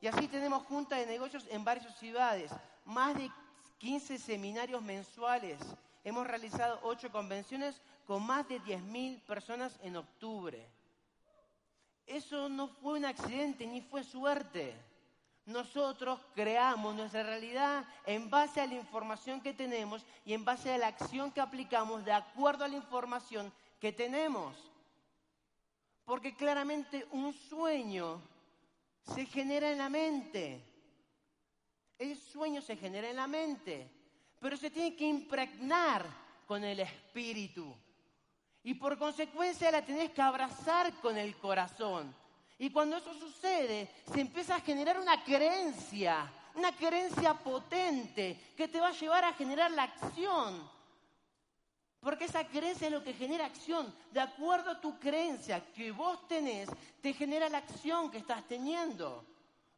Y 0.00 0.06
así 0.06 0.28
tenemos 0.28 0.64
juntas 0.64 0.98
de 0.98 1.06
negocios 1.06 1.46
en 1.50 1.64
varias 1.64 1.96
ciudades, 1.98 2.50
más 2.84 3.16
de 3.16 3.30
15 3.78 4.18
seminarios 4.18 4.82
mensuales. 4.82 5.58
Hemos 6.04 6.26
realizado 6.26 6.78
ocho 6.82 7.10
convenciones 7.10 7.80
con 8.06 8.24
más 8.24 8.46
de 8.46 8.60
10.000 8.60 9.20
personas 9.22 9.78
en 9.82 9.96
octubre. 9.96 10.68
Eso 12.06 12.50
no 12.50 12.68
fue 12.68 12.98
un 12.98 13.06
accidente 13.06 13.66
ni 13.66 13.80
fue 13.80 14.04
suerte. 14.04 14.76
Nosotros 15.46 16.20
creamos 16.34 16.94
nuestra 16.94 17.22
realidad 17.22 17.86
en 18.06 18.30
base 18.30 18.60
a 18.60 18.66
la 18.66 18.74
información 18.74 19.40
que 19.40 19.54
tenemos 19.54 20.04
y 20.24 20.34
en 20.34 20.44
base 20.44 20.72
a 20.72 20.78
la 20.78 20.88
acción 20.88 21.30
que 21.30 21.40
aplicamos 21.40 22.04
de 22.04 22.12
acuerdo 22.12 22.64
a 22.64 22.68
la 22.68 22.76
información 22.76 23.52
que 23.80 23.92
tenemos. 23.92 24.56
Porque 26.04 26.34
claramente 26.34 27.06
un 27.12 27.32
sueño 27.32 28.20
se 29.14 29.24
genera 29.24 29.70
en 29.70 29.78
la 29.78 29.88
mente. 29.88 30.62
El 31.98 32.16
sueño 32.16 32.60
se 32.60 32.76
genera 32.76 33.08
en 33.08 33.16
la 33.16 33.26
mente, 33.26 33.90
pero 34.44 34.58
se 34.58 34.68
tiene 34.68 34.94
que 34.94 35.06
impregnar 35.06 36.04
con 36.46 36.62
el 36.62 36.78
espíritu. 36.80 37.74
Y 38.62 38.74
por 38.74 38.98
consecuencia 38.98 39.70
la 39.70 39.82
tenés 39.82 40.10
que 40.10 40.20
abrazar 40.20 40.92
con 41.00 41.16
el 41.16 41.34
corazón. 41.38 42.14
Y 42.58 42.68
cuando 42.68 42.98
eso 42.98 43.14
sucede, 43.14 43.88
se 44.12 44.20
empieza 44.20 44.56
a 44.56 44.60
generar 44.60 45.00
una 45.00 45.24
creencia, 45.24 46.30
una 46.56 46.72
creencia 46.76 47.32
potente 47.32 48.52
que 48.54 48.68
te 48.68 48.80
va 48.82 48.88
a 48.88 48.92
llevar 48.92 49.24
a 49.24 49.32
generar 49.32 49.70
la 49.70 49.84
acción. 49.84 50.70
Porque 51.98 52.26
esa 52.26 52.46
creencia 52.46 52.88
es 52.88 52.92
lo 52.92 53.02
que 53.02 53.14
genera 53.14 53.46
acción. 53.46 53.94
De 54.12 54.20
acuerdo 54.20 54.72
a 54.72 54.80
tu 54.82 54.98
creencia 54.98 55.64
que 55.72 55.90
vos 55.90 56.28
tenés, 56.28 56.68
te 57.00 57.14
genera 57.14 57.48
la 57.48 57.58
acción 57.64 58.10
que 58.10 58.18
estás 58.18 58.46
teniendo. 58.46 59.24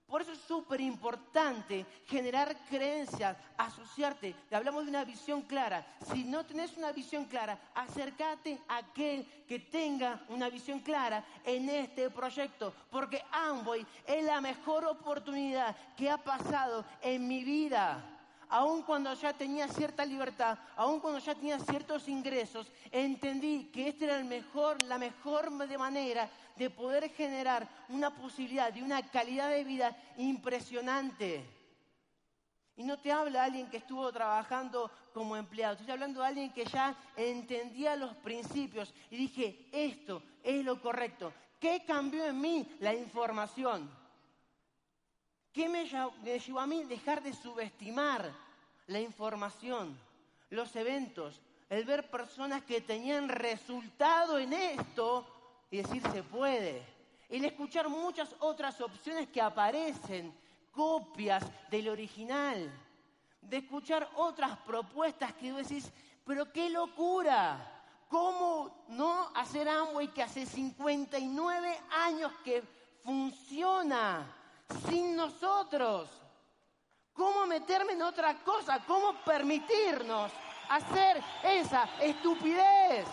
Por 0.07 0.22
eso 0.22 0.32
es 0.32 0.40
súper 0.40 0.80
importante 0.80 1.84
generar 2.07 2.57
creencias, 2.68 3.36
asociarte. 3.57 4.36
Hablamos 4.52 4.84
de 4.84 4.90
una 4.90 5.04
visión 5.04 5.42
clara. 5.42 5.84
Si 6.12 6.22
no 6.22 6.46
tenés 6.46 6.76
una 6.76 6.92
visión 6.92 7.24
clara, 7.24 7.59
acércate 7.74 8.61
a 8.68 8.78
aquel 8.78 9.26
que 9.48 9.59
tenga 9.59 10.24
una 10.28 10.48
visión 10.48 10.78
clara 10.80 11.24
en 11.44 11.68
este 11.68 12.09
proyecto. 12.11 12.72
Porque 12.90 13.22
Amway 13.32 13.84
es 14.07 14.24
la 14.24 14.40
mejor 14.40 14.84
oportunidad 14.84 15.74
que 15.96 16.09
ha 16.09 16.18
pasado 16.18 16.84
en 17.02 17.26
mi 17.26 17.42
vida 17.42 18.15
aun 18.49 18.82
cuando 18.82 19.12
ya 19.14 19.32
tenía 19.32 19.68
cierta 19.68 20.05
libertad, 20.05 20.59
aun 20.76 21.01
cuando 21.01 21.18
ya 21.18 21.34
tenía 21.34 21.59
ciertos 21.59 22.09
ingresos, 22.09 22.70
entendí 22.90 23.70
que 23.72 23.88
esta 23.88 24.05
era 24.05 24.18
el 24.18 24.24
mejor, 24.24 24.82
la 24.84 24.99
mejor 24.99 25.51
manera 25.51 26.30
de 26.57 26.70
poder 26.70 27.11
generar 27.11 27.68
una 27.88 28.14
posibilidad 28.14 28.72
de 28.72 28.82
una 28.82 29.03
calidad 29.11 29.51
de 29.51 29.64
vida 29.64 29.97
impresionante. 30.16 31.44
Y 32.76 32.84
no 32.84 32.99
te 32.99 33.11
habla 33.11 33.44
alguien 33.44 33.70
que 33.70 33.78
estuvo 33.78 34.11
trabajando 34.12 34.90
como 35.14 35.36
empleado, 35.36 35.74
estoy 35.74 35.90
hablando 35.90 36.20
de 36.20 36.26
alguien 36.26 36.53
que 36.53 36.66
ya 36.66 36.94
entendía 37.16 37.97
los 37.97 38.14
principios 38.16 38.92
y 39.11 39.16
dije, 39.16 39.68
esto 39.72 40.22
es 40.42 40.62
lo 40.64 40.80
correcto. 40.80 41.32
¿Qué 41.59 41.84
cambió 41.86 42.26
en 42.26 42.38
mí? 42.38 42.76
La 42.80 42.94
información. 42.94 43.90
¿Qué 45.57 45.70
me 45.70 45.86
llevó 45.86 46.61
a 46.61 46.66
mí 46.66 46.84
dejar 46.84 47.22
de 47.22 47.32
subestimar 47.32 48.30
la 48.88 49.00
información, 49.00 49.98
los 50.50 50.76
eventos, 50.76 51.40
el 51.70 51.82
ver 51.86 52.11
personas 52.11 52.62
que 52.64 52.82
tenían 52.82 53.26
resultado 53.30 54.38
en 54.38 54.52
esto 54.52 55.26
y 55.70 55.78
decir 55.78 56.02
se 56.12 56.22
puede? 56.22 56.82
El 57.30 57.42
escuchar 57.46 57.88
muchas 57.88 58.36
otras 58.40 58.78
opciones 58.82 59.28
que 59.28 59.40
aparecen, 59.40 60.30
copias 60.72 61.42
del 61.70 61.88
original, 61.88 62.70
de 63.40 63.57
escuchar 63.57 64.11
otras 64.16 64.59
propuestas 64.59 65.32
que 65.32 65.54
decís, 65.54 65.90
pero 66.26 66.52
qué 66.52 66.68
locura, 66.68 67.82
¿cómo 68.11 68.84
no 68.88 69.30
hacer 69.34 69.66
Amway 69.70 70.09
que 70.09 70.22
hace 70.22 70.44
59 70.44 71.80
años 71.88 72.30
que 72.44 72.62
funciona 73.02 74.36
sin 74.88 75.16
nosotros? 75.16 76.08
¿Cómo 77.12 77.46
meterme 77.46 77.92
en 77.92 78.02
otra 78.02 78.34
cosa? 78.44 78.84
¿Cómo 78.86 79.14
permitirnos 79.24 80.30
hacer 80.68 81.22
esa 81.42 81.88
estupidez? 82.00 83.06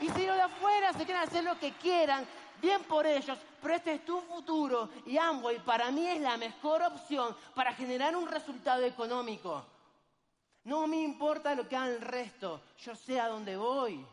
Y 0.00 0.08
si 0.10 0.26
los 0.26 0.36
de 0.36 0.42
afuera 0.42 0.92
se 0.92 1.04
quieren 1.04 1.22
hacer 1.22 1.44
lo 1.44 1.58
que 1.58 1.72
quieran, 1.72 2.26
bien 2.60 2.82
por 2.84 3.06
ellos, 3.06 3.38
pero 3.60 3.74
este 3.74 3.94
es 3.94 4.04
tu 4.04 4.20
futuro 4.20 4.88
y 5.06 5.18
Amway 5.18 5.58
para 5.60 5.90
mí 5.90 6.06
es 6.06 6.20
la 6.20 6.36
mejor 6.36 6.82
opción 6.82 7.36
para 7.54 7.74
generar 7.74 8.16
un 8.16 8.26
resultado 8.26 8.84
económico. 8.84 9.64
No 10.64 10.86
me 10.86 11.00
importa 11.02 11.54
lo 11.54 11.68
que 11.68 11.76
haga 11.76 11.88
el 11.88 12.00
resto, 12.00 12.60
yo 12.78 12.94
sé 12.94 13.20
a 13.20 13.28
dónde 13.28 13.56
voy. 13.56 14.04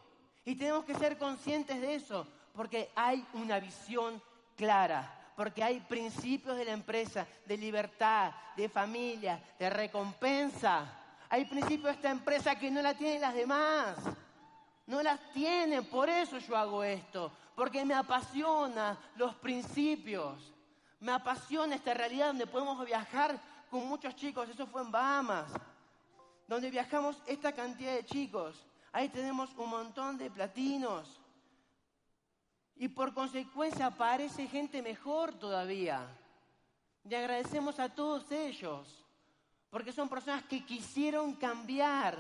Y 0.45 0.55
tenemos 0.55 0.83
que 0.83 0.95
ser 0.95 1.17
conscientes 1.17 1.79
de 1.79 1.95
eso, 1.95 2.25
porque 2.55 2.89
hay 2.95 3.23
una 3.33 3.59
visión 3.59 4.19
clara, 4.55 5.18
porque 5.39 5.63
hay 5.63 5.79
principios 5.79 6.57
de 6.57 6.65
la 6.65 6.73
empresa, 6.73 7.25
de 7.45 7.55
libertad, 7.55 8.33
de 8.57 8.67
familia, 8.67 9.41
de 9.57 9.69
recompensa. 9.69 10.85
Hay 11.29 11.45
principios 11.45 11.85
de 11.85 11.91
esta 11.91 12.09
empresa 12.09 12.59
que 12.59 12.69
no 12.69 12.81
la 12.81 12.93
tienen 12.93 13.21
las 13.21 13.33
demás. 13.33 13.95
No 14.85 15.01
las 15.01 15.17
tienen, 15.31 15.85
por 15.85 16.09
eso 16.09 16.39
yo 16.39 16.57
hago 16.57 16.83
esto, 16.83 17.31
porque 17.55 17.85
me 17.85 17.93
apasiona 17.93 18.97
los 19.15 19.33
principios. 19.35 20.51
Me 20.99 21.13
apasiona 21.13 21.75
esta 21.75 21.93
realidad 21.93 22.27
donde 22.27 22.45
podemos 22.45 22.85
viajar 22.85 23.39
con 23.71 23.87
muchos 23.87 24.17
chicos, 24.17 24.49
eso 24.49 24.67
fue 24.67 24.81
en 24.81 24.91
Bahamas 24.91 25.53
donde 26.49 26.69
viajamos 26.69 27.15
esta 27.25 27.53
cantidad 27.53 27.93
de 27.93 28.05
chicos. 28.05 28.65
Ahí 28.91 29.07
tenemos 29.07 29.51
un 29.55 29.69
montón 29.69 30.17
de 30.17 30.29
platinos. 30.29 31.18
Y 32.80 32.88
por 32.88 33.13
consecuencia 33.13 33.88
aparece 33.88 34.47
gente 34.47 34.82
mejor 34.82 35.34
todavía. 35.34 36.07
Y 37.03 37.13
agradecemos 37.13 37.77
a 37.77 37.89
todos 37.89 38.32
ellos, 38.32 39.03
porque 39.69 39.91
son 39.91 40.07
personas 40.07 40.43
que 40.43 40.65
quisieron 40.65 41.34
cambiar, 41.34 42.17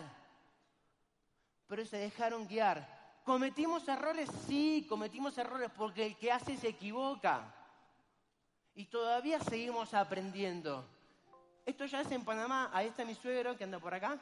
pero 1.65 1.85
se 1.85 1.95
dejaron 1.95 2.45
guiar. 2.45 3.21
¿Cometimos 3.23 3.87
errores? 3.87 4.29
Sí, 4.47 4.85
cometimos 4.89 5.37
errores 5.37 5.71
porque 5.77 6.05
el 6.05 6.17
que 6.17 6.29
hace 6.29 6.57
se 6.57 6.67
equivoca. 6.67 7.55
Y 8.75 8.85
todavía 8.85 9.39
seguimos 9.39 9.93
aprendiendo. 9.93 10.85
Esto 11.65 11.85
ya 11.85 12.01
es 12.01 12.11
en 12.11 12.25
Panamá, 12.25 12.69
ahí 12.73 12.87
está 12.87 13.05
mi 13.05 13.15
suegro 13.15 13.57
que 13.57 13.63
anda 13.63 13.79
por 13.79 13.93
acá. 13.93 14.19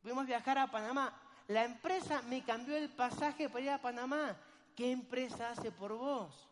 Pudimos 0.00 0.24
viajar 0.24 0.56
a 0.56 0.70
Panamá. 0.70 1.12
La 1.48 1.64
empresa 1.64 2.22
me 2.22 2.42
cambió 2.42 2.76
el 2.76 2.88
pasaje 2.88 3.50
para 3.50 3.64
ir 3.64 3.70
a 3.70 3.78
Panamá. 3.78 4.36
¿Qué 4.76 4.92
empresa 4.92 5.50
hace 5.50 5.70
por 5.70 5.94
vos? 5.94 6.48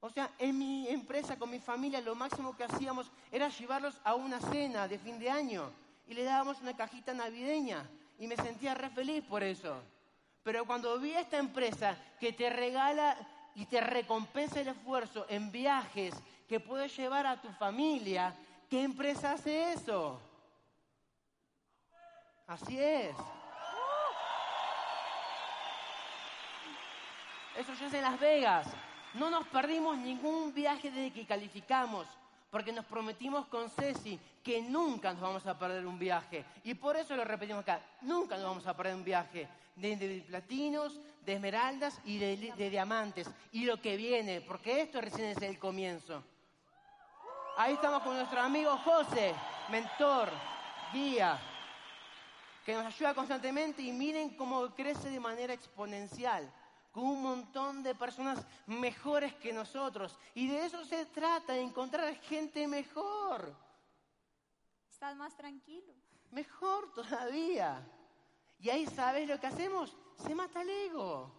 O 0.00 0.10
sea, 0.10 0.30
en 0.38 0.58
mi 0.58 0.88
empresa 0.88 1.38
con 1.38 1.50
mi 1.50 1.58
familia 1.58 2.00
lo 2.00 2.14
máximo 2.14 2.56
que 2.56 2.64
hacíamos 2.64 3.10
era 3.32 3.48
llevarlos 3.48 4.00
a 4.04 4.14
una 4.14 4.40
cena 4.40 4.86
de 4.86 4.98
fin 4.98 5.18
de 5.18 5.30
año 5.30 5.70
y 6.06 6.14
le 6.14 6.24
dábamos 6.24 6.60
una 6.60 6.76
cajita 6.76 7.12
navideña 7.12 7.88
y 8.18 8.26
me 8.26 8.36
sentía 8.36 8.74
re 8.74 8.90
feliz 8.90 9.24
por 9.24 9.42
eso. 9.42 9.82
Pero 10.42 10.64
cuando 10.64 10.98
vi 10.98 11.12
a 11.12 11.20
esta 11.20 11.38
empresa 11.38 11.96
que 12.20 12.32
te 12.32 12.48
regala 12.50 13.16
y 13.54 13.66
te 13.66 13.80
recompensa 13.80 14.60
el 14.60 14.68
esfuerzo 14.68 15.26
en 15.28 15.50
viajes 15.50 16.14
que 16.48 16.60
puedes 16.60 16.96
llevar 16.96 17.26
a 17.26 17.40
tu 17.40 17.48
familia, 17.52 18.34
¿Qué 18.68 18.82
empresa 18.82 19.32
hace 19.32 19.74
eso? 19.74 20.20
Así 22.48 22.78
es. 22.80 23.14
Eso 27.58 27.74
ya 27.74 27.86
es 27.86 27.94
en 27.94 28.02
Las 28.02 28.20
Vegas. 28.20 28.66
No 29.14 29.30
nos 29.30 29.46
perdimos 29.48 29.96
ningún 29.96 30.52
viaje 30.52 30.90
desde 30.90 31.12
que 31.12 31.26
calificamos, 31.26 32.06
porque 32.50 32.72
nos 32.72 32.84
prometimos 32.84 33.46
con 33.46 33.70
Ceci 33.70 34.18
que 34.42 34.60
nunca 34.60 35.12
nos 35.12 35.22
vamos 35.22 35.46
a 35.46 35.58
perder 35.58 35.86
un 35.86 35.98
viaje. 35.98 36.44
Y 36.64 36.74
por 36.74 36.96
eso 36.96 37.16
lo 37.16 37.24
repetimos 37.24 37.62
acá, 37.62 37.80
nunca 38.02 38.36
nos 38.36 38.44
vamos 38.44 38.66
a 38.66 38.76
perder 38.76 38.94
un 38.94 39.04
viaje 39.04 39.48
de, 39.76 40.24
platinos, 40.28 41.00
de 41.24 41.32
esmeraldas 41.34 41.98
y 42.04 42.18
de 42.18 42.70
diamantes. 42.70 43.30
Y 43.52 43.64
lo 43.64 43.80
que 43.80 43.96
viene, 43.96 44.42
porque 44.42 44.82
esto 44.82 45.00
recién 45.00 45.28
es 45.28 45.40
el 45.42 45.58
comienzo. 45.58 46.22
Ahí 47.58 47.72
estamos 47.72 48.02
con 48.02 48.14
nuestro 48.14 48.38
amigo 48.38 48.76
José, 48.76 49.34
mentor, 49.70 50.28
guía, 50.92 51.40
que 52.66 52.74
nos 52.74 52.84
ayuda 52.84 53.14
constantemente 53.14 53.80
y 53.80 53.92
miren 53.92 54.36
cómo 54.36 54.74
crece 54.74 55.08
de 55.08 55.18
manera 55.18 55.54
exponencial, 55.54 56.52
con 56.96 57.04
un 57.04 57.22
montón 57.22 57.82
de 57.82 57.94
personas 57.94 58.42
mejores 58.64 59.34
que 59.34 59.52
nosotros. 59.52 60.18
Y 60.34 60.46
de 60.46 60.64
eso 60.64 60.82
se 60.82 61.04
trata, 61.04 61.52
de 61.52 61.60
encontrar 61.60 62.14
gente 62.22 62.66
mejor. 62.66 63.54
Estás 64.88 65.14
más 65.14 65.36
tranquilo. 65.36 65.92
Mejor 66.30 66.94
todavía. 66.94 67.86
Y 68.58 68.70
ahí 68.70 68.86
sabes 68.86 69.28
lo 69.28 69.38
que 69.38 69.46
hacemos, 69.46 69.94
se 70.16 70.34
mata 70.34 70.62
el 70.62 70.70
ego. 70.70 71.30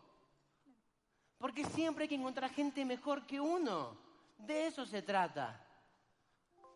Porque 1.40 1.66
siempre 1.66 2.04
hay 2.04 2.10
que 2.10 2.14
encontrar 2.14 2.52
gente 2.52 2.86
mejor 2.86 3.26
que 3.26 3.42
uno. 3.42 3.98
De 4.38 4.68
eso 4.68 4.86
se 4.86 5.02
trata. 5.02 5.60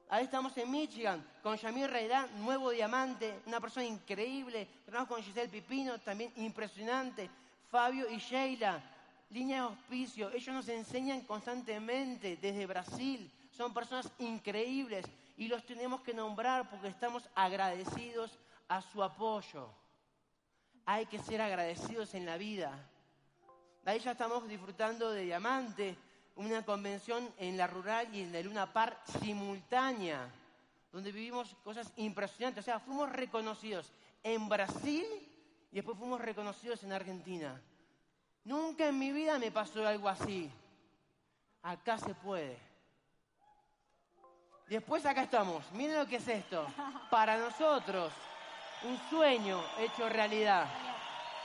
Ahí 0.09 0.23
estamos 0.23 0.57
en 0.57 0.71
Michigan 0.71 1.23
con 1.43 1.55
Yamir 1.55 1.87
Reirán, 1.87 2.43
nuevo 2.43 2.71
diamante, 2.71 3.43
una 3.45 3.59
persona 3.59 3.85
increíble. 3.85 4.67
Estamos 4.87 5.07
con 5.07 5.21
Giselle 5.21 5.49
Pipino, 5.49 5.99
también 5.99 6.33
impresionante. 6.37 7.29
Fabio 7.71 8.09
y 8.09 8.17
Sheila, 8.17 8.83
línea 9.29 9.61
de 9.61 9.69
auspicio. 9.69 10.29
Ellos 10.33 10.53
nos 10.53 10.67
enseñan 10.67 11.21
constantemente 11.21 12.35
desde 12.35 12.65
Brasil. 12.65 13.31
Son 13.49 13.73
personas 13.73 14.11
increíbles 14.19 15.05
y 15.37 15.47
los 15.47 15.65
tenemos 15.65 16.01
que 16.01 16.13
nombrar 16.13 16.69
porque 16.69 16.89
estamos 16.89 17.29
agradecidos 17.33 18.37
a 18.67 18.81
su 18.81 19.01
apoyo. 19.01 19.69
Hay 20.85 21.05
que 21.05 21.19
ser 21.19 21.41
agradecidos 21.41 22.13
en 22.13 22.25
la 22.25 22.35
vida. 22.35 22.77
Ahí 23.85 23.99
ya 23.99 24.11
estamos 24.11 24.45
disfrutando 24.49 25.09
de 25.11 25.23
diamante 25.23 25.97
una 26.35 26.65
convención 26.65 27.33
en 27.37 27.55
la 27.55 27.67
rural 27.67 28.13
y 28.13 28.21
en 28.21 28.33
la 28.33 28.41
Luna 28.41 28.73
Par 28.73 29.01
simultánea, 29.21 30.29
donde 30.91 31.13
vivimos 31.13 31.55
cosas 31.63 31.89
impresionantes. 31.95 32.63
O 32.63 32.65
sea, 32.65 32.81
fuimos 32.81 33.09
reconocidos 33.09 33.93
en 34.23 34.49
Brasil 34.49 35.05
y 35.71 35.75
después 35.75 35.97
fuimos 35.97 36.19
reconocidos 36.21 36.83
en 36.83 36.93
Argentina. 36.93 37.61
Nunca 38.43 38.87
en 38.87 38.99
mi 38.99 39.11
vida 39.11 39.39
me 39.39 39.51
pasó 39.51 39.85
algo 39.87 40.09
así. 40.09 40.51
Acá 41.61 41.97
se 41.97 42.13
puede. 42.15 42.57
Después 44.67 45.05
acá 45.05 45.23
estamos. 45.23 45.69
Miren 45.73 45.97
lo 45.97 46.07
que 46.07 46.17
es 46.17 46.27
esto. 46.27 46.65
Para 47.09 47.37
nosotros, 47.37 48.11
un 48.83 48.97
sueño 49.09 49.61
hecho 49.79 50.09
realidad 50.09 50.67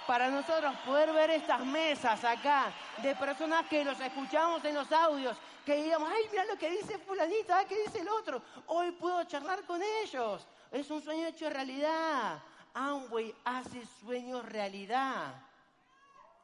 para 0.07 0.31
nosotros 0.31 0.75
poder 0.85 1.13
ver 1.13 1.31
estas 1.31 1.65
mesas 1.65 2.23
acá 2.25 2.73
de 3.03 3.15
personas 3.17 3.67
que 3.67 3.85
los 3.85 4.01
escuchamos 4.01 4.65
en 4.65 4.75
los 4.75 4.91
audios, 4.93 5.37
que 5.65 5.83
digamos, 5.83 6.09
ay, 6.11 6.23
mira 6.31 6.45
lo 6.45 6.57
que 6.57 6.71
dice 6.71 6.99
fulanita, 6.99 7.65
¿qué 7.65 7.83
dice 7.83 8.01
el 8.01 8.09
otro? 8.09 8.41
Hoy 8.69 8.93
puedo 8.93 9.25
charlar 9.25 9.65
con 9.65 9.83
ellos. 9.83 10.47
Es 10.71 10.91
un 10.91 11.03
sueño 11.03 11.27
hecho 11.27 11.51
realidad. 11.51 12.41
Amway 12.77 13.35
hace 13.43 13.87
sueños 14.01 14.45
realidad. 14.45 15.35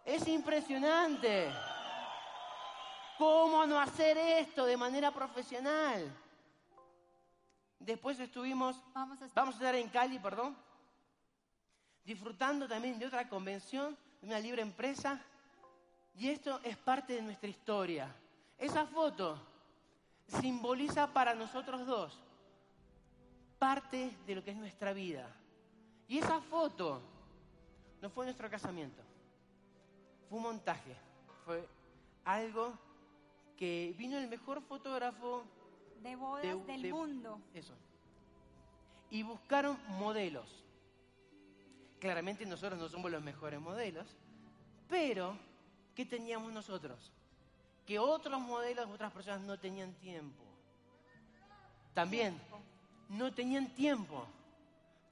Es 0.03 0.27
impresionante. 0.27 1.53
¿Cómo 3.19 3.67
no 3.67 3.79
hacer 3.79 4.17
esto 4.17 4.65
de 4.65 4.79
manera 4.79 5.11
profesional? 5.11 6.11
Después 7.79 8.19
estuvimos, 8.19 8.81
vamos 8.95 9.21
a 9.21 9.29
vamos 9.35 9.57
a 9.57 9.59
estar 9.59 9.75
en 9.75 9.91
Cali, 9.91 10.19
perdón, 10.19 10.57
disfrutando 12.03 12.67
también 12.67 12.99
de 12.99 13.07
otra 13.07 13.29
convención, 13.29 13.97
de 14.23 14.29
una 14.29 14.41
libre 14.41 14.63
empresa. 14.63 15.21
Y 16.15 16.31
esto 16.31 16.61
es 16.65 16.79
parte 16.79 17.15
de 17.15 17.23
nuestra 17.23 17.51
historia. 17.51 18.09
Esa 18.57 18.87
foto 18.87 19.39
simboliza 20.41 21.07
para 21.13 21.35
nosotros 21.35 21.87
dos 21.87 22.19
parte 23.59 24.11
de 24.27 24.35
lo 24.35 24.43
que 24.43 24.51
es 24.51 24.57
nuestra 24.57 24.93
vida. 24.93 25.29
Y 26.09 26.19
esa 26.19 26.41
foto 26.41 27.01
no 28.01 28.11
fue 28.11 28.25
nuestro 28.27 28.51
casamiento, 28.51 29.03
fue 30.29 30.39
un 30.39 30.45
montaje, 30.45 30.95
fue 31.45 31.67
algo 32.25 32.75
que 33.57 33.95
vino 33.97 34.19
el 34.19 34.29
mejor 34.29 34.61
fotógrafo 34.63 35.45
de 36.03 36.17
bodas 36.17 36.43
de- 36.43 36.57
del 36.65 36.83
de- 36.83 36.93
mundo. 36.93 37.41
Eso. 37.55 37.75
Y 39.11 39.23
buscaron 39.23 39.79
modelos. 39.89 40.65
Claramente 42.01 42.45
nosotros 42.45 42.79
no 42.81 42.89
somos 42.89 43.11
los 43.11 43.23
mejores 43.23 43.61
modelos, 43.61 44.07
pero 44.89 45.37
¿qué 45.95 46.05
teníamos 46.05 46.53
nosotros? 46.53 47.13
Que 47.87 47.99
otros 47.99 48.41
modelos, 48.41 48.89
otras 48.91 49.13
personas 49.13 49.41
no 49.43 49.59
tenían 49.59 49.93
tiempo. 49.95 50.43
También 51.95 52.41
no 53.09 53.33
tenían 53.33 53.73
tiempo. 53.75 54.27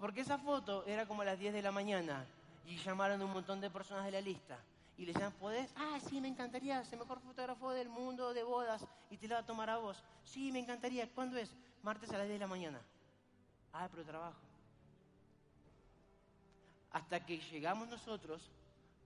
Porque 0.01 0.23
esa 0.23 0.39
foto 0.39 0.85
era 0.87 1.07
como 1.07 1.21
a 1.21 1.27
las 1.27 1.39
10 1.39 1.53
de 1.53 1.61
la 1.61 1.71
mañana 1.71 2.25
y 2.65 2.79
llamaron 2.79 3.21
a 3.21 3.25
un 3.27 3.33
montón 3.33 3.61
de 3.61 3.69
personas 3.69 4.07
de 4.07 4.13
la 4.13 4.21
lista. 4.23 4.59
Y 4.97 5.05
le 5.05 5.13
decían, 5.13 5.33
¿podés? 5.33 5.71
Ah, 5.77 5.99
sí, 6.09 6.23
me 6.23 6.29
encantaría, 6.29 6.81
es 6.81 6.93
el 6.93 6.99
mejor 6.99 7.21
fotógrafo 7.21 7.71
del 7.73 7.91
mundo 7.91 8.33
de 8.33 8.43
bodas 8.43 8.87
y 9.11 9.19
te 9.19 9.29
la 9.29 9.37
va 9.37 9.41
a 9.43 9.47
tomar 9.47 9.69
a 9.69 9.77
vos. 9.77 10.03
Sí, 10.25 10.51
me 10.53 10.59
encantaría. 10.59 11.07
¿Cuándo 11.15 11.37
es? 11.37 11.55
Martes 11.83 12.11
a 12.11 12.19
las 12.19 12.27
10 12.27 12.39
de 12.39 12.39
la 12.39 12.47
mañana. 12.47 12.81
Ah, 13.75 13.89
pero 13.91 14.05
trabajo. 14.05 14.41
Hasta 16.93 17.25
que 17.25 17.39
llegamos 17.39 17.87
nosotros 17.89 18.51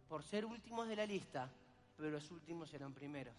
por 0.08 0.22
ser 0.22 0.44
últimos 0.44 0.86
de 0.86 0.96
la 0.96 1.06
lista, 1.06 1.50
pero 1.96 2.10
los 2.10 2.30
últimos 2.30 2.72
eran 2.72 2.92
primeros. 2.92 3.34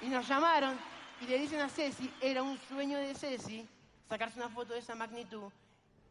Y 0.00 0.06
nos 0.06 0.26
llamaron 0.26 0.78
y 1.20 1.26
le 1.26 1.38
dicen 1.38 1.60
a 1.60 1.68
Ceci, 1.68 2.10
era 2.20 2.42
un 2.42 2.58
sueño 2.68 2.98
de 2.98 3.14
Ceci 3.14 3.66
sacarse 4.08 4.38
una 4.38 4.48
foto 4.48 4.72
de 4.72 4.80
esa 4.80 4.94
magnitud 4.94 5.50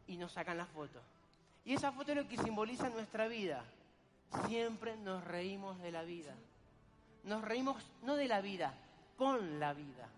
y 0.06 0.16
nos 0.16 0.32
sacan 0.32 0.56
la 0.56 0.66
foto. 0.66 1.00
Y 1.64 1.74
esa 1.74 1.92
foto 1.92 2.12
es 2.12 2.16
lo 2.16 2.28
que 2.28 2.38
simboliza 2.38 2.88
nuestra 2.88 3.28
vida. 3.28 3.62
Siempre 4.46 4.96
nos 4.96 5.24
reímos 5.24 5.80
de 5.80 5.92
la 5.92 6.02
vida. 6.02 6.34
Nos 7.24 7.42
reímos 7.42 7.82
no 8.02 8.16
de 8.16 8.28
la 8.28 8.40
vida, 8.40 8.74
con 9.16 9.58
la 9.58 9.74
vida. 9.74 10.08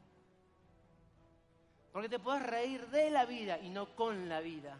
Porque 1.92 2.08
te 2.08 2.18
puedes 2.18 2.42
reír 2.42 2.86
de 2.88 3.10
la 3.10 3.24
vida 3.24 3.58
y 3.58 3.70
no 3.70 3.86
con 3.96 4.28
la 4.28 4.40
vida. 4.40 4.76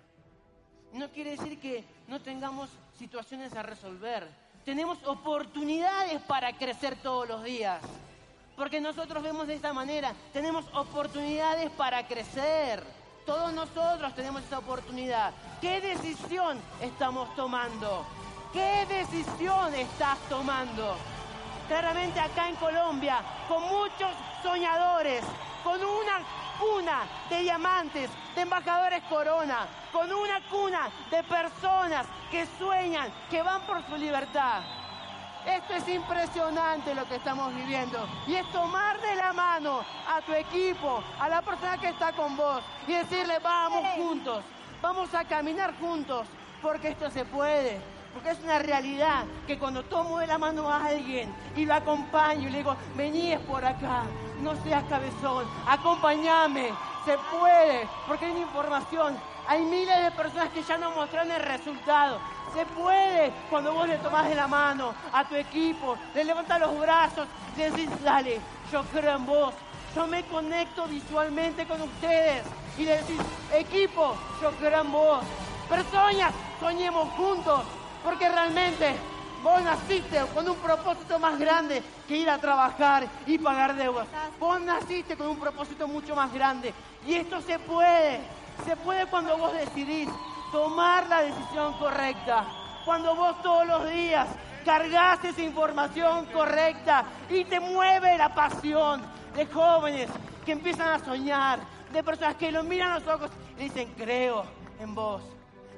No 0.92 1.10
quiere 1.10 1.30
decir 1.32 1.58
que 1.60 1.84
no 2.08 2.20
tengamos 2.20 2.70
situaciones 2.98 3.54
a 3.54 3.62
resolver. 3.62 4.28
Tenemos 4.64 4.98
oportunidades 5.04 6.20
para 6.22 6.56
crecer 6.56 7.00
todos 7.02 7.28
los 7.28 7.42
días. 7.42 7.82
Porque 8.60 8.78
nosotros 8.78 9.22
vemos 9.22 9.46
de 9.46 9.54
esta 9.54 9.72
manera, 9.72 10.12
tenemos 10.34 10.66
oportunidades 10.74 11.70
para 11.70 12.06
crecer. 12.06 12.84
Todos 13.24 13.54
nosotros 13.54 14.14
tenemos 14.14 14.42
esa 14.42 14.58
oportunidad. 14.58 15.32
¿Qué 15.62 15.80
decisión 15.80 16.58
estamos 16.78 17.34
tomando? 17.34 18.04
¿Qué 18.52 18.84
decisión 18.86 19.74
estás 19.74 20.18
tomando? 20.28 20.94
Claramente 21.68 22.20
acá 22.20 22.50
en 22.50 22.56
Colombia, 22.56 23.22
con 23.48 23.62
muchos 23.62 24.10
soñadores, 24.42 25.24
con 25.64 25.82
una 25.82 26.20
cuna 26.60 27.04
de 27.30 27.40
diamantes, 27.40 28.10
de 28.34 28.42
embajadores 28.42 29.02
corona, 29.04 29.68
con 29.90 30.12
una 30.12 30.38
cuna 30.50 30.90
de 31.10 31.22
personas 31.22 32.04
que 32.30 32.46
sueñan, 32.58 33.10
que 33.30 33.40
van 33.40 33.62
por 33.62 33.82
su 33.86 33.96
libertad. 33.96 34.60
Esto 35.46 35.74
es 35.74 35.88
impresionante 35.88 36.94
lo 36.94 37.06
que 37.06 37.16
estamos 37.16 37.54
viviendo. 37.54 38.06
Y 38.26 38.34
es 38.34 38.50
tomar 38.52 39.00
de 39.00 39.14
la 39.16 39.32
mano 39.32 39.80
a 40.08 40.20
tu 40.22 40.32
equipo, 40.32 41.02
a 41.18 41.28
la 41.28 41.42
persona 41.42 41.78
que 41.78 41.88
está 41.88 42.12
con 42.12 42.36
vos 42.36 42.62
y 42.86 42.92
decirle, 42.92 43.38
vamos 43.38 43.84
juntos, 43.96 44.44
vamos 44.82 45.14
a 45.14 45.24
caminar 45.24 45.74
juntos, 45.78 46.26
porque 46.60 46.88
esto 46.88 47.10
se 47.10 47.24
puede. 47.24 47.80
Porque 48.12 48.30
es 48.30 48.40
una 48.40 48.58
realidad 48.58 49.24
que 49.46 49.56
cuando 49.56 49.84
tomo 49.84 50.18
de 50.18 50.26
la 50.26 50.36
mano 50.36 50.68
a 50.68 50.84
alguien 50.84 51.32
y 51.54 51.64
lo 51.64 51.74
acompaño 51.74 52.48
y 52.48 52.50
le 52.50 52.58
digo, 52.58 52.76
vení 52.96 53.32
es 53.32 53.40
por 53.40 53.64
acá, 53.64 54.02
no 54.42 54.56
seas 54.64 54.82
cabezón, 54.88 55.46
acompáñame, 55.66 56.70
se 57.04 57.16
puede, 57.30 57.88
porque 58.08 58.26
hay 58.26 58.32
una 58.32 58.40
información, 58.40 59.16
hay 59.50 59.64
miles 59.64 60.04
de 60.04 60.12
personas 60.12 60.50
que 60.50 60.62
ya 60.62 60.78
nos 60.78 60.94
mostraron 60.94 61.32
el 61.32 61.42
resultado. 61.42 62.20
Se 62.54 62.64
puede 62.66 63.32
cuando 63.50 63.74
vos 63.74 63.88
le 63.88 63.96
tomás 63.98 64.28
de 64.28 64.36
la 64.36 64.46
mano 64.46 64.94
a 65.12 65.28
tu 65.28 65.34
equipo, 65.34 65.98
le 66.14 66.22
levantas 66.22 66.60
los 66.60 66.78
brazos, 66.78 67.26
le 67.56 67.68
decís, 67.68 67.88
dale, 68.04 68.40
yo 68.70 68.84
creo 68.84 69.16
en 69.16 69.26
vos, 69.26 69.52
yo 69.92 70.06
me 70.06 70.22
conecto 70.26 70.86
visualmente 70.86 71.66
con 71.66 71.82
ustedes 71.82 72.44
y 72.78 72.84
le 72.84 72.98
decís, 72.98 73.20
equipo, 73.52 74.14
yo 74.40 74.52
creo 74.52 74.82
en 74.82 74.92
vos. 74.92 75.24
Personas, 75.68 76.32
soñemos 76.60 77.08
juntos, 77.14 77.62
porque 78.04 78.28
realmente 78.28 78.94
vos 79.42 79.60
naciste 79.62 80.20
con 80.32 80.48
un 80.48 80.56
propósito 80.58 81.18
más 81.18 81.36
grande 81.40 81.82
que 82.06 82.16
ir 82.16 82.30
a 82.30 82.38
trabajar 82.38 83.04
y 83.26 83.36
pagar 83.36 83.74
deudas. 83.74 84.06
Vos 84.38 84.60
naciste 84.60 85.16
con 85.16 85.26
un 85.26 85.40
propósito 85.40 85.88
mucho 85.88 86.14
más 86.14 86.32
grande 86.32 86.72
y 87.04 87.14
esto 87.14 87.40
se 87.40 87.58
puede. 87.58 88.20
Se 88.64 88.76
puede 88.76 89.06
cuando 89.06 89.36
vos 89.38 89.52
decidís 89.52 90.08
tomar 90.52 91.06
la 91.08 91.22
decisión 91.22 91.72
correcta. 91.74 92.44
Cuando 92.84 93.14
vos 93.14 93.40
todos 93.42 93.66
los 93.66 93.90
días 93.90 94.26
cargas 94.64 95.24
esa 95.24 95.42
información 95.42 96.26
correcta 96.26 97.04
y 97.28 97.44
te 97.44 97.60
mueve 97.60 98.18
la 98.18 98.34
pasión 98.34 99.02
de 99.34 99.46
jóvenes 99.46 100.08
que 100.44 100.52
empiezan 100.52 100.88
a 100.88 101.04
soñar, 101.04 101.60
de 101.92 102.02
personas 102.02 102.36
que 102.36 102.52
lo 102.52 102.62
miran 102.62 102.92
a 102.92 102.98
los 102.98 103.08
ojos 103.08 103.30
y 103.58 103.64
dicen, 103.64 103.92
creo 103.96 104.44
en 104.80 104.94
vos. 104.94 105.22